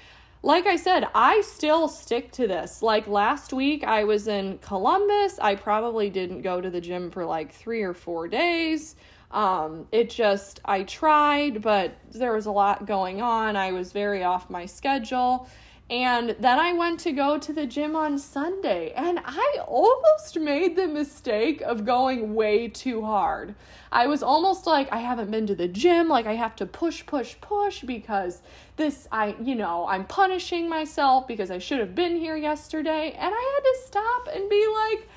like 0.45 0.67
I 0.67 0.75
said, 0.75 1.07
I 1.15 1.41
still 1.41 1.87
stick 1.87 2.31
to 2.33 2.45
this. 2.45 2.83
Like 2.83 3.07
last 3.07 3.51
week, 3.51 3.83
I 3.83 4.03
was 4.03 4.27
in 4.27 4.59
Columbus. 4.59 5.39
I 5.39 5.55
probably 5.55 6.11
didn't 6.11 6.43
go 6.43 6.61
to 6.61 6.69
the 6.69 6.79
gym 6.79 7.09
for 7.09 7.25
like 7.25 7.51
three 7.51 7.81
or 7.81 7.95
four 7.95 8.27
days. 8.27 8.95
Um, 9.31 9.87
it 9.91 10.11
just, 10.11 10.59
I 10.63 10.83
tried, 10.83 11.63
but 11.63 11.95
there 12.11 12.31
was 12.31 12.45
a 12.45 12.51
lot 12.51 12.85
going 12.85 13.23
on. 13.23 13.55
I 13.55 13.71
was 13.71 13.91
very 13.91 14.23
off 14.23 14.47
my 14.51 14.67
schedule. 14.67 15.49
And 15.87 16.35
then 16.39 16.57
I 16.57 16.73
went 16.73 16.99
to 17.01 17.11
go 17.11 17.37
to 17.37 17.53
the 17.53 17.67
gym 17.67 17.95
on 17.95 18.17
Sunday, 18.17 18.91
and 18.95 19.19
I 19.23 19.59
almost 19.67 20.39
made 20.39 20.75
the 20.75 20.87
mistake 20.87 21.61
of 21.61 21.85
going 21.85 22.33
way 22.33 22.67
too 22.69 23.03
hard. 23.05 23.53
I 23.91 24.07
was 24.07 24.23
almost 24.23 24.65
like, 24.65 24.91
I 24.91 24.97
haven't 24.97 25.29
been 25.29 25.45
to 25.45 25.53
the 25.53 25.67
gym, 25.67 26.07
like, 26.07 26.25
I 26.25 26.33
have 26.33 26.55
to 26.55 26.65
push, 26.65 27.05
push, 27.05 27.35
push 27.39 27.83
because 27.83 28.41
this, 28.77 29.07
I, 29.11 29.35
you 29.39 29.53
know, 29.53 29.85
I'm 29.87 30.05
punishing 30.05 30.67
myself 30.67 31.27
because 31.27 31.51
I 31.51 31.59
should 31.59 31.79
have 31.79 31.93
been 31.93 32.15
here 32.15 32.35
yesterday. 32.35 33.11
And 33.11 33.31
I 33.35 33.53
had 33.53 33.63
to 33.63 33.87
stop 33.87 34.27
and 34.35 34.49
be 34.49 34.65
like, 34.67 35.07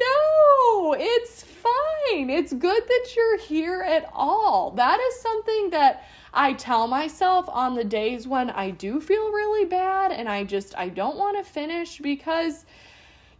no, 0.00 0.96
it's 0.98 1.42
fine. 1.42 2.30
It's 2.30 2.54
good 2.54 2.82
that 2.82 3.08
you're 3.14 3.38
here 3.38 3.82
at 3.82 4.10
all. 4.14 4.70
That 4.70 4.98
is 5.00 5.20
something 5.20 5.70
that 5.70 6.08
I 6.32 6.52
tell 6.52 6.86
myself 6.86 7.48
on 7.48 7.74
the 7.74 7.84
days 7.84 8.26
when 8.26 8.50
I 8.50 8.70
do 8.70 9.00
feel 9.00 9.30
really 9.30 9.64
bad 9.64 10.12
and 10.12 10.28
I 10.28 10.44
just 10.44 10.76
I 10.76 10.88
don't 10.88 11.16
want 11.16 11.36
to 11.36 11.50
finish 11.50 11.98
because 11.98 12.64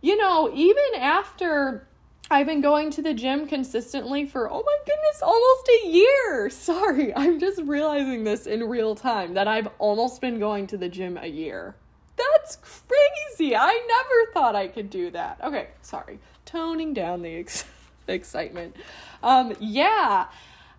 you 0.01 0.17
know, 0.17 0.51
even 0.55 1.01
after 1.01 1.87
I've 2.31 2.47
been 2.47 2.61
going 2.61 2.91
to 2.93 3.03
the 3.03 3.15
gym 3.15 3.47
consistently 3.47 4.27
for 4.27 4.51
oh 4.51 4.63
my 4.65 4.77
goodness, 4.87 5.23
almost 5.23 5.69
a 5.69 5.89
year. 5.89 6.51
Sorry, 6.53 7.15
I'm 7.15 7.41
just 7.41 7.61
realizing 7.63 8.25
this 8.25 8.47
in 8.47 8.65
real 8.65 8.95
time 8.95 9.35
that 9.35 9.49
I've 9.49 9.69
almost 9.79 10.21
been 10.21 10.39
going 10.39 10.67
to 10.69 10.77
the 10.77 10.89
gym 10.89 11.17
a 11.17 11.27
year. 11.27 11.75
That's 12.17 12.57
crazy. 12.57 13.57
I 13.57 13.81
never 13.89 14.33
thought 14.33 14.57
I 14.57 14.69
could 14.69 14.91
do 14.91 15.11
that. 15.13 15.39
Okay, 15.43 15.69
sorry. 15.83 16.19
Toning 16.45 16.93
down 16.93 17.23
the 17.23 17.37
ex- 17.37 17.65
excitement. 18.09 18.77
Um 19.23 19.55
yeah. 19.59 20.27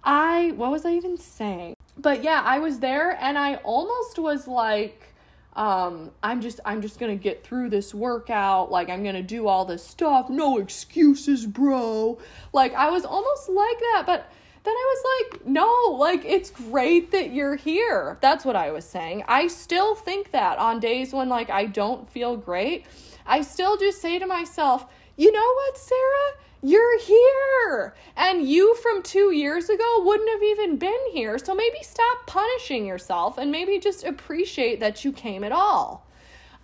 I 0.03 0.53
what 0.55 0.71
was 0.71 0.85
I 0.85 0.93
even 0.93 1.17
saying? 1.17 1.75
But 2.01 2.23
yeah, 2.23 2.41
I 2.43 2.59
was 2.59 2.79
there 2.79 3.11
and 3.21 3.37
I 3.37 3.55
almost 3.55 4.17
was 4.17 4.47
like, 4.47 5.13
um, 5.53 6.11
I'm 6.23 6.41
just 6.41 6.59
I'm 6.63 6.81
just 6.81 6.99
gonna 6.99 7.15
get 7.15 7.43
through 7.43 7.69
this 7.69 7.93
workout, 7.93 8.71
like 8.71 8.89
I'm 8.89 9.03
gonna 9.03 9.21
do 9.23 9.47
all 9.47 9.65
this 9.65 9.85
stuff, 9.85 10.29
no 10.29 10.57
excuses, 10.57 11.45
bro. 11.45 12.17
Like 12.53 12.73
I 12.75 12.89
was 12.89 13.03
almost 13.03 13.49
like 13.49 13.79
that, 13.79 14.03
but 14.05 14.31
then 14.63 14.73
I 14.73 14.95
was 14.95 15.31
like, 15.33 15.45
no, 15.47 15.97
like 15.97 16.23
it's 16.23 16.49
great 16.49 17.11
that 17.11 17.31
you're 17.33 17.55
here. 17.55 18.17
That's 18.21 18.45
what 18.45 18.55
I 18.55 18.71
was 18.71 18.85
saying. 18.85 19.23
I 19.27 19.47
still 19.47 19.95
think 19.95 20.31
that 20.31 20.57
on 20.59 20.79
days 20.79 21.13
when 21.13 21.27
like 21.29 21.49
I 21.49 21.65
don't 21.65 22.09
feel 22.09 22.37
great, 22.37 22.85
I 23.25 23.41
still 23.41 23.77
just 23.77 24.01
say 24.01 24.19
to 24.19 24.27
myself, 24.27 24.85
you 25.17 25.31
know 25.31 25.53
what, 25.55 25.77
Sarah? 25.77 26.43
You're 26.61 26.99
here. 26.99 27.95
And 28.17 28.47
you 28.47 28.75
from 28.75 29.01
two 29.01 29.31
years 29.33 29.69
ago 29.69 30.03
wouldn't 30.03 30.29
have 30.29 30.43
even 30.43 30.77
been 30.77 30.99
here. 31.11 31.37
So 31.37 31.55
maybe 31.55 31.77
stop 31.81 32.27
punishing 32.27 32.85
yourself 32.85 33.37
and 33.37 33.51
maybe 33.51 33.79
just 33.79 34.03
appreciate 34.03 34.79
that 34.81 35.05
you 35.05 35.11
came 35.11 35.43
at 35.43 35.51
all. 35.51 36.05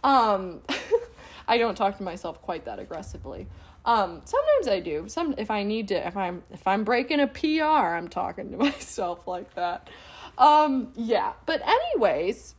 Um, 0.03 0.61
I 1.47 1.57
don't 1.57 1.75
talk 1.75 1.97
to 1.97 2.03
myself 2.03 2.41
quite 2.41 2.65
that 2.65 2.79
aggressively. 2.79 3.47
Um, 3.85 4.21
sometimes 4.25 4.67
I 4.67 4.79
do. 4.79 5.05
Some 5.07 5.35
if 5.37 5.51
I 5.51 5.63
need 5.63 5.87
to, 5.89 6.07
if 6.07 6.17
I'm 6.17 6.43
if 6.51 6.67
I'm 6.67 6.83
breaking 6.83 7.19
a 7.19 7.27
PR, 7.27 7.95
I'm 7.95 8.07
talking 8.07 8.51
to 8.51 8.57
myself 8.69 9.27
like 9.27 9.53
that. 9.55 9.89
Um, 10.37 10.91
yeah. 10.95 11.33
But 11.45 11.61
anyways, 11.65 12.55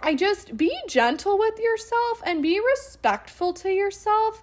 I 0.00 0.14
just 0.14 0.56
be 0.56 0.74
gentle 0.88 1.38
with 1.38 1.58
yourself 1.58 2.22
and 2.24 2.42
be 2.42 2.60
respectful 2.60 3.52
to 3.54 3.70
yourself 3.70 4.42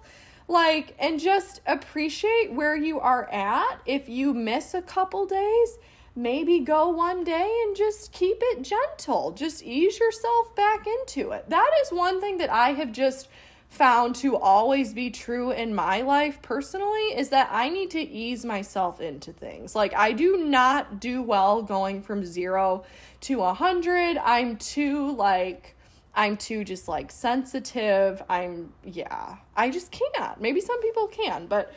like, 0.50 0.94
and 0.98 1.20
just 1.20 1.60
appreciate 1.66 2.52
where 2.52 2.76
you 2.76 3.00
are 3.00 3.30
at. 3.30 3.80
If 3.86 4.08
you 4.08 4.34
miss 4.34 4.74
a 4.74 4.82
couple 4.82 5.24
days, 5.26 5.78
maybe 6.16 6.60
go 6.60 6.88
one 6.88 7.24
day 7.24 7.62
and 7.64 7.76
just 7.76 8.12
keep 8.12 8.38
it 8.40 8.62
gentle. 8.62 9.30
Just 9.32 9.62
ease 9.62 9.98
yourself 9.98 10.54
back 10.56 10.86
into 10.86 11.30
it. 11.30 11.48
That 11.48 11.70
is 11.82 11.90
one 11.90 12.20
thing 12.20 12.38
that 12.38 12.50
I 12.50 12.72
have 12.72 12.92
just 12.92 13.28
found 13.68 14.16
to 14.16 14.36
always 14.36 14.92
be 14.92 15.10
true 15.10 15.52
in 15.52 15.72
my 15.72 16.02
life 16.02 16.42
personally 16.42 17.16
is 17.16 17.28
that 17.28 17.48
I 17.52 17.68
need 17.68 17.90
to 17.92 18.00
ease 18.00 18.44
myself 18.44 19.00
into 19.00 19.32
things. 19.32 19.76
Like 19.76 19.94
I 19.94 20.10
do 20.10 20.36
not 20.36 21.00
do 21.00 21.22
well 21.22 21.62
going 21.62 22.02
from 22.02 22.24
0 22.24 22.84
to 23.20 23.34
a 23.38 23.54
100. 23.54 24.18
I'm 24.18 24.56
too 24.56 25.12
like 25.12 25.76
I'm 26.14 26.36
too 26.36 26.64
just 26.64 26.88
like 26.88 27.10
sensitive. 27.10 28.22
I'm, 28.28 28.72
yeah, 28.84 29.36
I 29.56 29.70
just 29.70 29.90
can't. 29.90 30.40
Maybe 30.40 30.60
some 30.60 30.80
people 30.82 31.06
can, 31.08 31.46
but 31.46 31.72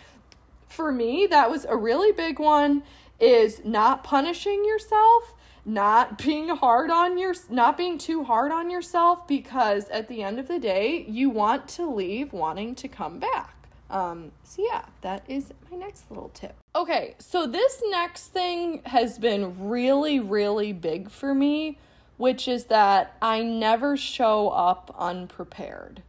for 0.68 0.92
me, 0.92 1.28
that 1.28 1.50
was 1.50 1.66
a 1.66 1.76
really 1.76 2.12
big 2.12 2.40
one 2.40 2.84
is 3.20 3.62
not 3.64 4.04
punishing 4.04 4.66
yourself, 4.66 5.36
not 5.66 6.18
being 6.18 6.50
hard 6.50 6.90
on 6.90 7.18
your, 7.18 7.36
not 7.50 7.78
being 7.78 7.98
too 7.98 8.24
hard 8.24 8.52
on 8.52 8.70
yourself 8.70 9.28
because 9.28 9.88
at 9.90 10.08
the 10.08 10.24
end 10.24 10.40
of 10.40 10.48
the 10.48 10.60
day, 10.60 11.06
you 11.08 11.30
want 11.30 11.68
to 11.68 11.90
leave 11.90 12.34
wanting 12.34 12.76
to 12.76 12.88
come 12.88 13.20
back. 13.20 13.56
Um, 13.90 14.32
so 14.44 14.66
yeah, 14.68 14.86
that 15.02 15.24
is 15.28 15.54
my 15.70 15.78
next 15.78 16.10
little 16.10 16.30
tip. 16.30 16.56
Okay, 16.76 17.16
so 17.20 17.46
this 17.46 17.82
next 17.90 18.30
thing 18.30 18.82
has 18.86 19.20
been 19.20 19.70
really, 19.70 20.20
really 20.20 20.74
big 20.74 21.12
for 21.12 21.36
me 21.36 21.78
which 22.18 22.48
is 22.48 22.66
that 22.66 23.16
I 23.22 23.42
never 23.42 23.98
show 23.98 24.50
up 24.50 24.96
unprepared. 24.98 26.02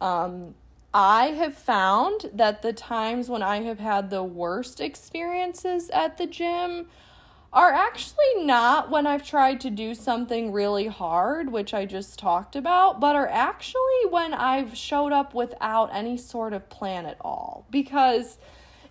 Um, 0.00 0.54
I 0.94 1.26
have 1.28 1.54
found 1.54 2.30
that 2.32 2.62
the 2.62 2.72
times 2.72 3.28
when 3.28 3.42
I 3.42 3.62
have 3.62 3.78
had 3.78 4.10
the 4.10 4.22
worst 4.22 4.80
experiences 4.80 5.90
at 5.90 6.16
the 6.16 6.26
gym 6.26 6.86
are 7.52 7.72
actually 7.72 8.44
not 8.44 8.90
when 8.90 9.06
I've 9.06 9.26
tried 9.26 9.60
to 9.62 9.70
do 9.70 9.94
something 9.94 10.52
really 10.52 10.86
hard, 10.86 11.50
which 11.50 11.72
I 11.72 11.86
just 11.86 12.18
talked 12.18 12.56
about, 12.56 13.00
but 13.00 13.16
are 13.16 13.28
actually 13.28 14.06
when 14.10 14.34
I've 14.34 14.76
showed 14.76 15.12
up 15.12 15.34
without 15.34 15.94
any 15.94 16.16
sort 16.16 16.52
of 16.52 16.68
plan 16.68 17.06
at 17.06 17.16
all. 17.20 17.66
Because 17.70 18.38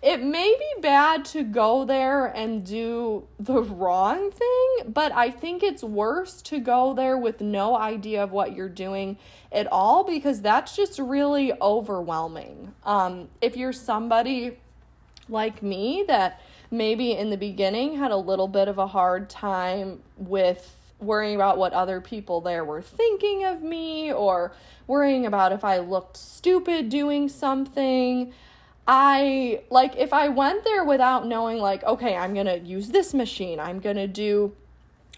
it 0.00 0.22
may 0.22 0.54
be 0.58 0.80
bad 0.80 1.24
to 1.26 1.42
go 1.42 1.84
there 1.84 2.26
and 2.26 2.64
do 2.64 3.26
the 3.40 3.62
wrong 3.62 4.30
thing, 4.30 4.92
but 4.92 5.10
I 5.12 5.30
think 5.30 5.62
it's 5.62 5.82
worse 5.82 6.40
to 6.42 6.60
go 6.60 6.94
there 6.94 7.18
with 7.18 7.40
no 7.40 7.76
idea 7.76 8.22
of 8.22 8.30
what 8.30 8.54
you're 8.54 8.68
doing 8.68 9.18
at 9.50 9.66
all 9.72 10.04
because 10.04 10.40
that's 10.40 10.76
just 10.76 10.98
really 10.98 11.52
overwhelming. 11.60 12.74
Um, 12.84 13.28
if 13.40 13.56
you're 13.56 13.72
somebody 13.72 14.58
like 15.28 15.62
me 15.62 16.04
that 16.06 16.40
maybe 16.70 17.12
in 17.12 17.30
the 17.30 17.36
beginning 17.36 17.96
had 17.96 18.10
a 18.10 18.16
little 18.16 18.48
bit 18.48 18.68
of 18.68 18.78
a 18.78 18.86
hard 18.86 19.28
time 19.28 20.02
with 20.16 20.74
worrying 21.00 21.36
about 21.36 21.58
what 21.58 21.72
other 21.72 22.00
people 22.00 22.40
there 22.40 22.64
were 22.64 22.82
thinking 22.82 23.44
of 23.44 23.62
me 23.62 24.12
or 24.12 24.52
worrying 24.86 25.26
about 25.26 25.52
if 25.52 25.64
I 25.64 25.78
looked 25.78 26.16
stupid 26.16 26.88
doing 26.88 27.28
something. 27.28 28.32
I 28.90 29.64
like 29.68 29.96
if 29.96 30.14
I 30.14 30.28
went 30.28 30.64
there 30.64 30.82
without 30.82 31.26
knowing 31.26 31.58
like 31.58 31.84
okay, 31.84 32.16
I'm 32.16 32.32
going 32.32 32.46
to 32.46 32.58
use 32.58 32.88
this 32.88 33.12
machine. 33.12 33.60
I'm 33.60 33.80
going 33.80 33.96
to 33.96 34.08
do 34.08 34.56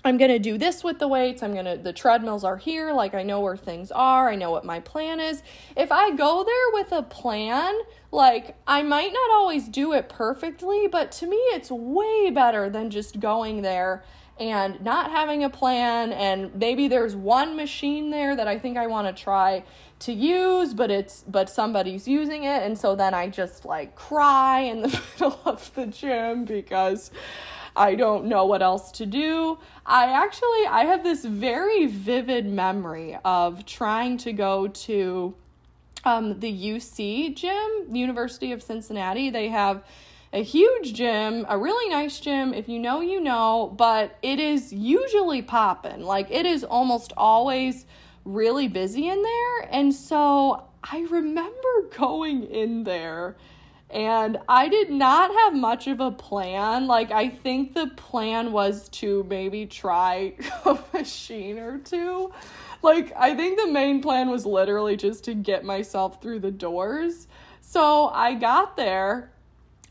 I'm 0.04 0.16
going 0.16 0.30
to 0.30 0.38
do 0.38 0.56
this 0.56 0.82
with 0.82 0.98
the 0.98 1.06
weights. 1.06 1.42
I'm 1.42 1.52
going 1.52 1.66
to, 1.66 1.76
the 1.76 1.92
treadmills 1.92 2.42
are 2.42 2.56
here. 2.56 2.90
Like, 2.90 3.12
I 3.12 3.22
know 3.22 3.40
where 3.40 3.56
things 3.56 3.92
are. 3.92 4.30
I 4.30 4.34
know 4.34 4.50
what 4.50 4.64
my 4.64 4.80
plan 4.80 5.20
is. 5.20 5.42
If 5.76 5.92
I 5.92 6.12
go 6.12 6.42
there 6.42 6.80
with 6.82 6.92
a 6.92 7.02
plan, 7.02 7.78
like, 8.10 8.56
I 8.66 8.82
might 8.82 9.12
not 9.12 9.30
always 9.30 9.68
do 9.68 9.92
it 9.92 10.08
perfectly, 10.08 10.86
but 10.86 11.12
to 11.12 11.26
me, 11.26 11.36
it's 11.36 11.70
way 11.70 12.30
better 12.30 12.70
than 12.70 12.88
just 12.88 13.20
going 13.20 13.60
there 13.60 14.02
and 14.41 14.80
not 14.82 15.11
having 15.11 15.45
a 15.45 15.51
plan. 15.51 16.12
And 16.12 16.55
maybe 16.55 16.88
there's 16.88 17.14
one 17.14 17.55
machine 17.55 18.11
there 18.11 18.34
that 18.34 18.49
I 18.49 18.59
think 18.59 18.78
I 18.78 18.86
want 18.86 19.14
to 19.14 19.22
try 19.22 19.62
to 20.01 20.12
use, 20.12 20.72
but 20.72 20.91
it's, 20.91 21.22
but 21.28 21.51
somebody's 21.51 22.09
using 22.09 22.45
it. 22.45 22.62
And 22.62 22.76
so 22.76 22.97
then 22.97 23.12
I 23.12 23.28
just 23.28 23.66
like 23.66 23.95
cry 23.95 24.61
in 24.61 24.80
the 24.80 24.88
middle 25.12 25.38
of 25.45 25.72
the 25.74 25.86
gym 25.86 26.47
because 26.47 27.11
I 27.76 27.95
don't 27.95 28.24
know 28.24 28.47
what 28.47 28.62
else 28.62 28.91
to 28.93 29.07
do. 29.07 29.59
I 29.86 30.07
actually 30.07 30.66
I 30.66 30.84
have 30.86 31.05
this 31.05 31.24
very 31.24 31.86
vivid 31.86 32.47
memory 32.47 33.16
of 33.24 33.64
trying 33.66 34.16
to 34.18 34.32
go 34.32 34.68
to 34.68 35.34
um, 36.05 36.41
the 36.41 36.51
UC 36.51 37.36
gym, 37.36 37.95
University 37.95 38.53
of 38.53 38.62
Cincinnati. 38.62 39.30
They 39.30 39.49
have 39.49 39.84
a 40.32 40.42
huge 40.42 40.94
gym, 40.94 41.44
a 41.48 41.58
really 41.58 41.90
nice 41.90 42.20
gym. 42.20 42.54
If 42.54 42.68
you 42.68 42.78
know, 42.78 43.00
you 43.00 43.20
know, 43.20 43.74
but 43.76 44.16
it 44.22 44.38
is 44.38 44.72
usually 44.72 45.42
popping. 45.42 46.02
Like 46.02 46.30
it 46.30 46.46
is 46.46 46.62
almost 46.64 47.12
always 47.16 47.86
really 48.24 48.68
busy 48.68 49.08
in 49.08 49.22
there. 49.22 49.68
And 49.70 49.92
so 49.94 50.64
I 50.84 51.00
remember 51.10 51.88
going 51.96 52.44
in 52.44 52.84
there 52.84 53.36
and 53.90 54.38
I 54.48 54.68
did 54.68 54.90
not 54.90 55.34
have 55.34 55.54
much 55.54 55.88
of 55.88 55.98
a 55.98 56.12
plan. 56.12 56.86
Like, 56.86 57.10
I 57.10 57.28
think 57.28 57.74
the 57.74 57.88
plan 57.88 58.52
was 58.52 58.88
to 58.90 59.26
maybe 59.28 59.66
try 59.66 60.34
a 60.64 60.78
machine 60.92 61.58
or 61.58 61.78
two. 61.78 62.32
Like, 62.82 63.12
I 63.16 63.34
think 63.34 63.58
the 63.58 63.66
main 63.66 64.00
plan 64.00 64.30
was 64.30 64.46
literally 64.46 64.96
just 64.96 65.24
to 65.24 65.34
get 65.34 65.64
myself 65.64 66.22
through 66.22 66.38
the 66.38 66.52
doors. 66.52 67.26
So 67.60 68.08
I 68.08 68.34
got 68.34 68.76
there. 68.76 69.29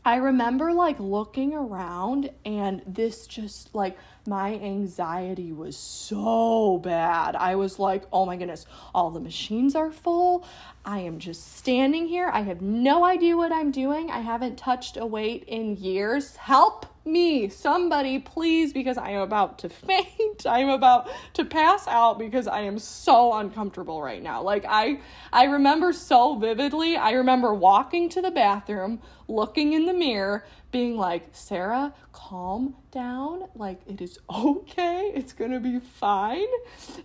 I 0.04 0.16
remember 0.16 0.72
like 0.72 0.98
looking 0.98 1.52
around 1.52 2.30
and 2.44 2.82
this 2.86 3.26
just 3.26 3.74
like 3.74 3.98
my 4.26 4.54
anxiety 4.54 5.52
was 5.52 5.76
so 5.76 6.78
bad. 6.78 7.36
I 7.36 7.54
was 7.56 7.78
like, 7.78 8.04
oh 8.12 8.24
my 8.24 8.36
goodness, 8.36 8.66
all 8.94 9.10
the 9.10 9.20
machines 9.20 9.74
are 9.74 9.90
full. 9.92 10.46
I 10.84 11.00
am 11.00 11.18
just 11.18 11.56
standing 11.58 12.06
here. 12.06 12.30
I 12.32 12.42
have 12.42 12.62
no 12.62 13.04
idea 13.04 13.36
what 13.36 13.52
I'm 13.52 13.70
doing. 13.70 14.10
I 14.10 14.20
haven't 14.20 14.56
touched 14.56 14.96
a 14.96 15.04
weight 15.04 15.44
in 15.46 15.76
years. 15.76 16.36
Help 16.36 16.86
me, 17.04 17.48
somebody, 17.48 18.18
please, 18.18 18.72
because 18.72 18.98
I 18.98 19.10
am 19.10 19.20
about 19.20 19.58
to 19.60 19.68
faint. 19.68 20.46
I 20.46 20.60
am 20.60 20.68
about 20.68 21.08
to 21.34 21.44
pass 21.44 21.86
out 21.86 22.18
because 22.18 22.46
I 22.46 22.60
am 22.62 22.78
so 22.78 23.34
uncomfortable 23.34 24.02
right 24.02 24.22
now. 24.22 24.42
Like 24.42 24.64
I 24.68 25.00
I 25.32 25.44
remember 25.44 25.92
so 25.92 26.36
vividly. 26.36 26.96
I 26.96 27.12
remember 27.12 27.52
walking 27.52 28.08
to 28.10 28.22
the 28.22 28.30
bathroom, 28.30 29.00
looking 29.30 29.72
in 29.72 29.86
the 29.86 29.94
mirror, 29.94 30.44
being 30.70 30.96
like, 30.96 31.28
"Sarah, 31.32 31.94
calm 32.12 32.74
down. 32.90 33.44
Like 33.54 33.80
it 33.86 34.00
is 34.00 34.18
okay. 34.30 35.12
It's 35.14 35.32
going 35.32 35.52
to 35.52 35.60
be 35.60 35.78
fine." 35.78 36.46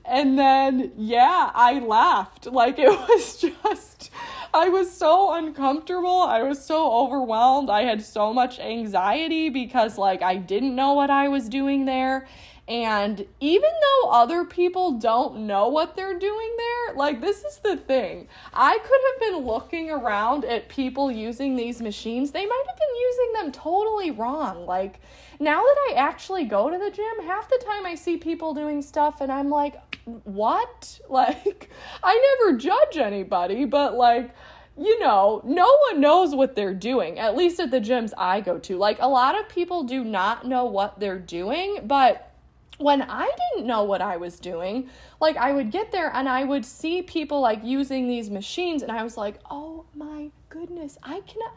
And 0.04 0.38
then 0.38 0.92
yeah, 0.98 1.52
I 1.54 1.80
laughed. 1.80 2.48
Like 2.48 2.80
it 2.80 2.90
was 3.10 3.38
just 3.38 4.12
I 4.56 4.70
was 4.70 4.90
so 4.90 5.34
uncomfortable. 5.34 6.22
I 6.22 6.42
was 6.42 6.64
so 6.64 6.90
overwhelmed. 6.90 7.70
I 7.70 7.82
had 7.82 8.02
so 8.02 8.34
much 8.34 8.58
anxiety 8.58 9.50
because, 9.50 9.98
like, 9.98 10.22
I 10.22 10.38
didn't 10.38 10.76
know 10.76 10.94
what 10.94 11.10
I 11.10 11.28
was 11.28 11.50
doing 11.50 11.84
there. 11.84 12.26
And 12.68 13.28
even 13.40 13.70
though 13.70 14.10
other 14.10 14.44
people 14.44 14.94
don't 14.94 15.46
know 15.46 15.68
what 15.68 15.96
they're 15.96 16.18
doing 16.18 16.56
there, 16.58 16.96
like, 16.96 17.22
this 17.22 17.44
is 17.44 17.60
the 17.60 17.78
thing. 17.78 18.28
I 18.54 18.80
could 18.80 19.02
have 19.12 19.20
been 19.20 19.46
looking 19.46 19.92
around 19.92 20.46
at 20.46 20.68
people 20.68 21.12
using 21.12 21.56
these 21.56 21.80
machines. 21.80 22.32
They 22.32 22.46
might 22.46 22.64
have 22.68 22.78
been 22.78 22.96
using 23.02 23.34
them 23.34 23.52
totally 23.52 24.10
wrong. 24.10 24.66
Like, 24.66 25.00
now 25.40 25.62
that 25.62 25.78
I 25.92 25.94
actually 25.98 26.46
go 26.46 26.72
to 26.72 26.78
the 26.78 26.90
gym, 26.90 27.28
half 27.28 27.48
the 27.50 27.64
time 27.64 27.86
I 27.86 27.94
see 27.94 28.18
people 28.18 28.56
doing 28.56 28.82
stuff 28.82 29.22
and 29.22 29.32
I'm 29.32 29.50
like, 29.50 29.76
what? 30.24 31.00
Like, 31.10 31.70
I 32.04 32.36
never 32.42 32.58
judge 32.58 32.98
anybody, 32.98 33.64
but 33.64 33.94
like, 33.96 34.36
you 34.78 35.00
know, 35.00 35.42
no 35.46 35.78
one 35.90 36.02
knows 36.02 36.36
what 36.36 36.56
they're 36.56 36.74
doing, 36.74 37.20
at 37.20 37.38
least 37.38 37.60
at 37.60 37.72
the 37.72 37.80
gyms 37.80 38.12
I 38.18 38.42
go 38.42 38.60
to. 38.60 38.78
Like, 38.78 38.98
a 39.00 39.08
lot 39.08 39.40
of 39.40 39.48
people 39.48 39.84
do 39.84 40.04
not 40.04 40.46
know 40.46 40.66
what 40.66 41.00
they're 41.00 41.20
doing, 41.20 41.82
but 41.86 42.35
when 42.78 43.02
I 43.02 43.30
didn't 43.54 43.68
know 43.68 43.84
what 43.84 44.02
I 44.02 44.18
was 44.18 44.40
doing, 44.40 44.90
like 45.22 45.38
I 45.38 45.52
would 45.54 45.72
get 45.72 45.92
there 45.92 46.12
and 46.14 46.28
I 46.28 46.44
would 46.44 46.66
see 46.66 47.02
people 47.02 47.40
like 47.40 47.64
using 47.64 48.08
these 48.08 48.30
machines 48.30 48.84
and 48.84 48.92
I 48.92 49.04
was 49.04 49.18
like, 49.18 49.40
"Oh 49.50 49.86
my 49.96 50.30
goodness, 50.50 50.98
I 51.04 51.22
cannot 51.22 51.54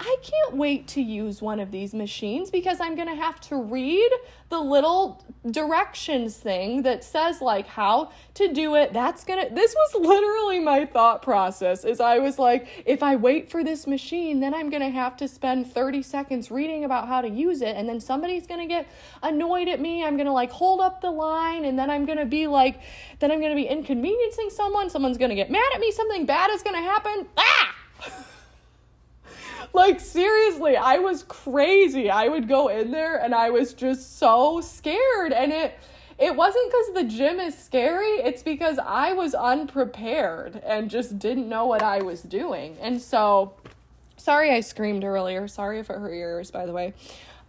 I 0.00 0.16
can't 0.22 0.56
wait 0.56 0.88
to 0.88 1.00
use 1.00 1.40
one 1.40 1.60
of 1.60 1.70
these 1.70 1.94
machines 1.94 2.50
because 2.50 2.80
I'm 2.80 2.96
going 2.96 3.08
to 3.08 3.14
have 3.14 3.40
to 3.42 3.56
read 3.56 4.10
the 4.48 4.58
little 4.58 5.24
directions 5.50 6.36
thing 6.36 6.82
that 6.82 7.04
says 7.04 7.40
like 7.40 7.66
how 7.66 8.10
to 8.34 8.52
do 8.52 8.74
it. 8.74 8.92
That's 8.92 9.24
going 9.24 9.48
to 9.48 9.54
This 9.54 9.74
was 9.74 10.02
literally 10.04 10.60
my 10.60 10.86
thought 10.86 11.22
process. 11.22 11.84
Is 11.84 12.00
I 12.00 12.18
was 12.18 12.38
like, 12.38 12.82
if 12.84 13.02
I 13.02 13.16
wait 13.16 13.50
for 13.50 13.62
this 13.62 13.86
machine, 13.86 14.40
then 14.40 14.54
I'm 14.54 14.70
going 14.70 14.82
to 14.82 14.90
have 14.90 15.16
to 15.18 15.28
spend 15.28 15.72
30 15.72 16.02
seconds 16.02 16.50
reading 16.50 16.84
about 16.84 17.06
how 17.06 17.20
to 17.20 17.28
use 17.28 17.62
it 17.62 17.76
and 17.76 17.88
then 17.88 18.00
somebody's 18.00 18.46
going 18.46 18.60
to 18.60 18.66
get 18.66 18.88
annoyed 19.22 19.68
at 19.68 19.80
me. 19.80 20.04
I'm 20.04 20.16
going 20.16 20.26
to 20.26 20.32
like 20.32 20.50
hold 20.50 20.80
up 20.80 21.00
the 21.00 21.10
line 21.10 21.64
and 21.64 21.78
then 21.78 21.90
I'm 21.90 22.06
going 22.06 22.18
to 22.18 22.26
be 22.26 22.46
like 22.46 22.80
then 23.20 23.30
I'm 23.30 23.38
going 23.38 23.52
to 23.52 23.56
be 23.56 23.66
inconveniencing 23.66 24.50
someone. 24.50 24.90
Someone's 24.90 25.18
going 25.18 25.30
to 25.30 25.36
get 25.36 25.50
mad 25.50 25.70
at 25.74 25.80
me. 25.80 25.92
Something 25.92 26.26
bad 26.26 26.50
is 26.50 26.62
going 26.62 26.76
to 26.76 26.82
happen. 26.82 27.26
Ah! 27.36 27.74
like 29.72 30.00
seriously, 30.00 30.76
I 30.76 30.98
was 30.98 31.24
crazy. 31.24 32.10
I 32.10 32.28
would 32.28 32.48
go 32.48 32.68
in 32.68 32.90
there 32.90 33.16
and 33.16 33.34
I 33.34 33.50
was 33.50 33.72
just 33.72 34.18
so 34.18 34.60
scared 34.60 35.32
and 35.32 35.52
it 35.52 35.78
it 36.18 36.36
wasn't 36.36 36.70
cuz 36.70 36.94
the 36.94 37.04
gym 37.04 37.40
is 37.40 37.56
scary, 37.56 38.16
it's 38.16 38.42
because 38.42 38.78
I 38.78 39.12
was 39.14 39.34
unprepared 39.34 40.62
and 40.64 40.90
just 40.90 41.18
didn't 41.18 41.48
know 41.48 41.66
what 41.66 41.82
I 41.82 42.02
was 42.02 42.22
doing. 42.22 42.76
And 42.80 43.00
so 43.00 43.54
sorry 44.16 44.50
I 44.50 44.60
screamed 44.60 45.04
earlier. 45.04 45.48
Sorry 45.48 45.78
if 45.78 45.88
it 45.90 45.96
hurt 45.96 46.12
ears 46.12 46.50
by 46.50 46.66
the 46.66 46.72
way. 46.72 46.92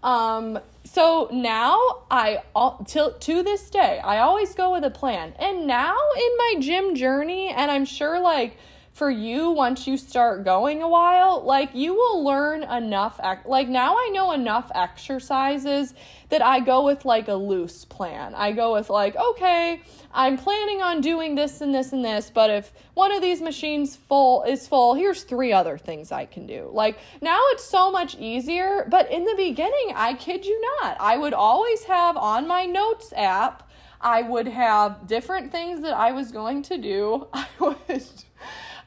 Um 0.02 0.60
so 0.86 1.30
now 1.32 1.78
I 2.10 2.44
all 2.56 2.84
till 2.88 3.14
to 3.14 3.44
this 3.44 3.70
day 3.70 4.00
I 4.00 4.20
always 4.20 4.56
go 4.56 4.72
with 4.72 4.86
a 4.86 4.90
plan. 4.90 5.34
And 5.40 5.68
now 5.68 5.98
in 6.16 6.38
my 6.38 6.56
gym 6.60 6.96
journey 6.96 7.50
and 7.50 7.70
I'm 7.70 7.86
sure 7.86 8.20
like 8.20 8.58
for 8.94 9.10
you 9.10 9.50
once 9.50 9.88
you 9.88 9.98
start 9.98 10.46
going 10.46 10.84
a 10.84 10.88
while 10.88 11.44
like 11.44 11.74
you 11.74 11.96
will 11.96 12.24
learn 12.24 12.62
enough 12.64 13.20
like 13.46 13.68
now 13.68 13.96
i 13.96 14.10
know 14.14 14.32
enough 14.32 14.72
exercises 14.76 15.96
that 16.30 16.44
i 16.44 16.60
go 16.60 16.86
with 16.86 17.04
like 17.04 17.28
a 17.28 17.34
loose 17.34 17.86
plan. 17.86 18.34
I 18.36 18.52
go 18.52 18.74
with 18.74 18.92
like 18.92 19.16
okay 19.16 19.82
i'm 20.14 20.38
planning 20.38 20.84
on 20.84 21.02
doing 21.02 21.34
this 21.34 21.62
and 21.62 21.74
this 21.74 21.92
and 21.92 22.06
this 22.06 22.30
but 22.30 22.52
if 22.52 22.72
one 22.94 23.12
of 23.12 23.22
these 23.22 23.42
machines 23.42 23.96
full 23.96 24.44
is 24.44 24.68
full 24.68 24.94
here's 24.94 25.24
three 25.24 25.52
other 25.52 25.78
things 25.78 26.12
i 26.12 26.26
can 26.26 26.46
do. 26.46 26.70
Like 26.72 26.98
now 27.20 27.40
it's 27.50 27.64
so 27.64 27.92
much 27.92 28.16
easier 28.20 28.86
but 28.92 29.12
in 29.12 29.26
the 29.26 29.36
beginning 29.36 29.94
i 29.96 30.14
kid 30.14 30.46
you 30.46 30.62
not 30.82 30.98
i 31.00 31.18
would 31.18 31.34
always 31.34 31.84
have 31.86 32.16
on 32.16 32.48
my 32.48 32.66
notes 32.66 33.12
app 33.16 33.70
i 34.02 34.22
would 34.22 34.48
have 34.48 35.08
different 35.08 35.52
things 35.52 35.82
that 35.82 35.94
i 35.94 36.12
was 36.12 36.32
going 36.32 36.62
to 36.62 36.78
do. 36.78 37.28
I 37.34 37.48
would 37.60 37.78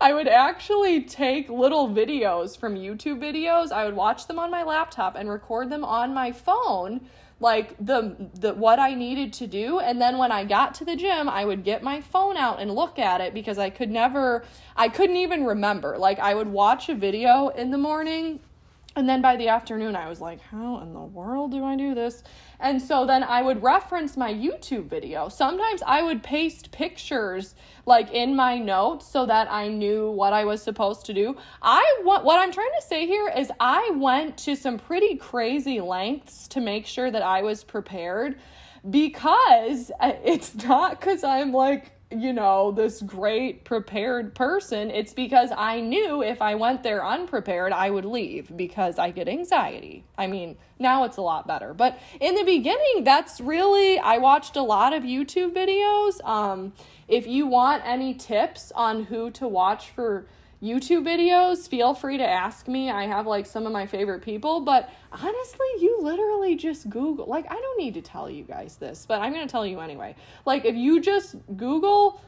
I 0.01 0.13
would 0.13 0.29
actually 0.29 1.03
take 1.03 1.49
little 1.49 1.89
videos 1.89 2.59
from 2.59 2.75
YouTube 2.75 3.19
videos. 3.19 3.73
I 3.73 3.85
would 3.85 3.97
watch 3.97 4.27
them 4.27 4.39
on 4.39 4.51
my 4.51 4.63
laptop 4.63 5.17
and 5.17 5.29
record 5.29 5.71
them 5.71 5.85
on 5.85 6.13
my 6.15 6.33
phone 6.33 7.09
like 7.39 7.77
the 7.85 8.31
the 8.35 8.55
what 8.55 8.79
I 8.79 8.95
needed 8.95 9.35
to 9.35 9.47
do 9.47 9.79
and 9.79 10.01
then 10.01 10.17
when 10.17 10.33
I 10.33 10.45
got 10.45 10.75
to 10.77 10.87
the 10.87 10.97
gym 10.97 11.29
I 11.29 11.45
would 11.45 11.65
get 11.65 11.83
my 11.83 12.01
phone 12.01 12.39
out 12.39 12.61
and 12.61 12.71
look 12.71 12.99
at 12.99 13.21
it 13.21 13.35
because 13.35 13.59
I 13.59 13.69
could 13.69 13.91
never 13.91 14.43
I 14.75 14.89
couldn't 14.89 15.17
even 15.17 15.45
remember 15.45 15.99
like 15.99 16.19
I 16.19 16.35
would 16.35 16.49
watch 16.49 16.89
a 16.89 16.95
video 16.95 17.49
in 17.49 17.71
the 17.71 17.77
morning 17.77 18.41
and 18.97 19.07
then 19.07 19.21
by 19.21 19.37
the 19.37 19.49
afternoon, 19.49 19.95
I 19.95 20.09
was 20.09 20.23
like, 20.23 20.41
how 20.41 20.79
in 20.79 20.95
the 20.95 21.01
world 21.01 21.53
do 21.53 21.63
I 21.63 21.77
do 21.77 21.95
this? 21.95 22.25
And 22.61 22.81
so 22.81 23.07
then 23.07 23.23
I 23.23 23.43
would 23.43 23.63
reference 23.63 24.17
my 24.17 24.33
YouTube 24.33 24.89
video. 24.89 25.29
Sometimes 25.29 25.83
I 25.87 26.03
would 26.03 26.23
paste 26.23 26.71
pictures 26.71 27.55
like 27.85 28.11
in 28.13 28.35
my 28.35 28.59
notes 28.59 29.07
so 29.07 29.27
that 29.27 29.51
I 29.51 29.69
knew 29.69 30.11
what 30.11 30.33
I 30.33 30.45
was 30.45 30.63
supposed 30.63 31.07
to 31.07 31.15
do. 31.15 31.37
I 31.63 32.01
what 32.03 32.25
what 32.25 32.39
I'm 32.39 32.53
trying 32.53 32.73
to 32.81 32.87
say 32.87 33.07
here 33.07 33.29
is 33.29 33.51
I 33.61 33.91
went 33.95 34.37
to 34.39 34.57
some 34.57 34.79
pretty 34.79 35.17
crazy 35.17 35.81
lengths 35.81 36.49
to 36.49 36.61
make 36.61 36.87
sure 36.87 37.11
that 37.11 37.23
I 37.23 37.43
was 37.43 37.65
prepared 37.65 38.39
because 38.89 39.91
uh, 40.01 40.13
it's 40.25 40.55
not 40.55 41.01
cuz 41.01 41.25
I'm 41.25 41.53
like 41.53 41.93
you 42.11 42.33
know, 42.33 42.71
this 42.71 43.03
great 43.03 43.65
prepared 43.65 44.35
person, 44.35 44.91
it's 44.91 45.13
because 45.13 45.51
I 45.57 45.81
knew 45.81 46.23
if 46.23 46.41
I 46.41 46.55
went 46.55 46.85
there 46.85 47.05
unprepared, 47.05 47.73
I 47.73 47.91
would 47.91 48.05
leave 48.05 48.57
because 48.57 48.99
I 48.99 49.11
get 49.11 49.29
anxiety. 49.29 50.05
I 50.17 50.29
mean, 50.29 50.57
now 50.79 51.03
it's 51.03 51.17
a 51.17 51.23
lot 51.23 51.49
better. 51.49 51.75
But 51.75 51.99
in 52.21 52.37
the 52.37 52.45
beginning, 52.45 53.03
that's 53.03 53.41
really, 53.41 53.99
I 53.99 54.19
watched 54.19 54.57
a 54.57 54.63
lot 54.63 54.93
of 54.93 55.03
YouTube 55.03 55.53
videos. 55.53 56.25
Um, 56.25 56.73
if 57.09 57.27
you 57.27 57.47
want 57.47 57.83
any 57.85 58.15
tips 58.15 58.71
on 58.77 59.05
who 59.05 59.31
to 59.33 59.49
watch 59.49 59.91
for 59.91 60.27
YouTube 60.67 61.05
videos, 61.05 61.69
feel 61.69 61.95
free 61.95 62.19
to 62.19 62.27
ask 62.27 62.69
me. 62.69 62.91
I 62.91 63.07
have 63.07 63.27
like 63.27 63.47
some 63.47 63.67
of 63.67 63.73
my 63.73 63.87
favorite 63.87 64.23
people, 64.23 64.61
but 64.61 64.91
honestly, 65.13 65.67
you 65.79 65.99
literally 66.01 66.57
just 66.57 66.91
Google. 66.91 67.27
Like, 67.27 67.47
I 67.51 67.55
don't 67.55 67.79
need 67.79 67.95
to 67.95 68.03
tell 68.03 68.29
you 68.29 68.45
guys 68.45 68.77
this, 68.77 69.07
but 69.07 69.21
I'm 69.21 69.33
going 69.33 69.47
to 69.47 69.51
tell 69.51 69.67
you 69.67 69.81
anyway. 69.81 70.17
Like, 70.45 70.65
if 70.65 70.75
you 70.75 71.01
just 71.01 71.37
Google 71.57 72.21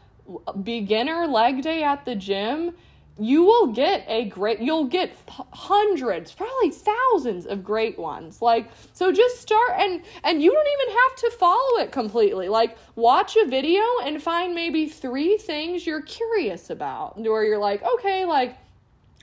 beginner 0.62 1.26
leg 1.26 1.62
day 1.62 1.82
at 1.82 2.04
the 2.04 2.14
gym, 2.14 2.74
you 3.18 3.42
will 3.42 3.68
get 3.68 4.04
a 4.06 4.26
great 4.26 4.60
you'll 4.60 4.84
get 4.84 5.12
hundreds 5.28 6.32
probably 6.32 6.70
thousands 6.70 7.46
of 7.46 7.64
great 7.64 7.98
ones. 7.98 8.40
Like 8.40 8.70
so 8.92 9.10
just 9.12 9.40
start 9.40 9.72
and 9.78 10.02
and 10.22 10.42
you 10.42 10.52
don't 10.52 10.68
even 10.80 10.96
have 10.96 11.16
to 11.16 11.30
follow 11.38 11.78
it 11.80 11.90
completely. 11.90 12.48
Like 12.48 12.78
watch 12.94 13.36
a 13.36 13.46
video 13.46 13.82
and 14.04 14.22
find 14.22 14.54
maybe 14.54 14.88
three 14.88 15.36
things 15.36 15.86
you're 15.86 16.02
curious 16.02 16.70
about 16.70 17.18
where 17.18 17.44
you're 17.44 17.58
like 17.58 17.82
okay 17.82 18.24
like 18.24 18.56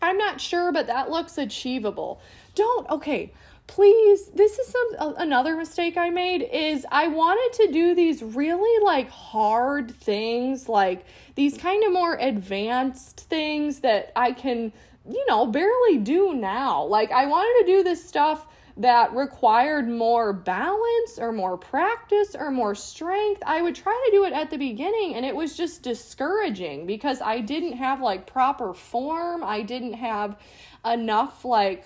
i'm 0.02 0.18
not 0.18 0.42
sure 0.42 0.72
but 0.72 0.88
that 0.88 1.10
looks 1.10 1.38
achievable. 1.38 2.20
Don't 2.54 2.90
okay 2.90 3.32
please 3.68 4.28
this 4.36 4.60
is 4.60 4.68
some 4.68 4.88
uh, 5.00 5.14
another 5.18 5.56
mistake 5.56 5.98
i 5.98 6.10
made 6.10 6.42
is 6.44 6.86
i 6.92 7.08
wanted 7.08 7.66
to 7.66 7.72
do 7.72 7.96
these 7.96 8.22
really 8.22 8.84
like 8.84 9.10
hard 9.10 9.90
things 9.92 10.70
like 10.70 11.06
these 11.34 11.58
kind 11.58 11.84
of 11.84 11.92
more 11.92 12.16
advanced 12.16 13.22
things 13.22 13.80
that 13.80 14.12
i 14.16 14.32
can 14.32 14.72
you 15.10 15.26
know 15.28 15.46
barely 15.46 15.98
do 15.98 16.34
now. 16.34 16.84
Like 16.84 17.12
i 17.12 17.26
wanted 17.26 17.66
to 17.66 17.78
do 17.78 17.84
this 17.84 18.06
stuff 18.06 18.48
that 18.78 19.14
required 19.16 19.88
more 19.88 20.34
balance 20.34 21.18
or 21.18 21.32
more 21.32 21.58
practice 21.58 22.36
or 22.38 22.52
more 22.52 22.76
strength. 22.76 23.42
I 23.46 23.62
would 23.62 23.74
try 23.74 23.94
to 24.06 24.12
do 24.12 24.26
it 24.26 24.34
at 24.34 24.50
the 24.50 24.58
beginning 24.58 25.16
and 25.16 25.26
it 25.26 25.34
was 25.34 25.56
just 25.56 25.82
discouraging 25.82 26.86
because 26.86 27.22
i 27.22 27.40
didn't 27.40 27.74
have 27.74 28.02
like 28.02 28.28
proper 28.28 28.74
form. 28.74 29.44
I 29.44 29.62
didn't 29.62 29.94
have 29.94 30.38
enough 30.86 31.46
like 31.46 31.86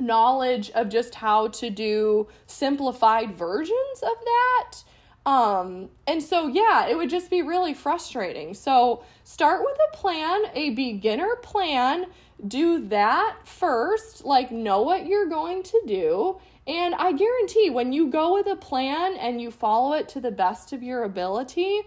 knowledge 0.00 0.70
of 0.70 0.88
just 0.88 1.14
how 1.14 1.48
to 1.48 1.70
do 1.70 2.28
simplified 2.46 3.36
versions 3.36 4.02
of 4.02 4.14
that. 4.24 4.84
Um, 5.26 5.90
and 6.06 6.22
so, 6.22 6.46
yeah, 6.46 6.86
it 6.86 6.96
would 6.96 7.10
just 7.10 7.28
be 7.30 7.42
really 7.42 7.74
frustrating. 7.74 8.54
So, 8.54 9.04
start 9.24 9.62
with 9.62 9.76
a 9.92 9.96
plan, 9.96 10.42
a 10.54 10.70
beginner 10.70 11.36
plan. 11.36 12.06
Do 12.46 12.86
that 12.88 13.36
first, 13.44 14.24
like, 14.24 14.50
know 14.50 14.82
what 14.82 15.06
you're 15.06 15.28
going 15.28 15.64
to 15.64 15.82
do. 15.86 16.38
And 16.66 16.94
I 16.94 17.12
guarantee 17.12 17.70
when 17.70 17.92
you 17.92 18.08
go 18.08 18.34
with 18.34 18.46
a 18.46 18.56
plan 18.56 19.16
and 19.16 19.40
you 19.40 19.50
follow 19.50 19.94
it 19.94 20.08
to 20.10 20.20
the 20.20 20.30
best 20.30 20.72
of 20.72 20.82
your 20.82 21.04
ability, 21.04 21.80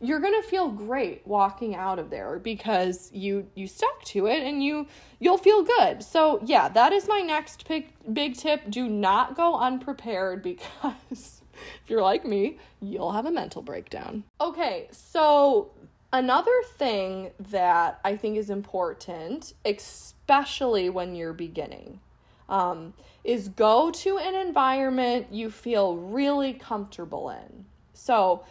you're 0.00 0.20
going 0.20 0.40
to 0.40 0.48
feel 0.48 0.68
great 0.68 1.26
walking 1.26 1.74
out 1.74 1.98
of 1.98 2.10
there 2.10 2.38
because 2.38 3.10
you 3.12 3.48
you 3.54 3.66
stuck 3.66 4.04
to 4.04 4.26
it 4.26 4.42
and 4.42 4.62
you 4.62 4.86
you'll 5.18 5.38
feel 5.38 5.62
good. 5.62 6.02
So, 6.02 6.40
yeah, 6.44 6.68
that 6.68 6.92
is 6.92 7.08
my 7.08 7.20
next 7.20 7.66
big 7.66 7.92
big 8.12 8.36
tip. 8.36 8.70
Do 8.70 8.88
not 8.88 9.36
go 9.36 9.54
unprepared 9.56 10.42
because 10.42 11.42
if 11.52 11.88
you're 11.90 12.02
like 12.02 12.24
me, 12.24 12.58
you'll 12.80 13.12
have 13.12 13.26
a 13.26 13.32
mental 13.32 13.62
breakdown. 13.62 14.24
Okay, 14.40 14.88
so 14.92 15.72
another 16.12 16.62
thing 16.76 17.30
that 17.50 18.00
I 18.04 18.16
think 18.16 18.36
is 18.36 18.50
important, 18.50 19.54
especially 19.64 20.88
when 20.90 21.14
you're 21.16 21.32
beginning, 21.32 22.00
um, 22.48 22.94
is 23.24 23.48
go 23.48 23.90
to 23.90 24.18
an 24.18 24.34
environment 24.34 25.26
you 25.32 25.50
feel 25.50 25.96
really 25.96 26.54
comfortable 26.54 27.30
in. 27.30 27.66
So, 27.92 28.44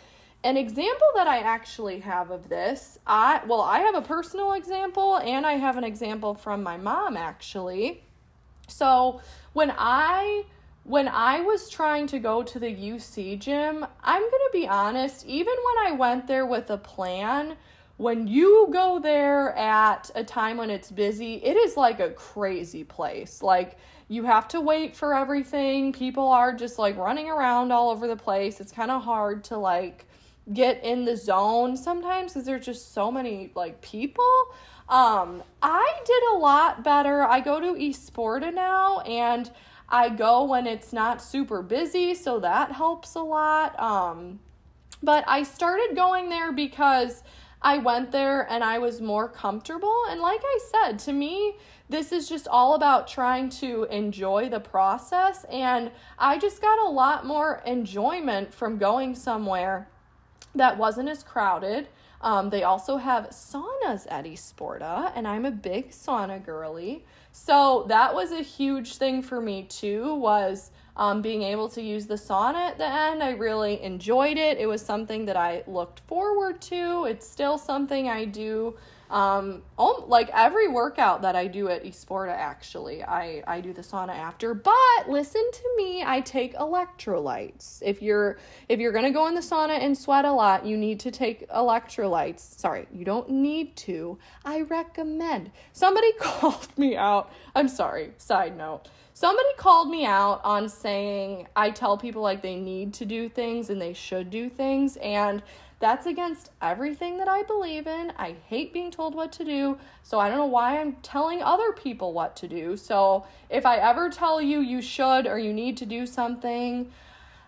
an 0.43 0.57
example 0.57 1.07
that 1.15 1.27
I 1.27 1.39
actually 1.39 1.99
have 1.99 2.31
of 2.31 2.49
this, 2.49 2.99
I 3.05 3.41
well, 3.47 3.61
I 3.61 3.79
have 3.79 3.95
a 3.95 4.01
personal 4.01 4.53
example 4.53 5.17
and 5.17 5.45
I 5.45 5.53
have 5.53 5.77
an 5.77 5.83
example 5.83 6.35
from 6.35 6.63
my 6.63 6.77
mom 6.77 7.17
actually. 7.17 8.03
So, 8.67 9.21
when 9.53 9.73
I 9.77 10.43
when 10.83 11.07
I 11.09 11.41
was 11.41 11.69
trying 11.69 12.07
to 12.07 12.19
go 12.19 12.43
to 12.43 12.59
the 12.59 12.73
UC 12.73 13.39
gym, 13.39 13.85
I'm 14.03 14.21
going 14.21 14.31
to 14.31 14.49
be 14.53 14.67
honest, 14.67 15.25
even 15.25 15.53
when 15.53 15.87
I 15.87 15.95
went 15.97 16.27
there 16.27 16.45
with 16.45 16.69
a 16.69 16.77
plan, 16.77 17.57
when 17.97 18.25
you 18.25 18.69
go 18.71 18.97
there 18.97 19.53
at 19.57 20.09
a 20.15 20.23
time 20.23 20.55
when 20.57 20.69
it's 20.69 20.89
busy, 20.89 21.43
it 21.43 21.57
is 21.57 21.75
like 21.75 21.99
a 21.99 22.11
crazy 22.11 22.85
place. 22.85 23.41
Like, 23.43 23.77
you 24.07 24.23
have 24.23 24.47
to 24.49 24.61
wait 24.61 24.95
for 24.95 25.13
everything. 25.13 25.91
People 25.91 26.29
are 26.29 26.53
just 26.53 26.79
like 26.79 26.95
running 26.95 27.29
around 27.29 27.71
all 27.71 27.89
over 27.89 28.07
the 28.07 28.15
place. 28.15 28.61
It's 28.61 28.71
kind 28.71 28.91
of 28.91 29.03
hard 29.03 29.43
to 29.45 29.57
like 29.57 30.05
get 30.53 30.83
in 30.83 31.05
the 31.05 31.15
zone 31.15 31.75
sometimes 31.75 32.33
because 32.33 32.45
there's 32.45 32.65
just 32.65 32.93
so 32.93 33.11
many 33.11 33.51
like 33.55 33.81
people. 33.81 34.53
Um, 34.89 35.43
I 35.61 35.93
did 36.05 36.23
a 36.33 36.37
lot 36.37 36.83
better. 36.83 37.23
I 37.23 37.41
go 37.41 37.59
to 37.59 37.73
Esporta 37.73 38.53
now 38.53 38.99
and 39.01 39.51
I 39.89 40.09
go 40.09 40.45
when 40.45 40.67
it's 40.67 40.93
not 40.93 41.21
super 41.21 41.61
busy, 41.61 42.13
so 42.13 42.39
that 42.39 42.71
helps 42.71 43.15
a 43.15 43.21
lot. 43.21 43.77
Um, 43.79 44.39
but 45.03 45.23
I 45.27 45.43
started 45.43 45.95
going 45.95 46.29
there 46.29 46.51
because 46.51 47.23
I 47.61 47.77
went 47.77 48.11
there 48.11 48.49
and 48.51 48.63
I 48.63 48.79
was 48.79 49.01
more 49.01 49.27
comfortable. 49.27 50.05
And 50.09 50.21
like 50.21 50.41
I 50.43 50.59
said, 50.71 50.99
to 50.99 51.13
me, 51.13 51.55
this 51.89 52.11
is 52.11 52.27
just 52.27 52.47
all 52.47 52.75
about 52.75 53.07
trying 53.07 53.49
to 53.49 53.85
enjoy 53.85 54.49
the 54.49 54.59
process. 54.59 55.45
And 55.45 55.91
I 56.19 56.37
just 56.37 56.61
got 56.61 56.79
a 56.79 56.89
lot 56.89 57.25
more 57.25 57.61
enjoyment 57.65 58.53
from 58.53 58.77
going 58.77 59.15
somewhere 59.15 59.87
that 60.57 60.77
wasn't 60.77 61.09
as 61.09 61.23
crowded. 61.23 61.87
Um, 62.21 62.49
they 62.49 62.63
also 62.63 62.97
have 62.97 63.29
saunas 63.29 64.07
at 64.09 64.25
Esporta, 64.25 65.11
and 65.15 65.27
I'm 65.27 65.45
a 65.45 65.51
big 65.51 65.91
sauna 65.91 66.43
girly. 66.43 67.05
So 67.31 67.85
that 67.89 68.15
was 68.15 68.31
a 68.31 68.41
huge 68.41 68.95
thing 68.97 69.21
for 69.21 69.39
me 69.39 69.63
too. 69.63 70.15
Was 70.15 70.71
um, 70.97 71.21
being 71.21 71.43
able 71.43 71.69
to 71.69 71.81
use 71.81 72.07
the 72.07 72.15
sauna 72.15 72.71
at 72.71 72.77
the 72.77 72.87
end. 72.87 73.23
I 73.23 73.31
really 73.31 73.81
enjoyed 73.81 74.37
it. 74.37 74.57
It 74.57 74.65
was 74.65 74.81
something 74.81 75.25
that 75.25 75.37
I 75.37 75.63
looked 75.67 76.01
forward 76.01 76.59
to. 76.63 77.05
It's 77.05 77.25
still 77.25 77.57
something 77.57 78.09
I 78.09 78.25
do 78.25 78.75
um, 79.09 79.61
like 79.77 80.29
every 80.33 80.67
workout 80.67 81.21
that 81.21 81.35
I 81.35 81.47
do 81.47 81.69
at 81.69 81.83
Esporta, 81.83 82.31
actually, 82.31 83.03
I, 83.03 83.41
I 83.47 83.61
do 83.61 83.71
the 83.71 83.81
sauna 83.81 84.09
after. 84.09 84.53
But 84.53 84.73
listen 85.07 85.43
to 85.51 85.63
me, 85.77 86.03
I 86.05 86.19
take 86.21 86.55
electrolytes. 86.55 87.81
If 87.81 88.01
you're 88.01 88.37
if 88.67 88.79
you're 88.79 88.91
gonna 88.91 89.11
go 89.11 89.27
in 89.27 89.35
the 89.35 89.41
sauna 89.41 89.79
and 89.79 89.97
sweat 89.97 90.25
a 90.25 90.31
lot, 90.31 90.65
you 90.65 90.75
need 90.75 90.99
to 91.01 91.11
take 91.11 91.47
electrolytes. 91.49 92.39
Sorry, 92.39 92.87
you 92.91 93.05
don't 93.05 93.29
need 93.29 93.75
to. 93.77 94.17
I 94.43 94.61
recommend. 94.61 95.51
Somebody 95.71 96.11
called 96.19 96.77
me 96.77 96.97
out. 96.97 97.31
I'm 97.55 97.69
sorry. 97.69 98.11
Side 98.17 98.57
note. 98.57 98.89
Somebody 99.19 99.49
called 99.57 99.89
me 99.89 100.05
out 100.05 100.41
on 100.43 100.69
saying 100.69 101.47
I 101.55 101.71
tell 101.71 101.97
people 101.97 102.21
like 102.21 102.43
they 102.43 102.55
need 102.55 102.93
to 102.93 103.03
do 103.03 103.27
things 103.27 103.71
and 103.71 103.81
they 103.81 103.93
should 103.93 104.29
do 104.29 104.47
things 104.47 104.95
and 104.97 105.41
that's 105.79 106.05
against 106.05 106.51
everything 106.61 107.17
that 107.17 107.27
I 107.27 107.41
believe 107.41 107.87
in. 107.87 108.13
I 108.19 108.35
hate 108.45 108.73
being 108.73 108.91
told 108.91 109.15
what 109.15 109.31
to 109.31 109.43
do, 109.43 109.79
so 110.03 110.19
I 110.19 110.29
don't 110.29 110.37
know 110.37 110.45
why 110.45 110.79
I'm 110.79 110.97
telling 110.97 111.41
other 111.41 111.71
people 111.71 112.13
what 112.13 112.35
to 112.35 112.47
do. 112.47 112.77
So 112.77 113.25
if 113.49 113.65
I 113.65 113.77
ever 113.77 114.11
tell 114.11 114.39
you 114.39 114.59
you 114.59 114.83
should 114.83 115.25
or 115.25 115.39
you 115.39 115.51
need 115.51 115.77
to 115.77 115.87
do 115.87 116.05
something, 116.05 116.91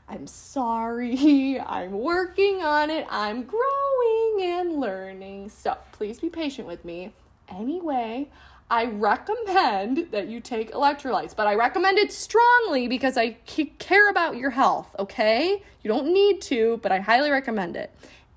I'm 0.07 0.25
sorry. 0.25 1.59
I'm 1.67 1.91
working 1.91 2.63
on 2.63 2.89
it. 2.89 3.05
I'm 3.11 3.43
growing 3.43 4.41
and 4.41 4.79
learning. 4.79 5.49
So 5.49 5.77
please 5.91 6.19
be 6.19 6.29
patient 6.29 6.67
with 6.67 6.83
me. 6.83 7.13
Anyway, 7.47 8.29
I 8.71 8.85
recommend 8.85 10.11
that 10.11 10.27
you 10.27 10.39
take 10.39 10.71
electrolytes, 10.73 11.35
but 11.35 11.47
I 11.47 11.55
recommend 11.55 11.97
it 11.97 12.11
strongly 12.11 12.87
because 12.87 13.17
I 13.17 13.31
care 13.79 14.09
about 14.09 14.37
your 14.37 14.51
health, 14.51 14.95
okay? 14.99 15.63
You 15.81 15.87
don't 15.87 16.13
need 16.13 16.41
to, 16.43 16.79
but 16.83 16.91
I 16.91 16.99
highly 16.99 17.31
recommend 17.31 17.75
it. 17.75 17.91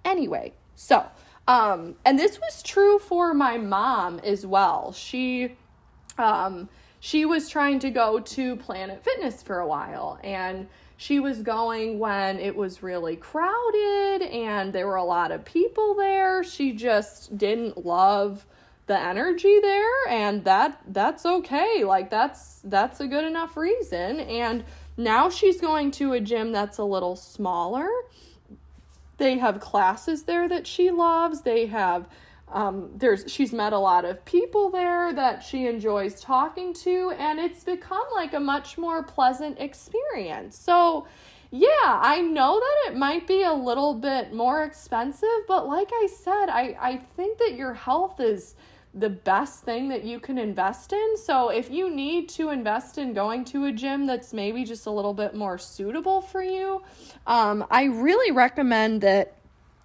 Anyway, 0.06 0.54
so, 0.74 1.04
um, 1.46 1.96
and 2.06 2.18
this 2.18 2.40
was 2.40 2.62
true 2.62 2.98
for 2.98 3.34
my 3.34 3.58
mom 3.58 4.20
as 4.20 4.46
well. 4.46 4.92
She, 4.92 5.54
um, 6.16 6.70
she 7.00 7.26
was 7.26 7.50
trying 7.50 7.78
to 7.80 7.90
go 7.90 8.18
to 8.18 8.56
Planet 8.56 9.04
Fitness 9.04 9.42
for 9.42 9.58
a 9.58 9.66
while 9.66 10.18
and 10.24 10.66
she 10.96 11.20
was 11.20 11.42
going 11.42 11.98
when 11.98 12.38
it 12.38 12.56
was 12.56 12.82
really 12.82 13.16
crowded 13.16 14.22
and 14.22 14.72
there 14.72 14.86
were 14.86 14.96
a 14.96 15.04
lot 15.04 15.30
of 15.30 15.44
people 15.44 15.94
there. 15.94 16.42
She 16.42 16.72
just 16.72 17.36
didn't 17.36 17.84
love 17.84 18.46
the 18.86 18.98
energy 18.98 19.60
there 19.60 20.08
and 20.08 20.44
that 20.44 20.80
that's 20.88 21.24
okay. 21.24 21.84
Like 21.84 22.10
that's 22.10 22.60
that's 22.64 23.00
a 23.00 23.06
good 23.06 23.24
enough 23.24 23.56
reason 23.56 24.20
and 24.20 24.64
now 24.96 25.30
she's 25.30 25.60
going 25.60 25.90
to 25.92 26.12
a 26.12 26.20
gym 26.20 26.52
that's 26.52 26.78
a 26.78 26.84
little 26.84 27.16
smaller. 27.16 27.88
They 29.18 29.38
have 29.38 29.60
classes 29.60 30.24
there 30.24 30.48
that 30.48 30.66
she 30.66 30.90
loves. 30.90 31.42
They 31.42 31.66
have 31.66 32.08
um, 32.52 32.90
there's 32.96 33.24
she's 33.28 33.52
met 33.52 33.72
a 33.72 33.78
lot 33.78 34.04
of 34.04 34.24
people 34.24 34.70
there 34.70 35.12
that 35.14 35.42
she 35.42 35.66
enjoys 35.66 36.20
talking 36.20 36.74
to 36.74 37.12
and 37.18 37.38
it's 37.38 37.64
become 37.64 38.04
like 38.12 38.34
a 38.34 38.40
much 38.40 38.76
more 38.76 39.02
pleasant 39.02 39.58
experience 39.58 40.58
so 40.58 41.06
yeah 41.50 41.70
i 41.84 42.20
know 42.20 42.60
that 42.60 42.92
it 42.92 42.98
might 42.98 43.26
be 43.26 43.42
a 43.42 43.52
little 43.52 43.94
bit 43.94 44.34
more 44.34 44.64
expensive 44.64 45.28
but 45.48 45.66
like 45.66 45.88
i 45.94 46.06
said 46.06 46.46
i, 46.50 46.76
I 46.78 46.96
think 47.16 47.38
that 47.38 47.54
your 47.54 47.72
health 47.72 48.20
is 48.20 48.54
the 48.94 49.08
best 49.08 49.62
thing 49.64 49.88
that 49.88 50.04
you 50.04 50.20
can 50.20 50.36
invest 50.36 50.92
in 50.92 51.16
so 51.16 51.48
if 51.48 51.70
you 51.70 51.88
need 51.88 52.28
to 52.28 52.50
invest 52.50 52.98
in 52.98 53.14
going 53.14 53.44
to 53.44 53.64
a 53.64 53.72
gym 53.72 54.06
that's 54.06 54.32
maybe 54.32 54.64
just 54.64 54.86
a 54.86 54.90
little 54.90 55.14
bit 55.14 55.34
more 55.34 55.56
suitable 55.56 56.20
for 56.20 56.42
you 56.42 56.82
um, 57.26 57.64
i 57.70 57.84
really 57.84 58.30
recommend 58.32 59.00
that 59.00 59.38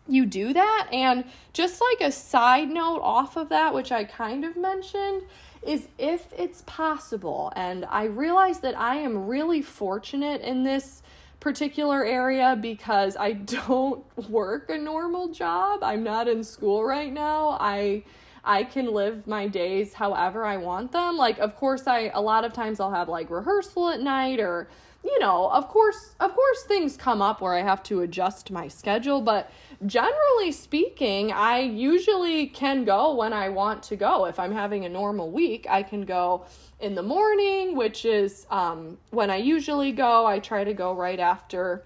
you 0.08 0.26
do 0.26 0.54
that. 0.54 0.88
And 0.92 1.26
just 1.54 1.82
like 1.82 2.08
a 2.08 2.12
side 2.12 2.70
note 2.70 3.02
off 3.02 3.38
of 3.38 3.50
that, 3.50 3.74
which 3.74 3.92
I 3.92 4.04
kind 4.04 4.46
of 4.46 4.56
mentioned, 4.56 5.24
is 5.66 5.88
if 5.98 6.28
it's 6.38 6.64
possible, 6.66 7.52
and 7.56 7.86
I 7.86 8.06
realize 8.06 8.60
that 8.60 8.78
I 8.78 8.98
am 8.98 9.28
really 9.28 9.62
fortunate 9.62 10.42
in 10.42 10.64
this 10.64 11.02
particular 11.40 12.06
area 12.06 12.58
because 12.60 13.18
I 13.18 13.34
don't 13.68 14.04
work 14.30 14.70
a 14.70 14.78
normal 14.78 15.30
job. 15.30 15.84
I'm 15.84 16.04
not 16.04 16.28
in 16.28 16.44
school 16.44 16.84
right 16.84 17.12
now. 17.12 17.58
I 17.60 18.04
I 18.48 18.64
can 18.64 18.92
live 18.94 19.28
my 19.28 19.48
days 19.48 19.94
however 19.94 20.46
I 20.46 20.58
want 20.58 20.92
them. 20.92 21.18
Like 21.18 21.40
of 21.40 21.56
course 21.56 21.88
I 21.88 22.12
a 22.14 22.22
lot 22.22 22.46
of 22.46 22.54
times 22.54 22.80
I'll 22.80 22.92
have 22.92 23.10
like 23.10 23.30
rehearsal 23.30 23.90
at 23.90 24.02
night 24.02 24.40
or 24.40 24.70
you 25.08 25.20
know, 25.20 25.50
of 25.52 25.70
course, 25.70 26.16
of 26.20 26.34
course 26.34 26.64
things 26.64 26.98
come 26.98 27.22
up 27.22 27.40
where 27.40 27.54
I 27.54 27.62
have 27.62 27.82
to 27.84 28.02
adjust 28.02 28.52
my 28.52 28.68
schedule, 28.68 29.22
but 29.22 29.52
generally 29.86 30.52
speaking, 30.52 31.32
I 31.32 31.60
usually 31.60 32.48
can 32.48 32.84
go 32.84 33.16
when 33.16 33.32
I 33.32 33.50
want 33.50 33.84
to 33.84 33.96
go. 33.96 34.26
If 34.26 34.38
I'm 34.38 34.52
having 34.52 34.86
a 34.86 34.90
normal 34.90 35.32
week, 35.32 35.66
I 35.70 35.82
can 35.84 36.04
go 36.04 36.46
in 36.80 36.94
the 36.94 37.04
morning, 37.04 37.76
which 37.76 38.04
is 38.04 38.46
um, 38.50 38.98
when 39.12 39.30
I 39.30 39.38
usually 39.38 39.92
go. 39.92 40.26
I 40.26 40.40
try 40.40 40.64
to 40.64 40.74
go 40.74 40.94
right 40.94 41.20
after 41.20 41.86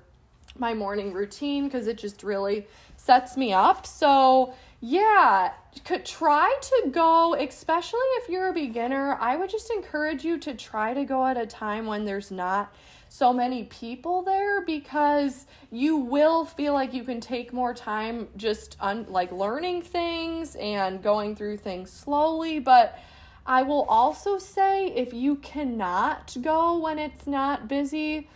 my 0.58 0.74
morning 0.74 1.14
routine 1.14 1.66
because 1.66 1.88
it 1.88 1.98
just 1.98 2.24
really 2.24 2.68
sets 2.98 3.38
me 3.38 3.54
up. 3.54 3.86
So, 3.86 4.54
yeah, 4.82 5.52
could 5.86 6.06
try 6.06 6.54
to 6.60 6.90
go, 6.92 7.36
especially 7.36 8.00
if 8.18 8.30
you're 8.30 8.50
a 8.50 8.54
beginner. 8.54 9.16
I 9.22 9.36
would 9.36 9.50
just 9.50 9.70
encourage 9.72 10.26
you 10.26 10.40
to 10.40 10.56
try 10.56 10.96
to 10.96 11.06
go 11.06 11.26
at 11.26 11.38
a 11.38 11.46
time 11.46 11.86
when 11.86 12.04
there's 12.04 12.32
not 12.32 12.74
so 13.08 13.32
many 13.32 13.66
people 13.66 14.24
there 14.24 14.62
because 14.62 15.46
you 15.70 15.98
will 15.98 16.46
feel 16.46 16.74
like 16.74 16.94
you 16.94 17.04
can 17.04 17.20
take 17.20 17.54
more 17.54 17.74
time 17.74 18.28
just 18.38 18.78
on 18.80 19.06
like 19.10 19.32
learning 19.32 19.82
things 19.82 20.56
and 20.56 21.04
going 21.04 21.36
through 21.36 21.58
things 21.58 21.92
slowly 21.92 22.58
but 22.58 22.98
I 23.46 23.64
will 23.64 23.84
also 23.84 24.38
say 24.38 24.88
if 24.88 25.14
you 25.14 25.36
cannot 25.36 26.38
go 26.42 26.78
when 26.78 26.98
it's 26.98 27.28
not 27.28 27.68
busy 27.68 28.30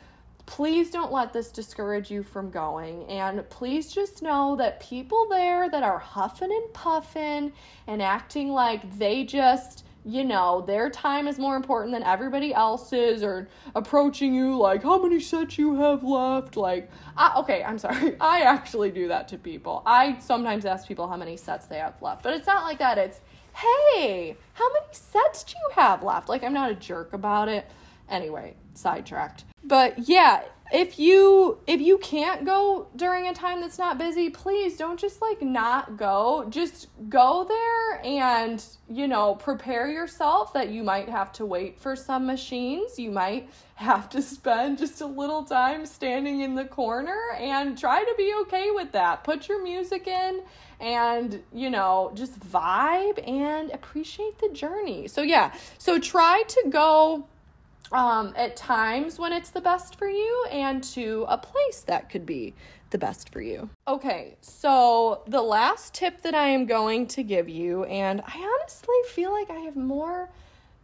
please 0.45 0.91
don't 0.91 1.11
let 1.11 1.33
this 1.33 1.51
discourage 1.51 2.11
you 2.11 2.23
from 2.23 2.49
going. 2.49 3.05
And 3.05 3.47
please 3.49 3.91
just 3.91 4.21
know 4.21 4.55
that 4.57 4.79
people 4.79 5.27
there 5.29 5.69
that 5.69 5.83
are 5.83 5.99
huffing 5.99 6.51
and 6.51 6.73
puffing 6.73 7.51
and 7.87 8.01
acting 8.01 8.49
like 8.49 8.97
they 8.97 9.23
just 9.23 9.85
you 10.07 10.23
know, 10.23 10.61
their 10.61 10.87
time 10.87 11.27
is 11.27 11.39
more 11.39 11.55
important 11.55 11.91
than 11.91 12.03
everybody 12.03 12.53
else's 12.53 13.23
or 13.23 13.49
approaching 13.73 14.35
you 14.35 14.55
like, 14.55 14.83
how 14.83 15.01
many 15.01 15.19
sets 15.19 15.57
you 15.57 15.75
have 15.75 16.03
left? 16.03 16.55
Like, 16.55 16.91
I, 17.17 17.33
okay, 17.39 17.63
I'm 17.63 17.79
sorry. 17.79 18.15
I 18.21 18.41
actually 18.41 18.91
do 18.91 19.07
that 19.07 19.27
to 19.29 19.39
people. 19.39 19.81
I 19.83 20.19
sometimes 20.19 20.63
ask 20.65 20.87
people 20.87 21.07
how 21.07 21.17
many 21.17 21.35
sets 21.35 21.65
they 21.65 21.79
have 21.79 21.99
left, 22.03 22.21
but 22.21 22.35
it's 22.35 22.45
not 22.45 22.63
like 22.65 22.77
that. 22.77 22.99
It's, 22.99 23.19
hey, 23.55 24.37
how 24.53 24.71
many 24.73 24.85
sets 24.91 25.43
do 25.43 25.53
you 25.57 25.73
have 25.73 26.03
left? 26.03 26.29
Like, 26.29 26.43
I'm 26.43 26.53
not 26.53 26.69
a 26.69 26.75
jerk 26.75 27.13
about 27.13 27.49
it. 27.49 27.65
Anyway, 28.07 28.55
sidetracked. 28.75 29.45
But 29.67 30.07
yeah, 30.07 30.43
if 30.73 30.97
you 30.97 31.59
if 31.67 31.79
you 31.79 31.97
can't 31.99 32.43
go 32.43 32.87
during 32.95 33.27
a 33.27 33.33
time 33.33 33.61
that's 33.61 33.77
not 33.77 33.99
busy 33.99 34.31
please 34.31 34.77
don't 34.77 34.99
just 34.99 35.21
like 35.21 35.41
not 35.41 35.95
go. 35.95 36.45
Just 36.49 36.87
go 37.07 37.45
there 37.47 38.03
and 38.03 38.63
you 38.89 39.07
know 39.07 39.35
prepare 39.35 39.87
yourself 39.87 40.53
that 40.53 40.69
you 40.69 40.83
might 40.83 41.07
have 41.07 41.31
to 41.33 41.45
wait 41.45 41.79
for 41.79 41.95
some 41.95 42.25
machines. 42.25 42.97
You 42.97 43.11
might 43.11 43.49
have 43.75 44.09
to 44.09 44.21
spend 44.21 44.79
just 44.79 45.01
a 45.01 45.05
little 45.05 45.43
time 45.43 45.85
standing 45.85 46.41
in 46.41 46.55
the 46.55 46.65
corner 46.65 47.19
and 47.37 47.77
try 47.77 48.03
to 48.03 48.13
be 48.17 48.33
okay 48.41 48.71
with 48.71 48.91
that. 48.93 49.23
Put 49.23 49.47
your 49.47 49.61
music 49.63 50.07
in 50.07 50.41
and 50.79 51.43
you 51.53 51.69
know 51.69 52.11
just 52.15 52.39
vibe 52.39 53.25
and 53.27 53.71
appreciate 53.71 54.39
the 54.39 54.49
journey. 54.49 55.07
So 55.07 55.21
yeah. 55.21 55.53
So 55.77 55.99
try 55.99 56.43
to 56.47 56.69
go 56.69 57.27
um, 57.91 58.33
at 58.35 58.55
times 58.55 59.19
when 59.19 59.31
it's 59.31 59.49
the 59.49 59.61
best 59.61 59.97
for 59.97 60.09
you 60.09 60.45
and 60.51 60.83
to 60.83 61.25
a 61.27 61.37
place 61.37 61.81
that 61.81 62.09
could 62.09 62.25
be 62.25 62.53
the 62.89 62.97
best 62.97 63.31
for 63.31 63.41
you. 63.41 63.69
Okay, 63.87 64.37
so 64.41 65.21
the 65.27 65.41
last 65.41 65.93
tip 65.93 66.21
that 66.21 66.35
I 66.35 66.47
am 66.47 66.65
going 66.65 67.07
to 67.07 67.23
give 67.23 67.49
you, 67.49 67.83
and 67.85 68.21
I 68.21 68.57
honestly 68.59 68.95
feel 69.09 69.31
like 69.31 69.49
I 69.49 69.59
have 69.59 69.75
more 69.75 70.29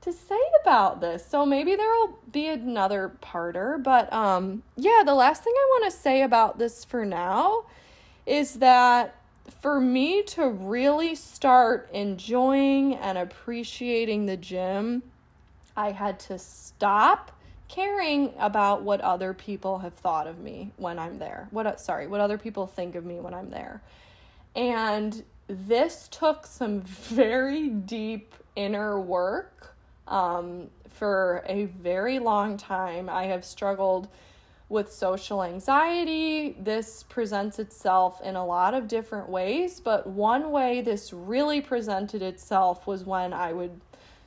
to 0.01 0.11
say 0.11 0.39
about 0.63 0.99
this. 0.99 1.25
So 1.25 1.45
maybe 1.45 1.75
there'll 1.75 2.19
be 2.31 2.47
another 2.47 3.13
parter, 3.21 3.81
but 3.81 4.11
um 4.11 4.63
yeah, 4.75 5.03
the 5.05 5.13
last 5.13 5.43
thing 5.43 5.53
I 5.55 5.79
want 5.79 5.93
to 5.93 5.99
say 5.99 6.23
about 6.23 6.57
this 6.57 6.83
for 6.83 7.05
now 7.05 7.65
is 8.25 8.55
that 8.55 9.15
for 9.61 9.79
me 9.79 10.23
to 10.23 10.47
really 10.49 11.13
start 11.13 11.89
enjoying 11.93 12.95
and 12.95 13.17
appreciating 13.17 14.25
the 14.25 14.37
gym, 14.37 15.03
I 15.75 15.91
had 15.91 16.19
to 16.21 16.37
stop 16.37 17.31
caring 17.67 18.33
about 18.37 18.83
what 18.83 18.99
other 19.01 19.33
people 19.33 19.79
have 19.79 19.93
thought 19.93 20.27
of 20.27 20.39
me 20.39 20.71
when 20.77 20.99
I'm 20.99 21.19
there. 21.19 21.47
What 21.51 21.79
sorry, 21.79 22.07
what 22.07 22.19
other 22.19 22.37
people 22.37 22.67
think 22.67 22.95
of 22.95 23.05
me 23.05 23.19
when 23.19 23.33
I'm 23.33 23.49
there. 23.49 23.81
And 24.55 25.23
this 25.47 26.07
took 26.09 26.45
some 26.45 26.81
very 26.85 27.69
deep 27.69 28.35
inner 28.55 28.99
work 28.99 29.75
um, 30.07 30.67
for 30.89 31.43
a 31.47 31.65
very 31.65 32.19
long 32.19 32.57
time. 32.57 33.09
I 33.09 33.25
have 33.25 33.45
struggled 33.45 34.09
with 34.67 34.91
social 34.91 35.43
anxiety. 35.43 36.55
This 36.59 37.03
presents 37.03 37.59
itself 37.59 38.21
in 38.21 38.35
a 38.35 38.45
lot 38.45 38.73
of 38.73 38.87
different 38.87 39.27
ways, 39.27 39.81
but 39.81 40.07
one 40.07 40.51
way 40.51 40.81
this 40.81 41.11
really 41.11 41.59
presented 41.59 42.21
itself 42.21 42.87
was 42.87 43.03
when 43.03 43.33
I 43.33 43.51
would 43.51 43.81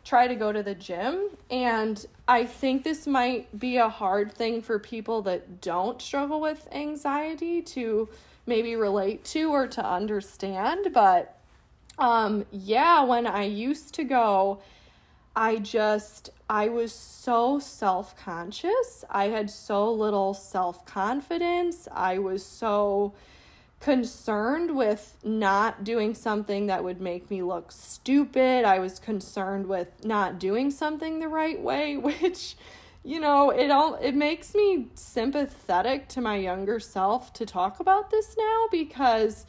try 0.05 0.27
to 0.27 0.35
go 0.35 0.53
to 0.53 0.63
the 0.63 0.75
gym. 0.75 1.31
And 1.51 2.05
I 2.29 2.45
think 2.45 2.85
this 2.85 3.07
might 3.07 3.59
be 3.59 3.79
a 3.79 3.89
hard 3.89 4.33
thing 4.33 4.63
for 4.63 4.79
people 4.79 5.23
that 5.23 5.61
don't 5.61 6.01
struggle 6.01 6.41
with 6.41 6.69
anxiety 6.73 7.63
to 7.63 8.09
maybe 8.47 8.77
relate 8.77 9.25
to 9.25 9.51
or 9.51 9.67
to 9.67 9.85
understand. 9.85 10.89
But 10.93 11.39
um, 11.99 12.45
yeah, 12.51 13.03
when 13.05 13.27
I 13.27 13.45
used 13.45 13.95
to 13.95 14.05
go, 14.05 14.61
I 15.37 15.57
just, 15.57 16.31
I 16.49 16.69
was 16.69 16.93
so 16.93 17.59
self 17.59 18.17
conscious. 18.17 19.05
I 19.11 19.29
had 19.29 19.51
so 19.51 19.91
little 19.91 20.35
self 20.35 20.85
confidence. 20.87 21.89
I 21.91 22.19
was 22.19 22.45
so 22.45 23.15
concerned 23.85 24.75
with 24.75 25.19
not 25.23 25.85
doing 25.85 26.15
something 26.15 26.69
that 26.69 26.83
would 26.83 27.03
make 27.03 27.31
me 27.31 27.43
look 27.43 27.71
stupid. 27.71 28.65
I 28.65 28.79
was 28.79 28.99
concerned 28.99 29.67
with 29.67 29.89
not 30.03 30.39
doing 30.39 30.71
something 30.71 31.21
the 31.21 31.29
right 31.29 31.61
way, 31.61 31.97
which 31.99 32.57
you 33.03 33.21
know, 33.21 33.51
it 33.51 33.71
all 33.71 33.97
it 33.97 34.15
makes 34.15 34.55
me 34.55 34.87
sympathetic 34.95 36.09
to 36.09 36.23
my 36.23 36.37
younger 36.37 36.81
self 36.81 37.35
to 37.35 37.45
talk 37.45 37.79
about 37.79 38.11
this 38.11 38.35
now 38.39 38.69
because 38.71 39.45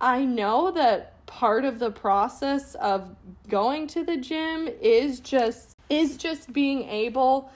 I 0.00 0.24
know 0.24 0.70
that 0.70 1.26
part 1.26 1.64
of 1.64 1.80
the 1.80 1.90
process 1.90 2.76
of 2.76 3.16
going 3.48 3.88
to 3.88 4.04
the 4.04 4.18
gym 4.18 4.68
is 4.80 5.18
just 5.18 5.76
is 5.88 6.16
just 6.16 6.52
being 6.52 6.88
able 6.88 7.50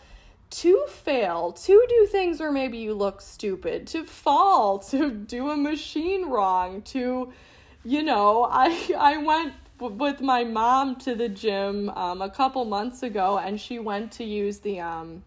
to 0.51 0.86
fail, 0.88 1.53
to 1.53 1.86
do 1.88 2.07
things 2.07 2.40
where 2.40 2.53
maybe 2.53 2.78
you 2.78 2.95
look 2.95 3.20
stupid, 3.20 3.86
to 3.88 4.05
fall, 4.05 4.78
to 4.90 5.11
do 5.11 5.51
a 5.51 5.57
machine 5.57 6.26
wrong, 6.26 6.82
to 6.82 7.32
you 7.84 8.03
know, 8.03 8.45
I 8.51 8.95
I 8.99 9.16
went 9.18 9.55
with 9.78 10.20
my 10.20 10.45
mom 10.45 10.97
to 10.97 11.14
the 11.14 11.28
gym 11.28 11.90
um, 11.90 12.22
a 12.22 12.30
couple 12.30 12.64
months 12.64 13.03
ago 13.03 13.38
and 13.38 13.61
she 13.61 13.78
went 13.78 14.12
to 14.12 14.24
use 14.24 14.61
the 14.61 14.80
um 14.80 15.22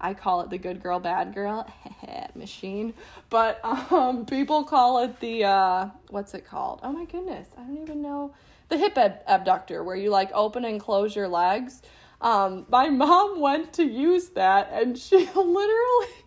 I 0.00 0.12
call 0.12 0.42
it 0.42 0.50
the 0.50 0.58
good 0.58 0.82
girl 0.82 0.98
bad 0.98 1.32
girl 1.32 1.66
machine, 2.34 2.92
but 3.30 3.64
um 3.64 4.26
people 4.26 4.64
call 4.64 5.02
it 5.04 5.18
the 5.20 5.44
uh 5.44 5.88
what's 6.10 6.34
it 6.34 6.46
called? 6.46 6.80
Oh 6.82 6.92
my 6.92 7.04
goodness, 7.04 7.48
I 7.56 7.62
don't 7.62 7.80
even 7.80 8.02
know. 8.02 8.34
The 8.68 8.78
hip 8.78 8.98
ab- 8.98 9.20
abductor 9.26 9.84
where 9.84 9.96
you 9.96 10.10
like 10.10 10.30
open 10.34 10.64
and 10.64 10.80
close 10.80 11.14
your 11.14 11.28
legs. 11.28 11.82
Um 12.24 12.66
my 12.68 12.88
mom 12.88 13.38
went 13.38 13.74
to 13.74 13.84
use 13.84 14.30
that 14.30 14.70
and 14.72 14.98
she 14.98 15.18
literally 15.36 16.24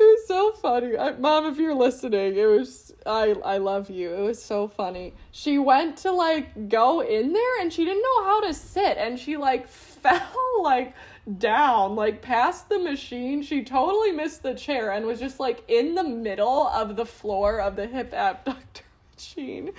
it 0.00 0.04
was 0.04 0.26
so 0.26 0.52
funny. 0.52 0.96
I, 0.96 1.12
Mom, 1.12 1.44
if 1.44 1.58
you're 1.58 1.74
listening, 1.74 2.34
it 2.34 2.46
was 2.46 2.94
I 3.04 3.34
I 3.44 3.58
love 3.58 3.90
you. 3.90 4.14
It 4.14 4.22
was 4.22 4.42
so 4.42 4.66
funny. 4.66 5.12
She 5.30 5.58
went 5.58 5.98
to 5.98 6.10
like 6.12 6.70
go 6.70 7.00
in 7.00 7.34
there 7.34 7.60
and 7.60 7.70
she 7.70 7.84
didn't 7.84 8.02
know 8.02 8.24
how 8.24 8.40
to 8.40 8.54
sit 8.54 8.96
and 8.96 9.18
she 9.18 9.36
like 9.36 9.68
fell 10.00 10.62
like 10.62 10.94
down 11.36 11.96
like 11.96 12.22
past 12.22 12.70
the 12.70 12.78
machine. 12.78 13.42
She 13.42 13.62
totally 13.62 14.12
missed 14.12 14.42
the 14.42 14.54
chair 14.54 14.92
and 14.92 15.04
was 15.04 15.20
just 15.20 15.38
like 15.38 15.64
in 15.68 15.94
the 15.94 16.04
middle 16.04 16.68
of 16.68 16.96
the 16.96 17.04
floor 17.04 17.60
of 17.60 17.76
the 17.76 17.86
hip 17.86 18.14
abductor 18.14 18.84
machine. 19.14 19.72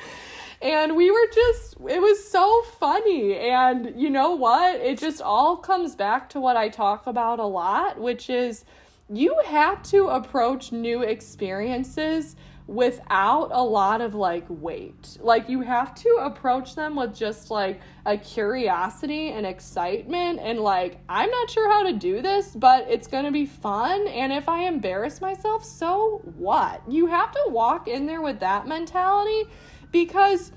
And 0.62 0.96
we 0.96 1.10
were 1.10 1.28
just, 1.34 1.76
it 1.90 2.02
was 2.02 2.24
so 2.30 2.62
funny. 2.80 3.36
And 3.36 4.00
you 4.00 4.10
know 4.10 4.32
what? 4.32 4.80
It 4.80 5.00
just 5.00 5.22
all 5.22 5.58
comes 5.58 5.96
back 5.96 6.30
to 6.30 6.40
what 6.40 6.56
I 6.56 6.70
talk 6.70 7.08
about 7.08 7.40
a 7.40 7.46
lot, 7.46 8.00
which 8.00 8.30
is 8.30 8.64
you 9.10 9.36
have 9.46 9.82
to 9.84 10.08
approach 10.08 10.72
new 10.72 11.02
experiences 11.02 12.36
without 12.68 13.50
a 13.52 13.62
lot 13.62 14.00
of 14.02 14.14
like 14.14 14.46
weight. 14.48 15.18
Like 15.20 15.50
you 15.50 15.62
have 15.62 15.94
to 15.96 16.10
approach 16.22 16.76
them 16.76 16.96
with 16.96 17.14
just 17.14 17.52
like 17.52 17.82
a 18.06 18.18
curiosity 18.18 19.32
and 19.32 19.46
excitement 19.46 20.40
and 20.40 20.60
like 20.60 21.00
I'm 21.10 21.30
not 21.30 21.50
sure 21.50 21.70
how 21.70 21.84
to 21.84 21.94
do 21.94 22.22
this, 22.22 22.56
but 22.56 22.88
it's 22.90 23.08
going 23.08 23.26
to 23.26 23.32
be 23.32 23.46
fun 23.46 24.08
and 24.08 24.32
if 24.32 24.48
I 24.48 24.66
embarrass 24.66 25.20
myself, 25.20 25.66
so 25.66 26.22
what? 26.38 26.82
You 26.88 27.08
have 27.08 27.32
to 27.32 27.44
walk 27.48 27.88
in 27.88 28.06
there 28.06 28.22
with 28.22 28.40
that 28.40 28.68
mentality 28.68 29.50
because 29.92 30.52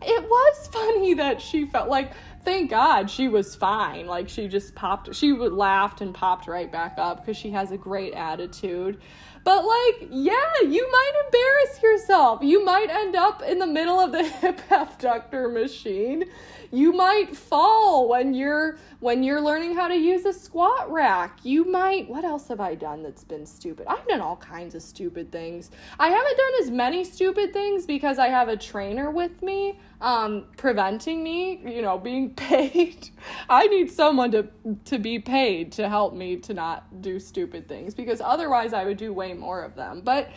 it 0.00 0.22
was 0.22 0.66
funny 0.72 1.14
that 1.14 1.40
she 1.40 1.66
felt 1.66 1.88
like 1.88 2.12
thank 2.44 2.70
God 2.70 3.10
she 3.10 3.28
was 3.28 3.54
fine. 3.54 4.06
Like 4.06 4.28
she 4.28 4.48
just 4.48 4.74
popped, 4.74 5.14
she 5.14 5.32
laughed 5.32 6.00
and 6.00 6.14
popped 6.14 6.48
right 6.48 6.70
back 6.70 6.94
up 6.98 7.18
because 7.18 7.36
she 7.36 7.50
has 7.50 7.70
a 7.70 7.76
great 7.76 8.14
attitude. 8.14 9.00
But 9.44 9.64
like, 9.64 10.08
yeah, 10.10 10.60
you 10.62 10.88
might 10.90 11.22
embarrass 11.26 11.82
yourself. 11.82 12.42
You 12.42 12.64
might 12.64 12.90
end 12.90 13.16
up 13.16 13.42
in 13.42 13.58
the 13.58 13.66
middle 13.66 13.98
of 13.98 14.12
the 14.12 14.22
hip 14.40 14.60
abductor 14.70 15.48
machine 15.48 16.24
you 16.72 16.92
might 16.92 17.36
fall 17.36 18.08
when 18.08 18.32
you're 18.32 18.78
when 19.00 19.22
you're 19.22 19.40
learning 19.40 19.74
how 19.74 19.88
to 19.88 19.94
use 19.94 20.24
a 20.24 20.32
squat 20.32 20.90
rack. 20.90 21.38
You 21.42 21.64
might 21.70 22.08
what 22.08 22.24
else 22.24 22.48
have 22.48 22.60
I 22.60 22.74
done 22.74 23.02
that's 23.02 23.24
been 23.24 23.44
stupid? 23.44 23.86
I've 23.88 24.06
done 24.08 24.22
all 24.22 24.36
kinds 24.36 24.74
of 24.74 24.82
stupid 24.82 25.30
things. 25.30 25.70
I 26.00 26.08
haven't 26.08 26.36
done 26.36 26.52
as 26.62 26.70
many 26.70 27.04
stupid 27.04 27.52
things 27.52 27.84
because 27.84 28.18
I 28.18 28.28
have 28.28 28.48
a 28.48 28.56
trainer 28.56 29.10
with 29.10 29.42
me 29.42 29.78
um 30.00 30.46
preventing 30.56 31.22
me, 31.22 31.60
you 31.64 31.82
know, 31.82 31.98
being 31.98 32.30
paid. 32.34 33.10
I 33.50 33.66
need 33.66 33.90
someone 33.90 34.30
to 34.32 34.48
to 34.86 34.98
be 34.98 35.18
paid 35.18 35.72
to 35.72 35.90
help 35.90 36.14
me 36.14 36.36
to 36.38 36.54
not 36.54 37.02
do 37.02 37.20
stupid 37.20 37.68
things 37.68 37.94
because 37.94 38.22
otherwise 38.22 38.72
I 38.72 38.84
would 38.84 38.96
do 38.96 39.12
way 39.12 39.34
more 39.34 39.62
of 39.62 39.74
them. 39.74 40.00
But 40.02 40.30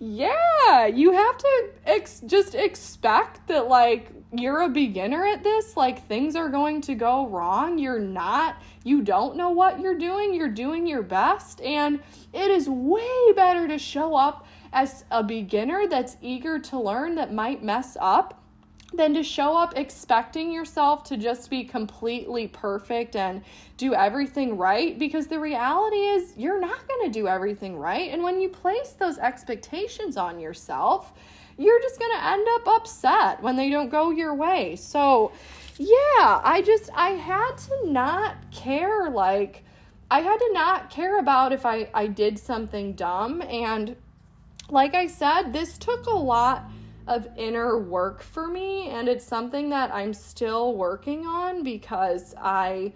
yeah, 0.00 0.86
you 0.86 1.12
have 1.12 1.38
to 1.38 1.70
ex- 1.86 2.20
just 2.26 2.54
expect 2.54 3.48
that 3.48 3.66
like 3.68 4.12
you're 4.32 4.62
a 4.62 4.68
beginner 4.68 5.24
at 5.24 5.42
this, 5.42 5.76
like 5.76 6.06
things 6.06 6.36
are 6.36 6.48
going 6.48 6.80
to 6.82 6.94
go 6.94 7.26
wrong. 7.28 7.78
You're 7.78 8.00
not, 8.00 8.56
you 8.84 9.02
don't 9.02 9.36
know 9.36 9.50
what 9.50 9.80
you're 9.80 9.98
doing. 9.98 10.34
You're 10.34 10.48
doing 10.48 10.86
your 10.86 11.02
best. 11.02 11.60
And 11.62 12.00
it 12.32 12.50
is 12.50 12.68
way 12.68 13.32
better 13.34 13.66
to 13.68 13.78
show 13.78 14.14
up 14.14 14.46
as 14.72 15.04
a 15.10 15.22
beginner 15.22 15.86
that's 15.88 16.18
eager 16.20 16.58
to 16.58 16.78
learn 16.78 17.14
that 17.14 17.32
might 17.32 17.62
mess 17.62 17.96
up 18.00 18.42
than 18.94 19.12
to 19.14 19.22
show 19.22 19.56
up 19.56 19.76
expecting 19.76 20.50
yourself 20.50 21.04
to 21.04 21.16
just 21.16 21.50
be 21.50 21.62
completely 21.62 22.48
perfect 22.48 23.16
and 23.16 23.42
do 23.76 23.94
everything 23.94 24.56
right 24.56 24.98
because 24.98 25.26
the 25.26 25.38
reality 25.38 25.96
is 25.96 26.32
you're 26.36 26.60
not 26.60 26.86
going 26.88 27.04
to 27.04 27.10
do 27.10 27.28
everything 27.28 27.76
right. 27.76 28.10
And 28.10 28.22
when 28.22 28.40
you 28.40 28.48
place 28.48 28.92
those 28.92 29.18
expectations 29.18 30.16
on 30.16 30.40
yourself, 30.40 31.12
you're 31.58 31.80
just 31.80 31.98
going 31.98 32.12
to 32.12 32.24
end 32.24 32.46
up 32.52 32.68
upset 32.68 33.42
when 33.42 33.56
they 33.56 33.68
don't 33.68 33.90
go 33.90 34.10
your 34.10 34.34
way. 34.34 34.76
So, 34.76 35.32
yeah, 35.76 36.40
I 36.44 36.62
just, 36.64 36.88
I 36.94 37.10
had 37.10 37.56
to 37.56 37.90
not 37.90 38.36
care. 38.52 39.10
Like, 39.10 39.64
I 40.10 40.20
had 40.20 40.38
to 40.38 40.50
not 40.52 40.88
care 40.88 41.18
about 41.18 41.52
if 41.52 41.66
I, 41.66 41.90
I 41.92 42.06
did 42.06 42.38
something 42.38 42.94
dumb. 42.94 43.42
And 43.42 43.96
like 44.70 44.94
I 44.94 45.08
said, 45.08 45.52
this 45.52 45.76
took 45.78 46.06
a 46.06 46.16
lot 46.16 46.70
of 47.08 47.26
inner 47.36 47.78
work 47.78 48.22
for 48.22 48.46
me. 48.46 48.88
And 48.90 49.08
it's 49.08 49.24
something 49.24 49.68
that 49.70 49.92
I'm 49.92 50.14
still 50.14 50.76
working 50.76 51.26
on 51.26 51.64
because 51.64 52.36
I 52.38 52.92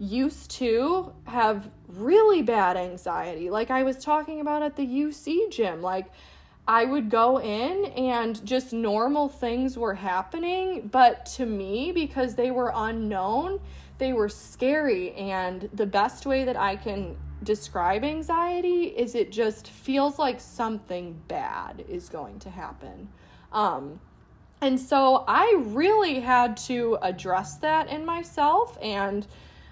used 0.00 0.50
to 0.52 1.12
have 1.24 1.70
really 1.86 2.42
bad 2.42 2.76
anxiety. 2.76 3.50
Like 3.50 3.70
I 3.70 3.84
was 3.84 4.02
talking 4.02 4.40
about 4.40 4.62
at 4.62 4.74
the 4.74 4.86
UC 4.86 5.50
gym. 5.52 5.80
Like, 5.80 6.10
I 6.70 6.84
would 6.84 7.10
go 7.10 7.40
in 7.40 7.86
and 7.96 8.46
just 8.46 8.72
normal 8.72 9.28
things 9.28 9.76
were 9.76 9.94
happening, 9.94 10.88
but 10.92 11.26
to 11.34 11.44
me, 11.44 11.90
because 11.90 12.36
they 12.36 12.52
were 12.52 12.70
unknown, 12.72 13.58
they 13.98 14.12
were 14.12 14.28
scary. 14.28 15.12
And 15.14 15.68
the 15.74 15.84
best 15.84 16.26
way 16.26 16.44
that 16.44 16.56
I 16.56 16.76
can 16.76 17.16
describe 17.42 18.04
anxiety 18.04 18.84
is 18.84 19.16
it 19.16 19.32
just 19.32 19.66
feels 19.66 20.16
like 20.16 20.38
something 20.38 21.20
bad 21.26 21.84
is 21.88 22.08
going 22.08 22.38
to 22.38 22.50
happen. 22.50 23.08
Um, 23.50 23.98
and 24.60 24.78
so 24.78 25.24
I 25.26 25.52
really 25.58 26.20
had 26.20 26.56
to 26.68 26.98
address 27.02 27.56
that 27.56 27.88
in 27.88 28.04
myself 28.04 28.78
and 28.80 29.26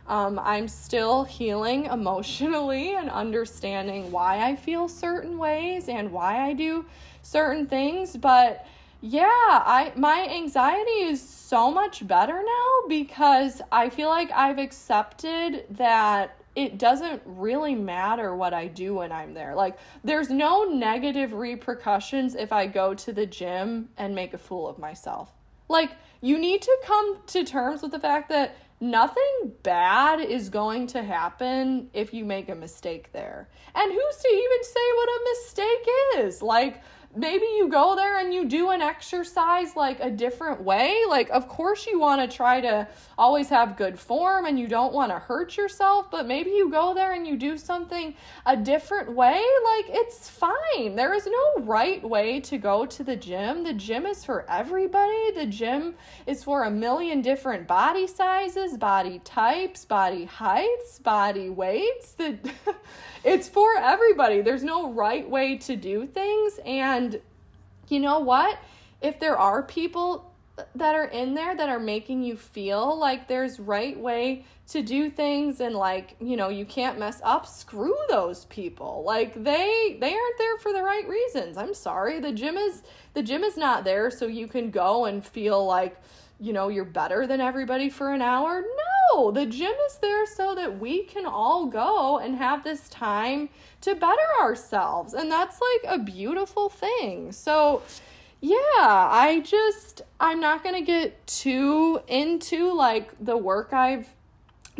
um, 0.08 0.40
I'm 0.42 0.68
still 0.68 1.24
healing 1.24 1.84
emotionally 1.84 2.94
and 2.94 3.10
understanding 3.10 4.10
why 4.10 4.44
I 4.44 4.56
feel 4.56 4.88
certain 4.88 5.38
ways 5.38 5.88
and 5.88 6.10
why 6.10 6.48
I 6.48 6.54
do 6.54 6.86
certain 7.22 7.66
things. 7.66 8.16
But 8.16 8.66
yeah, 9.00 9.26
I 9.26 9.92
my 9.94 10.26
anxiety 10.28 11.02
is 11.02 11.22
so 11.22 11.70
much 11.70 12.06
better 12.06 12.42
now 12.42 12.88
because 12.88 13.62
I 13.70 13.90
feel 13.90 14.08
like 14.08 14.30
I've 14.32 14.58
accepted 14.58 15.66
that 15.70 16.34
it 16.56 16.76
doesn't 16.76 17.22
really 17.24 17.76
matter 17.76 18.34
what 18.34 18.52
I 18.52 18.66
do 18.66 18.94
when 18.94 19.12
I'm 19.12 19.32
there. 19.32 19.54
Like, 19.54 19.78
there's 20.02 20.28
no 20.28 20.64
negative 20.64 21.32
repercussions 21.32 22.34
if 22.34 22.52
I 22.52 22.66
go 22.66 22.94
to 22.94 23.12
the 23.12 23.26
gym 23.26 23.90
and 23.96 24.12
make 24.12 24.34
a 24.34 24.38
fool 24.38 24.66
of 24.66 24.76
myself. 24.76 25.30
Like, 25.68 25.92
you 26.20 26.36
need 26.36 26.62
to 26.62 26.76
come 26.84 27.18
to 27.28 27.44
terms 27.44 27.82
with 27.82 27.92
the 27.92 28.00
fact 28.00 28.28
that 28.30 28.56
nothing 28.80 29.52
bad 29.62 30.20
is 30.20 30.48
going 30.48 30.86
to 30.88 31.02
happen 31.02 31.90
if 31.92 32.14
you 32.14 32.24
make 32.24 32.48
a 32.48 32.54
mistake 32.54 33.12
there. 33.12 33.48
And 33.74 33.92
who's 33.92 34.16
to 34.16 34.28
even 34.28 34.64
say 34.64 34.80
what 34.96 35.08
a 35.08 35.24
mistake 35.34 35.88
is? 36.18 36.42
Like, 36.42 36.82
maybe 37.16 37.46
you 37.56 37.68
go 37.68 37.96
there 37.96 38.18
and 38.18 38.32
you 38.32 38.44
do 38.44 38.70
an 38.70 38.82
exercise 38.82 39.74
like 39.76 39.98
a 40.00 40.10
different 40.10 40.62
way. 40.62 40.96
Like, 41.08 41.30
of 41.30 41.48
course, 41.48 41.86
you 41.86 41.98
want 41.98 42.28
to 42.28 42.36
try 42.36 42.60
to 42.60 42.86
always 43.16 43.48
have 43.48 43.76
good 43.76 43.98
form 43.98 44.44
and 44.44 44.58
you 44.58 44.68
don't 44.68 44.92
want 44.92 45.10
to 45.10 45.18
hurt 45.18 45.56
yourself, 45.56 46.10
but 46.10 46.26
maybe 46.26 46.50
you 46.50 46.70
go 46.70 46.94
there 46.94 47.12
and 47.12 47.26
you 47.26 47.36
do 47.36 47.56
something 47.56 48.14
a 48.46 48.56
different 48.56 49.12
way. 49.12 49.42
Like, 49.64 49.86
it's 49.88 50.28
fine. 50.28 50.94
There 50.96 51.14
is 51.14 51.26
no 51.26 51.64
right 51.64 52.02
way 52.02 52.40
to 52.40 52.58
go 52.58 52.84
to 52.86 53.02
the 53.02 53.16
gym. 53.16 53.64
The 53.64 53.74
gym 53.74 54.06
is 54.06 54.24
for 54.24 54.44
everybody, 54.48 55.32
the 55.32 55.46
gym 55.46 55.94
is 56.26 56.44
for 56.44 56.64
a 56.64 56.70
million 56.70 57.22
different 57.22 57.66
body 57.66 58.06
sizes, 58.06 58.76
body 58.76 59.20
types, 59.24 59.84
body 59.84 60.24
heights, 60.24 60.98
body 60.98 61.48
weights. 61.48 62.12
The 62.12 62.38
it's 63.24 63.48
for 63.48 63.76
everybody. 63.76 64.40
There's 64.40 64.64
no 64.64 64.92
right 64.92 65.28
way 65.28 65.56
to 65.58 65.76
do 65.76 66.06
things. 66.06 66.60
And 66.64 66.97
you 67.88 68.00
know 68.00 68.20
what? 68.20 68.58
If 69.00 69.20
there 69.20 69.36
are 69.36 69.62
people 69.62 70.32
that 70.74 70.94
are 70.94 71.04
in 71.04 71.34
there 71.34 71.56
that 71.56 71.68
are 71.68 71.78
making 71.78 72.22
you 72.22 72.36
feel 72.36 72.98
like 72.98 73.28
there's 73.28 73.60
right 73.60 73.98
way 73.98 74.44
to 74.66 74.82
do 74.82 75.08
things 75.08 75.60
and 75.60 75.74
like 75.74 76.14
you 76.20 76.36
know 76.36 76.48
you 76.48 76.64
can't 76.66 76.98
mess 76.98 77.20
up 77.24 77.46
screw 77.46 77.96
those 78.08 78.44
people. 78.46 79.02
Like 79.06 79.34
they 79.34 79.96
they 80.00 80.14
aren't 80.14 80.38
there 80.38 80.58
for 80.58 80.72
the 80.72 80.82
right 80.82 81.08
reasons. 81.08 81.56
I'm 81.56 81.74
sorry. 81.74 82.20
The 82.20 82.32
gym 82.32 82.56
is 82.56 82.82
the 83.14 83.22
gym 83.22 83.44
is 83.44 83.56
not 83.56 83.84
there 83.84 84.10
so 84.10 84.26
you 84.26 84.46
can 84.46 84.70
go 84.70 85.06
and 85.06 85.24
feel 85.24 85.64
like 85.64 86.00
you 86.40 86.52
know 86.52 86.68
you're 86.68 86.84
better 86.84 87.26
than 87.26 87.40
everybody 87.40 87.90
for 87.90 88.12
an 88.12 88.22
hour? 88.22 88.62
No! 89.12 89.30
The 89.30 89.46
gym 89.46 89.72
is 89.86 89.98
there 89.98 90.26
so 90.26 90.54
that 90.54 90.78
we 90.78 91.04
can 91.04 91.26
all 91.26 91.66
go 91.66 92.18
and 92.18 92.36
have 92.36 92.62
this 92.62 92.88
time 92.88 93.48
to 93.80 93.94
better 93.94 94.16
ourselves 94.40 95.14
and 95.14 95.30
that's 95.30 95.60
like 95.60 96.00
a 96.00 96.02
beautiful 96.02 96.68
thing. 96.68 97.32
So 97.32 97.82
yeah, 98.40 98.56
I 98.76 99.42
just 99.44 100.02
I'm 100.20 100.40
not 100.40 100.62
going 100.62 100.76
to 100.76 100.82
get 100.82 101.26
too 101.26 102.00
into 102.06 102.72
like 102.72 103.12
the 103.20 103.36
work 103.36 103.72
I've 103.72 104.08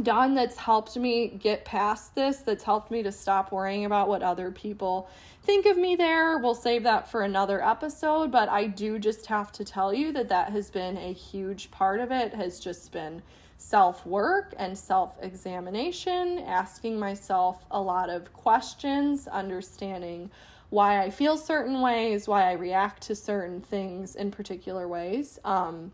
done 0.02 0.34
that's 0.34 0.56
helped 0.56 0.96
me 0.96 1.28
get 1.28 1.64
past 1.64 2.14
this, 2.14 2.38
that's 2.38 2.64
helped 2.64 2.90
me 2.90 3.02
to 3.02 3.12
stop 3.12 3.52
worrying 3.52 3.84
about 3.84 4.08
what 4.08 4.22
other 4.22 4.50
people 4.50 5.08
think 5.42 5.66
of 5.66 5.76
me 5.76 5.96
there. 5.96 6.38
We'll 6.38 6.54
save 6.54 6.82
that 6.84 7.10
for 7.10 7.22
another 7.22 7.64
episode, 7.64 8.30
but 8.30 8.48
I 8.48 8.66
do 8.66 8.98
just 8.98 9.26
have 9.26 9.52
to 9.52 9.64
tell 9.64 9.92
you 9.94 10.12
that 10.12 10.28
that 10.28 10.50
has 10.50 10.70
been 10.70 10.96
a 10.96 11.12
huge 11.12 11.70
part 11.70 12.00
of 12.00 12.12
it 12.12 12.34
has 12.34 12.60
just 12.60 12.92
been 12.92 13.22
self 13.58 14.06
work 14.06 14.54
and 14.56 14.76
self 14.76 15.16
examination, 15.20 16.38
asking 16.46 16.98
myself 16.98 17.64
a 17.70 17.80
lot 17.80 18.08
of 18.08 18.32
questions, 18.32 19.26
understanding 19.26 20.30
why 20.70 21.02
I 21.02 21.10
feel 21.10 21.36
certain 21.36 21.80
ways, 21.80 22.28
why 22.28 22.48
I 22.48 22.52
react 22.52 23.02
to 23.04 23.14
certain 23.14 23.60
things 23.60 24.14
in 24.14 24.30
particular 24.30 24.86
ways. 24.86 25.38
Um, 25.44 25.92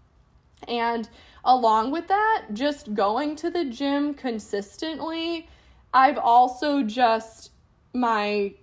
and 0.68 1.08
along 1.44 1.90
with 1.90 2.08
that, 2.08 2.46
just 2.52 2.94
going 2.94 3.36
to 3.36 3.50
the 3.50 3.64
gym 3.64 4.14
consistently, 4.14 5.48
I've 5.92 6.18
also 6.18 6.82
just 6.82 7.52
my 7.92 8.54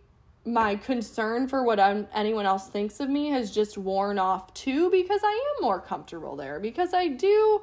my 0.44 0.76
concern 0.76 1.48
for 1.48 1.64
what 1.64 1.80
I'm, 1.80 2.08
anyone 2.16 2.48
else 2.48 2.68
thinks 2.68 3.00
of 3.00 3.10
me 3.10 3.30
has 3.30 3.52
just 3.52 3.78
worn 3.78 4.18
off 4.18 4.52
too 4.56 4.90
because 4.90 5.22
I 5.24 5.32
am 5.32 5.64
more 5.64 5.80
comfortable 5.80 6.36
there 6.36 6.60
because 6.60 6.94
I 6.96 7.10
do 7.10 7.62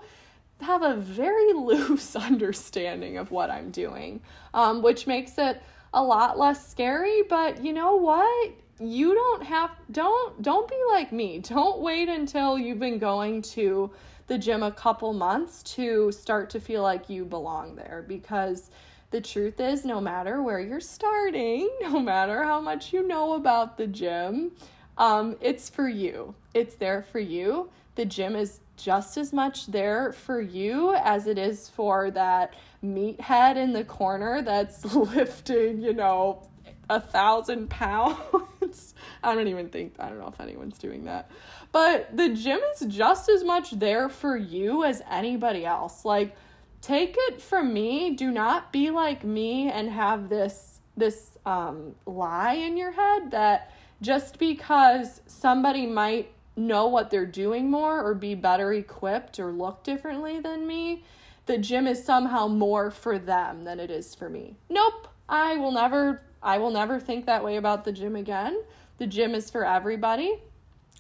have 0.60 0.82
a 0.82 0.94
very 0.94 1.52
loose 1.54 2.14
understanding 2.14 3.18
of 3.18 3.30
what 3.30 3.50
I'm 3.50 3.70
doing, 3.70 4.20
um, 4.54 4.82
which 4.82 5.06
makes 5.06 5.38
it 5.38 5.60
a 5.94 6.02
lot 6.02 6.38
less 6.38 6.68
scary, 6.68 7.22
but 7.22 7.64
you 7.64 7.72
know 7.72 7.96
what? 7.96 8.52
You 8.80 9.12
don't 9.14 9.42
have 9.42 9.70
don't 9.90 10.40
don't 10.40 10.68
be 10.68 10.78
like 10.90 11.10
me. 11.10 11.40
Don't 11.40 11.80
wait 11.80 12.08
until 12.08 12.56
you've 12.56 12.78
been 12.78 12.98
going 12.98 13.42
to 13.42 13.90
the 14.28 14.38
gym 14.38 14.62
a 14.62 14.70
couple 14.70 15.12
months 15.12 15.62
to 15.62 16.12
start 16.12 16.50
to 16.50 16.60
feel 16.60 16.82
like 16.82 17.10
you 17.10 17.24
belong 17.24 17.74
there 17.74 18.04
because 18.06 18.70
the 19.10 19.20
truth 19.20 19.58
is 19.58 19.84
no 19.84 20.00
matter 20.00 20.42
where 20.42 20.60
you're 20.60 20.80
starting, 20.80 21.68
no 21.80 21.98
matter 21.98 22.44
how 22.44 22.60
much 22.60 22.92
you 22.92 23.06
know 23.06 23.34
about 23.34 23.76
the 23.76 23.86
gym, 23.86 24.52
um, 24.98 25.36
it's 25.40 25.68
for 25.68 25.88
you. 25.88 26.34
It's 26.54 26.74
there 26.74 27.02
for 27.02 27.18
you. 27.18 27.70
The 27.94 28.04
gym 28.04 28.36
is 28.36 28.60
just 28.76 29.16
as 29.16 29.32
much 29.32 29.66
there 29.66 30.12
for 30.12 30.40
you 30.40 30.94
as 30.94 31.26
it 31.26 31.38
is 31.38 31.68
for 31.68 32.10
that 32.12 32.54
meathead 32.84 33.56
in 33.56 33.72
the 33.72 33.84
corner 33.84 34.42
that's 34.42 34.84
lifting, 34.94 35.80
you 35.80 35.94
know, 35.94 36.42
a 36.90 37.00
thousand 37.00 37.70
pounds. 37.70 38.94
I 39.22 39.34
don't 39.34 39.48
even 39.48 39.68
think, 39.68 39.94
I 39.98 40.08
don't 40.08 40.18
know 40.18 40.28
if 40.28 40.40
anyone's 40.40 40.78
doing 40.78 41.04
that. 41.04 41.30
But 41.70 42.16
the 42.16 42.30
gym 42.30 42.60
is 42.74 42.86
just 42.88 43.28
as 43.28 43.44
much 43.44 43.72
there 43.72 44.08
for 44.08 44.36
you 44.36 44.84
as 44.84 45.02
anybody 45.10 45.64
else. 45.64 46.04
Like, 46.04 46.34
take 46.80 47.14
it 47.16 47.42
from 47.42 47.72
me. 47.72 48.14
Do 48.14 48.30
not 48.30 48.72
be 48.72 48.90
like 48.90 49.22
me 49.24 49.70
and 49.70 49.90
have 49.90 50.28
this, 50.28 50.80
this 50.96 51.38
um, 51.44 51.94
lie 52.06 52.54
in 52.54 52.76
your 52.76 52.92
head 52.92 53.30
that 53.32 53.72
just 54.00 54.38
because 54.38 55.20
somebody 55.26 55.86
might 55.86 56.32
know 56.56 56.88
what 56.88 57.10
they're 57.10 57.26
doing 57.26 57.70
more 57.70 58.04
or 58.04 58.14
be 58.14 58.34
better 58.34 58.72
equipped 58.72 59.38
or 59.38 59.52
look 59.52 59.84
differently 59.84 60.40
than 60.40 60.66
me 60.66 61.04
the 61.48 61.58
gym 61.58 61.86
is 61.86 62.04
somehow 62.04 62.46
more 62.46 62.90
for 62.90 63.18
them 63.18 63.64
than 63.64 63.80
it 63.80 63.90
is 63.90 64.14
for 64.14 64.28
me. 64.28 64.54
Nope. 64.68 65.08
I 65.28 65.56
will 65.56 65.72
never 65.72 66.22
I 66.42 66.58
will 66.58 66.70
never 66.70 67.00
think 67.00 67.26
that 67.26 67.42
way 67.42 67.56
about 67.56 67.84
the 67.84 67.92
gym 67.92 68.14
again. 68.14 68.62
The 68.98 69.06
gym 69.06 69.34
is 69.34 69.50
for 69.50 69.64
everybody. 69.64 70.42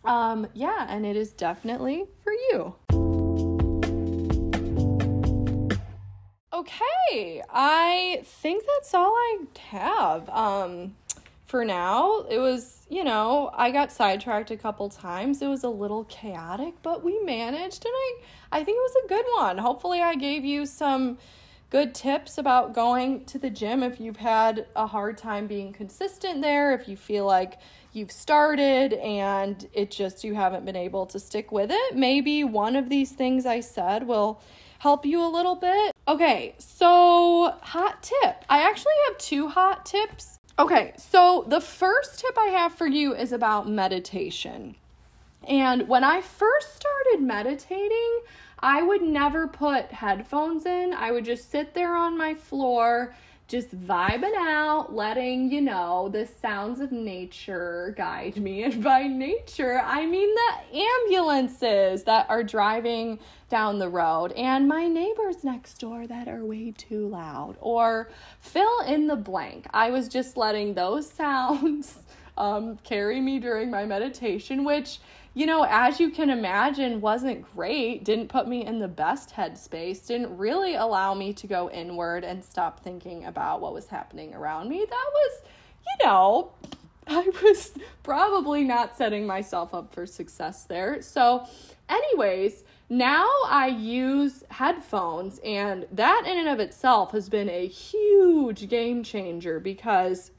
Um 0.04 0.46
yeah, 0.54 0.86
and 0.88 1.04
it 1.04 1.16
is 1.16 1.32
definitely 1.32 2.04
for 2.22 2.32
you. 2.32 2.74
Okay, 6.52 7.42
I 7.50 8.22
think 8.24 8.64
that's 8.66 8.94
all 8.94 9.12
I 9.14 9.38
have. 9.70 10.28
Um 10.28 10.94
for 11.48 11.64
now. 11.64 12.26
It 12.28 12.38
was, 12.38 12.86
you 12.90 13.02
know, 13.02 13.50
I 13.54 13.70
got 13.70 13.90
sidetracked 13.90 14.50
a 14.50 14.56
couple 14.56 14.88
times. 14.90 15.40
It 15.40 15.48
was 15.48 15.64
a 15.64 15.68
little 15.68 16.04
chaotic, 16.04 16.74
but 16.82 17.02
we 17.02 17.18
managed 17.20 17.84
and 17.84 17.94
I 17.94 18.14
I 18.52 18.64
think 18.64 18.76
it 18.76 18.92
was 18.92 19.04
a 19.04 19.08
good 19.08 19.24
one. 19.36 19.58
Hopefully 19.58 20.00
I 20.02 20.14
gave 20.14 20.44
you 20.44 20.66
some 20.66 21.18
good 21.70 21.94
tips 21.94 22.38
about 22.38 22.74
going 22.74 23.24
to 23.26 23.38
the 23.38 23.50
gym 23.50 23.82
if 23.82 23.98
you've 24.00 24.16
had 24.18 24.66
a 24.76 24.86
hard 24.86 25.18
time 25.18 25.46
being 25.46 25.72
consistent 25.72 26.40
there, 26.42 26.72
if 26.72 26.88
you 26.88 26.96
feel 26.96 27.26
like 27.26 27.58
you've 27.92 28.12
started 28.12 28.92
and 28.94 29.68
it 29.72 29.90
just 29.90 30.24
you 30.24 30.34
haven't 30.34 30.64
been 30.64 30.76
able 30.76 31.06
to 31.06 31.18
stick 31.18 31.52
with 31.52 31.70
it. 31.70 31.96
Maybe 31.96 32.44
one 32.44 32.76
of 32.76 32.88
these 32.88 33.12
things 33.12 33.46
I 33.46 33.60
said 33.60 34.06
will 34.06 34.40
help 34.78 35.04
you 35.04 35.22
a 35.22 35.28
little 35.28 35.56
bit. 35.56 35.94
Okay, 36.06 36.54
so 36.58 37.54
hot 37.60 38.02
tip. 38.02 38.44
I 38.48 38.62
actually 38.62 38.92
have 39.08 39.18
two 39.18 39.48
hot 39.48 39.84
tips 39.84 40.38
Okay, 40.58 40.92
so 40.96 41.44
the 41.46 41.60
first 41.60 42.18
tip 42.18 42.36
I 42.36 42.46
have 42.46 42.74
for 42.74 42.88
you 42.88 43.14
is 43.14 43.30
about 43.30 43.68
meditation. 43.68 44.74
And 45.46 45.86
when 45.86 46.02
I 46.02 46.20
first 46.20 46.74
started 46.74 47.24
meditating, 47.24 48.20
I 48.58 48.82
would 48.82 49.02
never 49.02 49.46
put 49.46 49.92
headphones 49.92 50.66
in. 50.66 50.92
I 50.94 51.12
would 51.12 51.24
just 51.24 51.48
sit 51.48 51.74
there 51.74 51.94
on 51.94 52.18
my 52.18 52.34
floor 52.34 53.14
just 53.48 53.74
vibing 53.86 54.34
out, 54.36 54.94
letting, 54.94 55.50
you 55.50 55.62
know, 55.62 56.10
the 56.12 56.28
sounds 56.42 56.80
of 56.80 56.92
nature 56.92 57.94
guide 57.96 58.36
me. 58.36 58.62
And 58.68 58.84
by 58.84 59.04
nature, 59.04 59.80
I 59.82 60.04
mean 60.04 60.28
the 60.34 60.78
ambulances 60.78 62.04
that 62.04 62.28
are 62.28 62.42
driving 62.42 63.18
down 63.48 63.78
the 63.78 63.88
road 63.88 64.32
and 64.32 64.68
my 64.68 64.86
neighbors 64.86 65.42
next 65.42 65.80
door 65.80 66.06
that 66.06 66.28
are 66.28 66.44
way 66.44 66.72
too 66.76 67.08
loud, 67.08 67.56
or 67.60 68.10
fill 68.40 68.80
in 68.80 69.06
the 69.06 69.16
blank. 69.16 69.66
I 69.72 69.90
was 69.90 70.08
just 70.08 70.36
letting 70.36 70.74
those 70.74 71.10
sounds 71.10 71.98
um, 72.36 72.76
carry 72.84 73.20
me 73.20 73.38
during 73.38 73.70
my 73.70 73.86
meditation, 73.86 74.64
which 74.64 74.98
you 75.38 75.46
know, 75.46 75.64
as 75.70 76.00
you 76.00 76.10
can 76.10 76.30
imagine, 76.30 77.00
wasn't 77.00 77.46
great, 77.54 78.02
didn't 78.02 78.26
put 78.26 78.48
me 78.48 78.66
in 78.66 78.80
the 78.80 78.88
best 78.88 79.30
headspace, 79.30 80.04
didn't 80.04 80.36
really 80.36 80.74
allow 80.74 81.14
me 81.14 81.32
to 81.34 81.46
go 81.46 81.70
inward 81.70 82.24
and 82.24 82.42
stop 82.42 82.82
thinking 82.82 83.24
about 83.24 83.60
what 83.60 83.72
was 83.72 83.86
happening 83.86 84.34
around 84.34 84.68
me. 84.68 84.78
That 84.78 85.10
was, 85.14 85.42
you 85.86 86.04
know, 86.04 86.50
I 87.06 87.30
was 87.40 87.70
probably 88.02 88.64
not 88.64 88.96
setting 88.96 89.28
myself 89.28 89.72
up 89.72 89.94
for 89.94 90.06
success 90.06 90.64
there. 90.64 91.00
So, 91.02 91.46
anyways, 91.88 92.64
now 92.88 93.28
I 93.46 93.68
use 93.68 94.42
headphones, 94.50 95.38
and 95.44 95.86
that 95.92 96.24
in 96.26 96.36
and 96.36 96.48
of 96.48 96.58
itself 96.58 97.12
has 97.12 97.28
been 97.28 97.48
a 97.48 97.68
huge 97.68 98.68
game 98.68 99.04
changer 99.04 99.60
because 99.60 100.32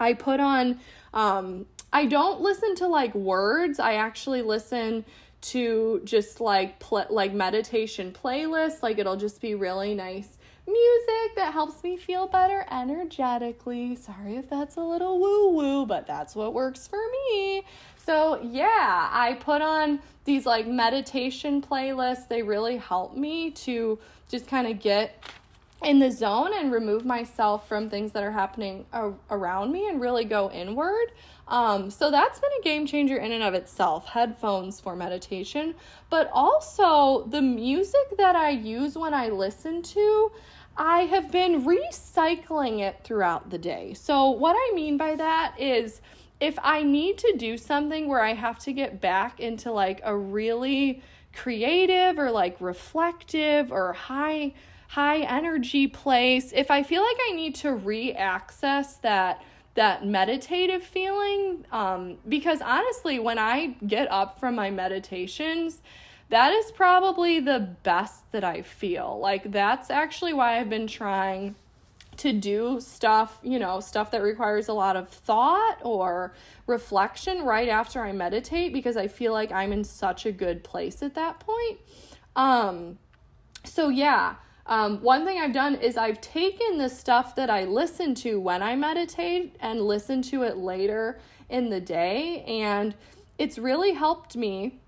I 0.00 0.14
put 0.14 0.40
on 0.40 0.80
um, 1.12 1.66
I 1.92 2.06
don't 2.06 2.40
listen 2.40 2.74
to 2.76 2.86
like 2.86 3.14
words. 3.14 3.78
I 3.78 3.94
actually 3.94 4.42
listen 4.42 5.04
to 5.42 6.00
just 6.04 6.40
like 6.40 6.78
pl- 6.78 7.06
like 7.10 7.32
meditation 7.32 8.12
playlists. 8.12 8.82
Like 8.82 8.98
it'll 8.98 9.16
just 9.16 9.40
be 9.40 9.54
really 9.54 9.94
nice 9.94 10.38
music 10.66 11.34
that 11.36 11.52
helps 11.52 11.82
me 11.82 11.96
feel 11.96 12.26
better 12.26 12.64
energetically. 12.70 13.96
Sorry 13.96 14.36
if 14.36 14.48
that's 14.48 14.76
a 14.76 14.80
little 14.80 15.18
woo 15.18 15.50
woo, 15.50 15.86
but 15.86 16.06
that's 16.06 16.34
what 16.34 16.54
works 16.54 16.86
for 16.86 17.00
me. 17.10 17.64
So, 17.96 18.40
yeah, 18.42 19.08
I 19.12 19.34
put 19.40 19.62
on 19.62 20.00
these 20.24 20.46
like 20.46 20.66
meditation 20.66 21.62
playlists. 21.62 22.28
They 22.28 22.42
really 22.42 22.76
help 22.76 23.16
me 23.16 23.50
to 23.50 23.98
just 24.28 24.46
kind 24.46 24.66
of 24.66 24.80
get 24.80 25.22
in 25.84 25.98
the 25.98 26.10
zone 26.10 26.52
and 26.54 26.72
remove 26.72 27.04
myself 27.04 27.68
from 27.68 27.90
things 27.90 28.12
that 28.12 28.22
are 28.22 28.30
happening 28.30 28.86
around 29.30 29.72
me 29.72 29.88
and 29.88 30.00
really 30.00 30.24
go 30.24 30.50
inward. 30.50 31.12
Um, 31.52 31.90
so 31.90 32.10
that's 32.10 32.40
been 32.40 32.50
a 32.60 32.64
game 32.64 32.86
changer 32.86 33.18
in 33.18 33.30
and 33.30 33.42
of 33.42 33.52
itself 33.52 34.06
headphones 34.06 34.80
for 34.80 34.96
meditation, 34.96 35.74
but 36.08 36.30
also 36.32 37.26
the 37.26 37.42
music 37.42 38.16
that 38.16 38.34
I 38.34 38.48
use 38.48 38.96
when 38.96 39.12
I 39.12 39.28
listen 39.28 39.82
to. 39.82 40.32
I 40.78 41.00
have 41.00 41.30
been 41.30 41.66
recycling 41.66 42.80
it 42.80 43.00
throughout 43.04 43.50
the 43.50 43.58
day. 43.58 43.92
So, 43.92 44.30
what 44.30 44.56
I 44.56 44.74
mean 44.74 44.96
by 44.96 45.14
that 45.16 45.54
is 45.60 46.00
if 46.40 46.58
I 46.62 46.82
need 46.82 47.18
to 47.18 47.34
do 47.36 47.58
something 47.58 48.08
where 48.08 48.22
I 48.22 48.32
have 48.32 48.58
to 48.60 48.72
get 48.72 49.02
back 49.02 49.38
into 49.38 49.70
like 49.70 50.00
a 50.02 50.16
really 50.16 51.02
creative 51.34 52.18
or 52.18 52.30
like 52.30 52.56
reflective 52.60 53.70
or 53.70 53.92
high 53.92 54.54
high 54.88 55.20
energy 55.20 55.86
place, 55.86 56.50
if 56.54 56.70
I 56.70 56.82
feel 56.82 57.02
like 57.02 57.18
I 57.28 57.32
need 57.32 57.54
to 57.56 57.74
re-access 57.74 58.96
that 58.96 59.42
that 59.74 60.04
meditative 60.06 60.82
feeling 60.82 61.64
um, 61.72 62.18
because 62.28 62.60
honestly 62.60 63.18
when 63.18 63.38
i 63.38 63.74
get 63.86 64.10
up 64.10 64.38
from 64.38 64.54
my 64.54 64.70
meditations 64.70 65.80
that 66.32 66.50
is 66.50 66.70
probably 66.72 67.40
the 67.40 67.76
best 67.82 68.32
that 68.32 68.42
i 68.42 68.62
feel. 68.62 69.18
Like 69.20 69.52
that's 69.52 69.90
actually 69.90 70.32
why 70.32 70.58
i've 70.58 70.70
been 70.70 70.86
trying 70.86 71.54
to 72.16 72.32
do 72.32 72.78
stuff 72.80 73.38
you 73.42 73.58
know 73.58 73.80
stuff 73.80 74.10
that 74.10 74.22
requires 74.22 74.68
a 74.68 74.72
lot 74.72 74.96
of 74.96 75.08
thought 75.08 75.78
or 75.82 76.34
reflection 76.66 77.42
right 77.42 77.70
after 77.70 78.02
i 78.02 78.12
meditate 78.12 78.70
because 78.72 78.98
i 78.98 79.08
feel 79.08 79.32
like 79.32 79.50
i'm 79.50 79.72
in 79.72 79.82
such 79.82 80.26
a 80.26 80.32
good 80.32 80.62
place 80.64 81.02
at 81.02 81.14
that 81.14 81.40
point. 81.40 81.78
Um 82.34 82.98
so 83.64 83.88
yeah 83.88 84.36
um, 84.66 84.98
one 84.98 85.24
thing 85.24 85.38
I've 85.38 85.52
done 85.52 85.74
is 85.76 85.96
I've 85.96 86.20
taken 86.20 86.78
the 86.78 86.88
stuff 86.88 87.34
that 87.36 87.50
I 87.50 87.64
listen 87.64 88.14
to 88.16 88.40
when 88.40 88.62
I 88.62 88.76
meditate 88.76 89.56
and 89.60 89.80
listen 89.80 90.22
to 90.22 90.42
it 90.42 90.56
later 90.56 91.18
in 91.48 91.68
the 91.68 91.80
day, 91.80 92.44
and 92.44 92.94
it's 93.38 93.58
really 93.58 93.92
helped 93.92 94.36
me. 94.36 94.78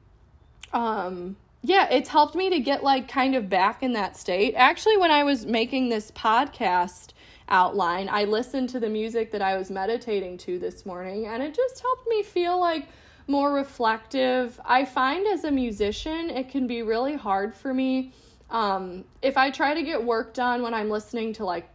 Um, 0.72 1.36
yeah, 1.62 1.88
it's 1.90 2.08
helped 2.08 2.34
me 2.34 2.50
to 2.50 2.60
get 2.60 2.84
like 2.84 3.08
kind 3.08 3.34
of 3.34 3.48
back 3.48 3.82
in 3.82 3.92
that 3.94 4.16
state. 4.16 4.54
Actually, 4.56 4.96
when 4.96 5.10
I 5.10 5.24
was 5.24 5.44
making 5.44 5.88
this 5.88 6.10
podcast 6.12 7.12
outline, 7.48 8.08
I 8.10 8.24
listened 8.24 8.68
to 8.70 8.80
the 8.80 8.88
music 8.88 9.32
that 9.32 9.42
I 9.42 9.56
was 9.56 9.70
meditating 9.70 10.38
to 10.38 10.58
this 10.58 10.86
morning, 10.86 11.26
and 11.26 11.42
it 11.42 11.54
just 11.54 11.80
helped 11.80 12.06
me 12.06 12.22
feel 12.22 12.60
like 12.60 12.88
more 13.26 13.52
reflective. 13.52 14.60
I 14.64 14.84
find 14.84 15.26
as 15.26 15.44
a 15.44 15.50
musician, 15.50 16.30
it 16.30 16.48
can 16.48 16.66
be 16.66 16.82
really 16.82 17.16
hard 17.16 17.56
for 17.56 17.74
me 17.74 18.12
um, 18.50 19.04
if 19.22 19.36
I 19.36 19.50
try 19.50 19.74
to 19.74 19.82
get 19.82 20.02
work 20.02 20.34
done 20.34 20.62
when 20.62 20.74
I'm 20.74 20.90
listening 20.90 21.32
to 21.34 21.44
like 21.44 21.68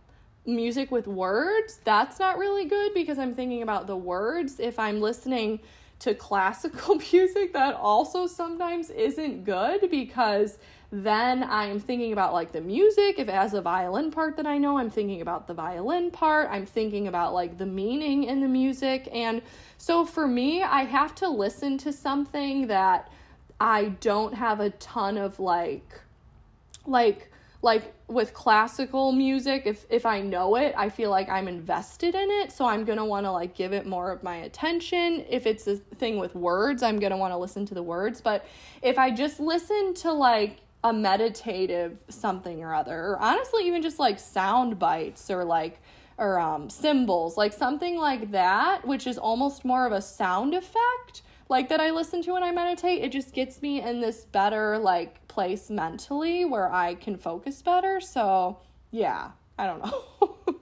music 0.46 0.92
with 0.92 1.08
words, 1.08 1.80
that's 1.84 2.20
not 2.20 2.38
really 2.38 2.66
good 2.66 2.94
because 2.94 3.20
I'm 3.20 3.34
thinking 3.34 3.62
about 3.62 3.88
the 3.88 3.98
words. 3.98 4.60
If 4.60 4.80
I'm 4.80 5.02
listening 5.02 5.60
to 6.00 6.14
classical 6.14 6.96
music, 7.12 7.54
that 7.54 7.76
also 7.76 8.28
sometimes 8.28 8.90
isn't 8.90 9.44
good 9.44 9.90
because 9.92 10.58
then 10.92 11.44
I'm 11.44 11.80
thinking 11.80 12.14
about 12.14 12.34
like 12.34 12.52
the 12.52 12.62
music. 12.62 13.20
If 13.20 13.28
it 13.28 13.34
has 13.34 13.54
a 13.54 13.62
violin 13.62 14.10
part 14.10 14.38
that 14.38 14.48
I 14.48 14.58
know, 14.58 14.78
I'm 14.78 14.90
thinking 14.90 15.22
about 15.22 15.48
the 15.48 15.54
violin 15.54 16.10
part. 16.10 16.50
I'm 16.50 16.66
thinking 16.66 17.08
about 17.08 17.34
like 17.34 17.58
the 17.58 17.66
meaning 17.66 18.24
in 18.24 18.42
the 18.42 18.48
music. 18.48 19.08
And 19.12 19.42
so 19.78 20.04
for 20.04 20.28
me, 20.28 20.64
I 20.64 20.84
have 20.84 21.14
to 21.16 21.30
listen 21.30 21.78
to 21.80 21.94
something 21.94 22.68
that 22.68 23.12
I 23.60 23.90
don't 24.00 24.34
have 24.34 24.62
a 24.62 24.72
ton 24.72 25.18
of 25.18 25.40
like 25.40 26.00
like 26.90 27.30
like 27.62 27.94
with 28.08 28.34
classical 28.34 29.12
music 29.12 29.64
if 29.66 29.86
if 29.90 30.06
i 30.06 30.22
know 30.22 30.56
it 30.56 30.74
i 30.78 30.88
feel 30.88 31.10
like 31.10 31.28
i'm 31.30 31.48
invested 31.48 32.16
in 32.16 32.32
it 32.32 32.52
so 32.52 32.66
i'm 32.66 32.86
gonna 32.86 33.06
want 33.06 33.26
to 33.26 33.32
like 33.32 33.54
give 33.54 33.74
it 33.74 33.86
more 33.86 34.12
of 34.12 34.24
my 34.24 34.38
attention. 34.38 35.26
If 35.30 35.46
it's 35.46 35.68
a 35.68 35.76
thing 35.76 36.18
with 36.18 36.36
words 36.36 36.84
i'm 36.84 37.00
gonna 37.00 37.18
want 37.18 37.34
to 37.34 37.38
listen 37.38 37.66
to 37.68 37.74
the 37.74 37.84
words 37.84 38.22
but 38.22 38.46
if 38.82 38.98
i 38.98 39.12
just 39.12 39.40
listen 39.40 39.94
to 39.96 40.12
like 40.12 40.60
a 40.86 40.94
meditative 40.94 42.00
something 42.08 42.64
or 42.64 42.74
other 42.74 42.98
or 42.98 43.20
honestly 43.20 43.68
even 43.68 43.82
just 43.82 44.00
like 44.00 44.18
sound 44.18 44.80
bites 44.80 45.30
or 45.30 45.44
like 45.44 45.82
or 46.18 46.40
um 46.40 46.70
cymbals 46.70 47.36
like 47.36 47.52
something 47.52 47.98
like 47.98 48.32
that 48.32 48.88
which 48.88 49.06
is 49.06 49.18
almost 49.18 49.66
more 49.66 49.86
of 49.86 49.92
a 49.92 50.02
sound 50.02 50.54
effect 50.54 51.22
like 51.50 51.70
that 51.70 51.82
I 51.82 51.90
listen 51.90 52.22
to 52.24 52.34
when 52.34 52.44
I 52.44 52.52
meditate, 52.52 53.04
it 53.04 53.12
just 53.12 53.34
gets 53.34 53.62
me 53.62 53.82
in 53.82 54.00
this 54.00 54.24
better 54.26 54.78
like 54.78 55.28
place 55.28 55.70
mentally 55.70 56.46
where 56.46 56.72
I 56.72 56.94
can 56.96 57.18
focus 57.18 57.62
better. 57.62 58.00
So, 58.00 58.60
yeah, 58.92 59.32
I 59.58 59.66
don't 59.66 59.84
know. 59.84 60.04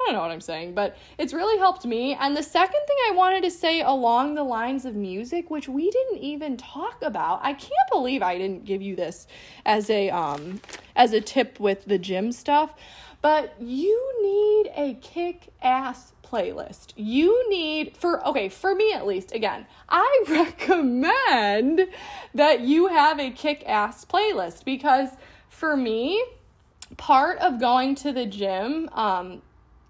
I 0.00 0.04
don't 0.04 0.14
know 0.14 0.20
what 0.20 0.30
I'm 0.30 0.40
saying, 0.40 0.74
but 0.74 0.96
it's 1.18 1.34
really 1.34 1.58
helped 1.58 1.84
me. 1.84 2.14
And 2.14 2.36
the 2.36 2.42
second 2.42 2.80
thing 2.86 2.96
I 3.08 3.12
wanted 3.14 3.42
to 3.42 3.50
say 3.50 3.82
along 3.82 4.36
the 4.36 4.44
lines 4.44 4.84
of 4.84 4.94
music, 4.94 5.50
which 5.50 5.68
we 5.68 5.90
didn't 5.90 6.18
even 6.18 6.56
talk 6.56 7.02
about. 7.02 7.40
I 7.42 7.52
can't 7.52 7.72
believe 7.90 8.22
I 8.22 8.38
didn't 8.38 8.64
give 8.64 8.80
you 8.80 8.94
this 8.94 9.26
as 9.66 9.90
a 9.90 10.08
um 10.10 10.60
as 10.94 11.12
a 11.12 11.20
tip 11.20 11.58
with 11.58 11.84
the 11.84 11.98
gym 11.98 12.30
stuff, 12.30 12.74
but 13.20 13.60
you 13.60 14.14
need 14.22 14.70
a 14.76 14.94
kick 15.02 15.52
ass 15.60 16.12
playlist. 16.30 16.92
You 16.96 17.48
need, 17.48 17.96
for, 17.96 18.26
okay, 18.26 18.48
for 18.48 18.74
me 18.74 18.92
at 18.92 19.06
least, 19.06 19.34
again, 19.34 19.66
I 19.88 20.24
recommend 20.28 21.88
that 22.34 22.60
you 22.60 22.88
have 22.88 23.18
a 23.18 23.30
kick 23.30 23.64
ass 23.66 24.04
playlist 24.04 24.64
because 24.64 25.10
for 25.48 25.76
me, 25.76 26.24
part 26.96 27.38
of 27.38 27.60
going 27.60 27.94
to 27.96 28.12
the 28.12 28.26
gym, 28.26 28.88
um, 28.92 29.42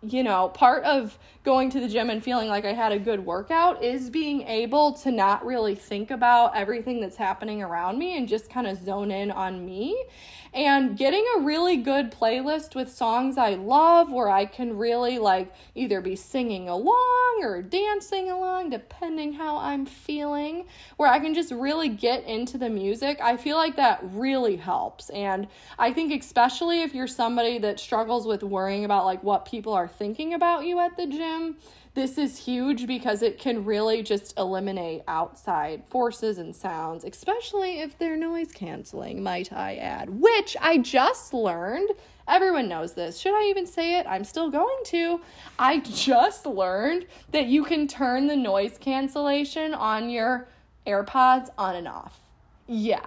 you 0.03 0.23
know, 0.23 0.49
part 0.51 0.85
of 0.85 1.19
going 1.45 1.71
to 1.71 1.81
the 1.81 1.89
gym 1.89 2.09
and 2.09 2.23
feeling 2.23 2.49
like 2.49 2.65
I 2.65 2.73
had 2.73 2.93
a 2.93 2.99
good 2.99 3.25
workout 3.25 3.83
is 3.83 4.11
being 4.11 4.43
able 4.43 4.93
to 4.99 5.11
not 5.11 5.45
really 5.45 5.75
think 5.75 6.11
about 6.11 6.57
everything 6.57 7.01
that's 7.01 7.17
happening 7.17 7.63
around 7.63 7.99
me 7.99 8.17
and 8.17 8.29
just 8.29 8.49
kind 8.49 8.67
of 8.67 8.83
zone 8.83 9.11
in 9.11 9.31
on 9.31 9.65
me. 9.65 10.05
And 10.53 10.97
getting 10.97 11.25
a 11.37 11.41
really 11.41 11.77
good 11.77 12.11
playlist 12.11 12.75
with 12.75 12.91
songs 12.91 13.37
I 13.39 13.55
love 13.55 14.11
where 14.11 14.29
I 14.29 14.47
can 14.47 14.77
really 14.77 15.19
like 15.19 15.53
either 15.75 16.01
be 16.01 16.17
singing 16.17 16.69
along 16.69 17.41
or 17.43 17.63
dancing 17.63 18.31
along, 18.31 18.71
depending 18.71 19.35
how 19.35 19.59
I'm 19.59 19.87
feeling, 19.87 20.67
where 20.97 21.11
I 21.11 21.19
can 21.19 21.35
just 21.35 21.53
really 21.53 21.89
get 21.89 22.25
into 22.25 22.59
the 22.59 22.71
music, 22.71 23.21
I 23.21 23.37
feel 23.37 23.57
like 23.57 23.77
that 23.77 24.01
really 24.03 24.57
helps. 24.57 25.11
And 25.11 25.47
I 25.79 25.93
think, 25.93 26.13
especially 26.21 26.83
if 26.83 26.95
you're 26.95 27.07
somebody 27.07 27.59
that 27.59 27.79
struggles 27.79 28.27
with 28.27 28.43
worrying 28.43 28.85
about 28.85 29.05
like 29.05 29.23
what 29.23 29.45
people 29.45 29.73
are 29.73 29.89
thinking 29.89 30.35
about 30.35 30.65
you 30.65 30.79
at 30.81 30.97
the 30.97 31.07
gym 31.07 31.57
this 31.95 32.19
is 32.19 32.39
huge 32.39 32.87
because 32.87 33.23
it 33.23 33.39
can 33.39 33.65
really 33.65 34.03
just 34.03 34.39
eliminate 34.39 35.03
outside 35.09 35.83
forces 35.89 36.39
and 36.39 36.55
sounds, 36.55 37.05
especially 37.05 37.81
if 37.81 37.99
they're 37.99 38.17
noise 38.17 38.53
canceling, 38.53 39.23
might 39.23 39.53
I 39.53 39.77
add, 39.77 40.11
which 40.11 40.57
I 40.61 40.79
just 40.79 41.35
learned. 41.35 41.91
Everyone 42.29 42.69
knows 42.69 42.93
this. 42.93 43.19
Should 43.19 43.35
I 43.35 43.49
even 43.49 43.67
say 43.67 43.99
it? 43.99 44.07
I'm 44.07 44.25
still 44.25 44.51
going 44.51 44.85
to. 44.87 45.21
I 45.59 45.79
just 45.81 46.45
learned 46.47 47.07
that 47.33 47.47
you 47.47 47.65
can 47.65 47.89
turn 47.89 48.27
the 48.27 48.37
noise 48.37 48.77
cancellation 48.79 49.73
on 49.73 50.11
your 50.11 50.49
AirPods 50.87 51.49
on 51.57 51.77
and 51.77 51.89
off. 51.89 52.21
Yeah. 52.67 53.07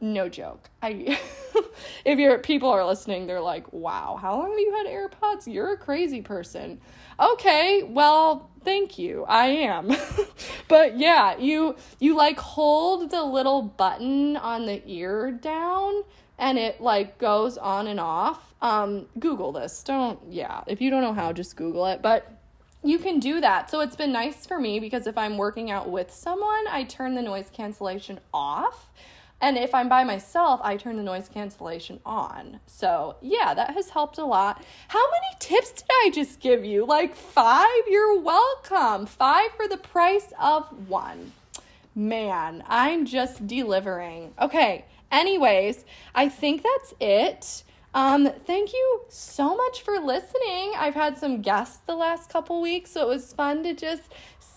No 0.00 0.28
joke. 0.28 0.70
I 0.82 1.18
if 2.04 2.18
your 2.18 2.38
people 2.38 2.68
are 2.68 2.84
listening, 2.86 3.26
they're 3.26 3.40
like, 3.40 3.72
"Wow, 3.72 4.16
how 4.20 4.38
long 4.38 4.50
have 4.50 4.58
you 4.58 4.72
had 4.72 4.86
AirPods? 4.86 5.52
You're 5.52 5.72
a 5.72 5.76
crazy 5.76 6.22
person." 6.22 6.80
Okay, 7.18 7.82
well, 7.82 8.50
thank 8.64 8.98
you. 8.98 9.24
I 9.26 9.46
am. 9.46 9.90
but 10.68 10.98
yeah, 10.98 11.36
you 11.38 11.76
you 11.98 12.16
like 12.16 12.38
hold 12.38 13.10
the 13.10 13.22
little 13.22 13.62
button 13.62 14.36
on 14.36 14.66
the 14.66 14.82
ear 14.86 15.30
down 15.30 16.02
and 16.38 16.58
it 16.58 16.80
like 16.80 17.18
goes 17.18 17.58
on 17.58 17.86
and 17.86 18.00
off. 18.00 18.54
Um 18.60 19.06
Google 19.18 19.52
this. 19.52 19.82
Don't 19.82 20.20
yeah, 20.30 20.62
if 20.66 20.80
you 20.80 20.90
don't 20.90 21.02
know 21.02 21.14
how, 21.14 21.32
just 21.32 21.56
Google 21.56 21.86
it. 21.86 22.02
But 22.02 22.30
you 22.84 22.98
can 22.98 23.18
do 23.18 23.40
that. 23.40 23.70
So 23.70 23.80
it's 23.80 23.96
been 23.96 24.12
nice 24.12 24.46
for 24.46 24.58
me 24.58 24.78
because 24.78 25.06
if 25.06 25.18
I'm 25.18 25.36
working 25.36 25.70
out 25.70 25.90
with 25.90 26.12
someone, 26.12 26.66
I 26.70 26.84
turn 26.84 27.14
the 27.14 27.22
noise 27.22 27.50
cancellation 27.52 28.20
off 28.32 28.90
and 29.40 29.56
if 29.56 29.74
I'm 29.74 29.88
by 29.88 30.04
myself, 30.04 30.60
I 30.64 30.76
turn 30.76 30.96
the 30.96 31.02
noise 31.02 31.28
cancellation 31.28 32.00
on. 32.04 32.58
So, 32.66 33.16
yeah, 33.20 33.54
that 33.54 33.74
has 33.74 33.90
helped 33.90 34.18
a 34.18 34.24
lot. 34.24 34.64
How 34.88 35.04
many 35.10 35.36
tips 35.38 35.72
did 35.72 35.86
I 35.90 36.10
just 36.12 36.40
give 36.40 36.64
you? 36.64 36.84
Like 36.84 37.14
five? 37.14 37.82
You're 37.88 38.18
welcome. 38.20 39.06
Five 39.06 39.52
for 39.56 39.68
the 39.68 39.76
price 39.76 40.32
of 40.40 40.88
one. 40.88 41.32
Man, 41.94 42.64
I'm 42.66 43.06
just 43.06 43.46
delivering. 43.46 44.34
Okay, 44.40 44.84
anyways, 45.10 45.84
I 46.14 46.28
think 46.28 46.62
that's 46.62 46.94
it. 47.00 47.64
Um, 47.94 48.30
thank 48.44 48.72
you 48.72 49.00
so 49.08 49.56
much 49.56 49.82
for 49.82 49.98
listening. 49.98 50.74
I've 50.76 50.94
had 50.94 51.16
some 51.16 51.42
guests 51.42 51.78
the 51.86 51.96
last 51.96 52.30
couple 52.30 52.60
weeks, 52.60 52.90
so 52.90 53.02
it 53.02 53.08
was 53.08 53.32
fun 53.32 53.62
to 53.64 53.74
just 53.74 54.02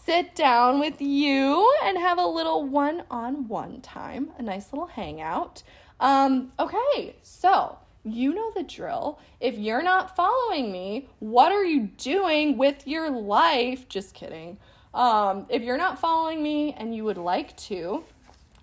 sit 0.06 0.36
down 0.36 0.80
with 0.80 1.02
you 1.02 1.72
and 1.84 1.98
have 1.98 2.18
a 2.18 2.26
little 2.26 2.64
one 2.64 3.04
on 3.10 3.48
one 3.48 3.82
time, 3.82 4.32
a 4.38 4.42
nice 4.42 4.72
little 4.72 4.88
hangout. 4.88 5.64
Um, 6.00 6.52
okay, 6.60 7.16
so 7.22 7.78
you 8.04 8.34
know 8.34 8.52
the 8.56 8.64
drill. 8.64 9.20
If 9.40 9.58
you're 9.58 9.84
not 9.84 10.16
following 10.16 10.72
me, 10.72 11.08
what 11.20 11.52
are 11.52 11.66
you 11.66 11.90
doing 11.98 12.58
with 12.58 12.88
your 12.88 13.10
life? 13.10 13.88
Just 13.88 14.14
kidding. 14.14 14.58
Um, 14.94 15.46
if 15.50 15.62
you're 15.62 15.78
not 15.78 16.00
following 16.00 16.42
me 16.42 16.74
and 16.78 16.96
you 16.96 17.04
would 17.04 17.18
like 17.18 17.56
to, 17.58 18.04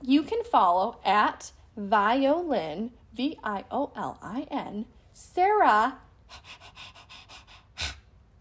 you 0.02 0.22
can 0.22 0.42
follow 0.44 0.98
at 1.04 1.52
Violin, 1.76 2.90
V 3.14 3.38
I 3.42 3.64
O 3.70 3.92
L 3.96 4.18
I 4.20 4.46
N, 4.50 4.86
Sarah 5.12 5.98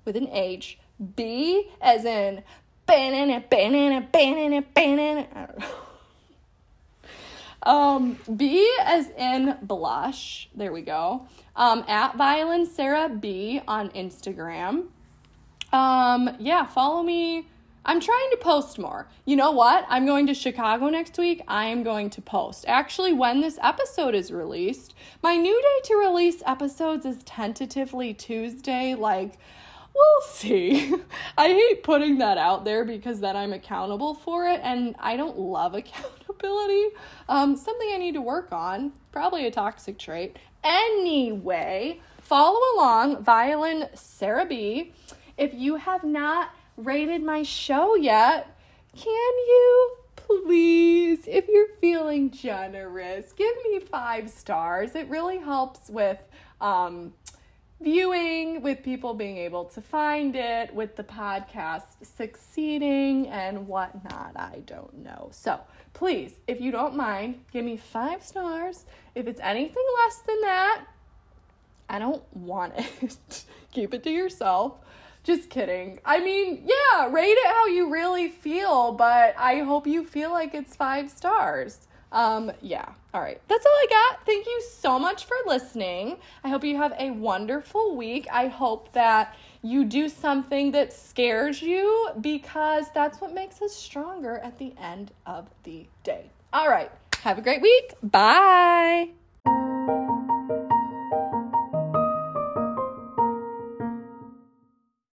with 0.05 0.15
an 0.15 0.27
H, 0.29 0.79
B 1.15 1.69
as 1.81 2.05
in 2.05 2.43
banana, 2.87 3.43
banana, 3.49 4.07
banana, 4.11 4.63
banana. 4.73 5.27
I 5.35 5.45
don't 5.45 5.59
know. 5.59 5.67
Um, 7.63 8.17
B 8.37 8.73
as 8.81 9.09
in 9.17 9.57
blush. 9.61 10.49
There 10.55 10.71
we 10.71 10.81
go. 10.81 11.27
Um, 11.55 11.83
at 11.87 12.15
Violin 12.15 12.65
Sarah 12.65 13.09
B 13.09 13.61
on 13.67 13.89
Instagram. 13.89 14.85
Um, 15.73 16.29
yeah, 16.39 16.65
follow 16.65 17.03
me. 17.03 17.45
I'm 17.83 17.99
trying 18.01 18.29
to 18.31 18.37
post 18.37 18.79
more. 18.79 19.07
You 19.25 19.37
know 19.37 19.51
what? 19.51 19.85
I'm 19.89 20.05
going 20.05 20.27
to 20.27 20.33
Chicago 20.33 20.89
next 20.89 21.17
week. 21.17 21.41
I 21.47 21.65
am 21.67 21.83
going 21.83 22.09
to 22.11 22.21
post. 22.21 22.65
Actually, 22.67 23.13
when 23.13 23.39
this 23.39 23.57
episode 23.61 24.13
is 24.13 24.31
released, 24.31 24.93
my 25.23 25.37
new 25.37 25.61
day 25.61 25.87
to 25.89 25.95
release 25.95 26.43
episodes 26.45 27.05
is 27.05 27.23
tentatively 27.23 28.13
Tuesday. 28.13 28.93
Like, 28.93 29.39
we'll 29.97 30.21
see. 30.29 30.93
I 31.37 31.47
hate 31.49 31.83
putting 31.83 32.19
that 32.19 32.37
out 32.37 32.65
there 32.65 32.85
because 32.85 33.19
then 33.19 33.35
I'm 33.35 33.53
accountable 33.53 34.13
for 34.13 34.47
it, 34.47 34.61
and 34.63 34.95
I 34.99 35.17
don't 35.17 35.37
love 35.37 35.73
accountability. 35.75 36.95
Um, 37.27 37.55
something 37.55 37.89
I 37.93 37.97
need 37.97 38.13
to 38.13 38.21
work 38.21 38.51
on, 38.51 38.93
probably 39.11 39.47
a 39.47 39.51
toxic 39.51 39.97
trait. 39.97 40.37
Anyway, 40.63 41.99
follow 42.21 42.59
along, 42.75 43.23
Violin 43.23 43.89
Sarah 43.93 44.45
B. 44.45 44.93
If 45.37 45.53
you 45.53 45.75
have 45.75 46.03
not 46.03 46.51
rated 46.77 47.23
my 47.23 47.43
show 47.43 47.95
yet, 47.95 48.55
can 48.95 49.07
you 49.47 49.97
please, 50.15 51.19
if 51.27 51.47
you're 51.47 51.69
feeling 51.79 52.31
generous, 52.31 53.31
give 53.33 53.53
me 53.63 53.79
five 53.79 54.29
stars? 54.29 54.95
It 54.95 55.07
really 55.09 55.37
helps 55.37 55.89
with 55.89 56.17
um, 56.59 57.13
viewing, 57.79 58.61
with 58.61 58.83
people 58.83 59.13
being 59.13 59.37
able 59.37 59.65
to 59.65 59.81
find 59.81 60.35
it, 60.35 60.73
with 60.73 60.95
the 60.95 61.03
podcast 61.03 61.83
succeeding 62.01 63.27
and 63.27 63.67
whatnot. 63.67 64.31
I 64.35 64.61
don't 64.65 65.03
know. 65.03 65.29
So 65.31 65.59
please, 65.93 66.33
if 66.47 66.59
you 66.59 66.71
don't 66.71 66.95
mind, 66.95 67.43
give 67.51 67.63
me 67.63 67.77
five 67.77 68.23
stars. 68.23 68.85
If 69.15 69.27
it's 69.27 69.41
anything 69.41 69.85
less 70.03 70.17
than 70.19 70.41
that, 70.41 70.85
I 71.89 71.99
don't 71.99 72.23
want 72.35 72.73
it. 72.77 73.45
Keep 73.71 73.93
it 73.93 74.03
to 74.03 74.11
yourself. 74.11 74.75
Just 75.23 75.49
kidding. 75.49 75.99
I 76.05 76.19
mean, 76.21 76.63
yeah, 76.65 77.11
rate 77.11 77.31
it 77.31 77.47
how 77.47 77.67
you 77.67 77.91
really 77.91 78.29
feel, 78.29 78.93
but 78.93 79.35
I 79.37 79.59
hope 79.59 79.85
you 79.85 80.05
feel 80.05 80.31
like 80.31 80.55
it's 80.55 80.75
five 80.75 81.09
stars. 81.09 81.86
Um, 82.11 82.51
yeah. 82.61 82.89
All 83.13 83.21
right. 83.21 83.41
That's 83.47 83.65
all 83.65 83.71
I 83.71 83.87
got. 83.89 84.25
Thank 84.25 84.45
you 84.45 84.63
so 84.71 84.97
much 84.99 85.25
for 85.25 85.35
listening. 85.45 86.17
I 86.43 86.49
hope 86.49 86.63
you 86.63 86.77
have 86.77 86.93
a 86.97 87.11
wonderful 87.11 87.95
week. 87.95 88.27
I 88.31 88.47
hope 88.47 88.91
that 88.93 89.35
you 89.61 89.83
do 89.85 90.07
something 90.07 90.71
that 90.71 90.93
scares 90.93 91.61
you 91.61 92.09
because 92.21 92.85
that's 92.93 93.19
what 93.19 93.33
makes 93.33 93.61
us 93.61 93.73
stronger 93.73 94.37
at 94.39 94.57
the 94.57 94.73
end 94.79 95.11
of 95.25 95.49
the 95.63 95.85
day. 96.03 96.29
All 96.53 96.69
right. 96.69 96.91
Have 97.21 97.37
a 97.37 97.41
great 97.41 97.61
week. 97.61 97.93
Bye. 98.03 99.09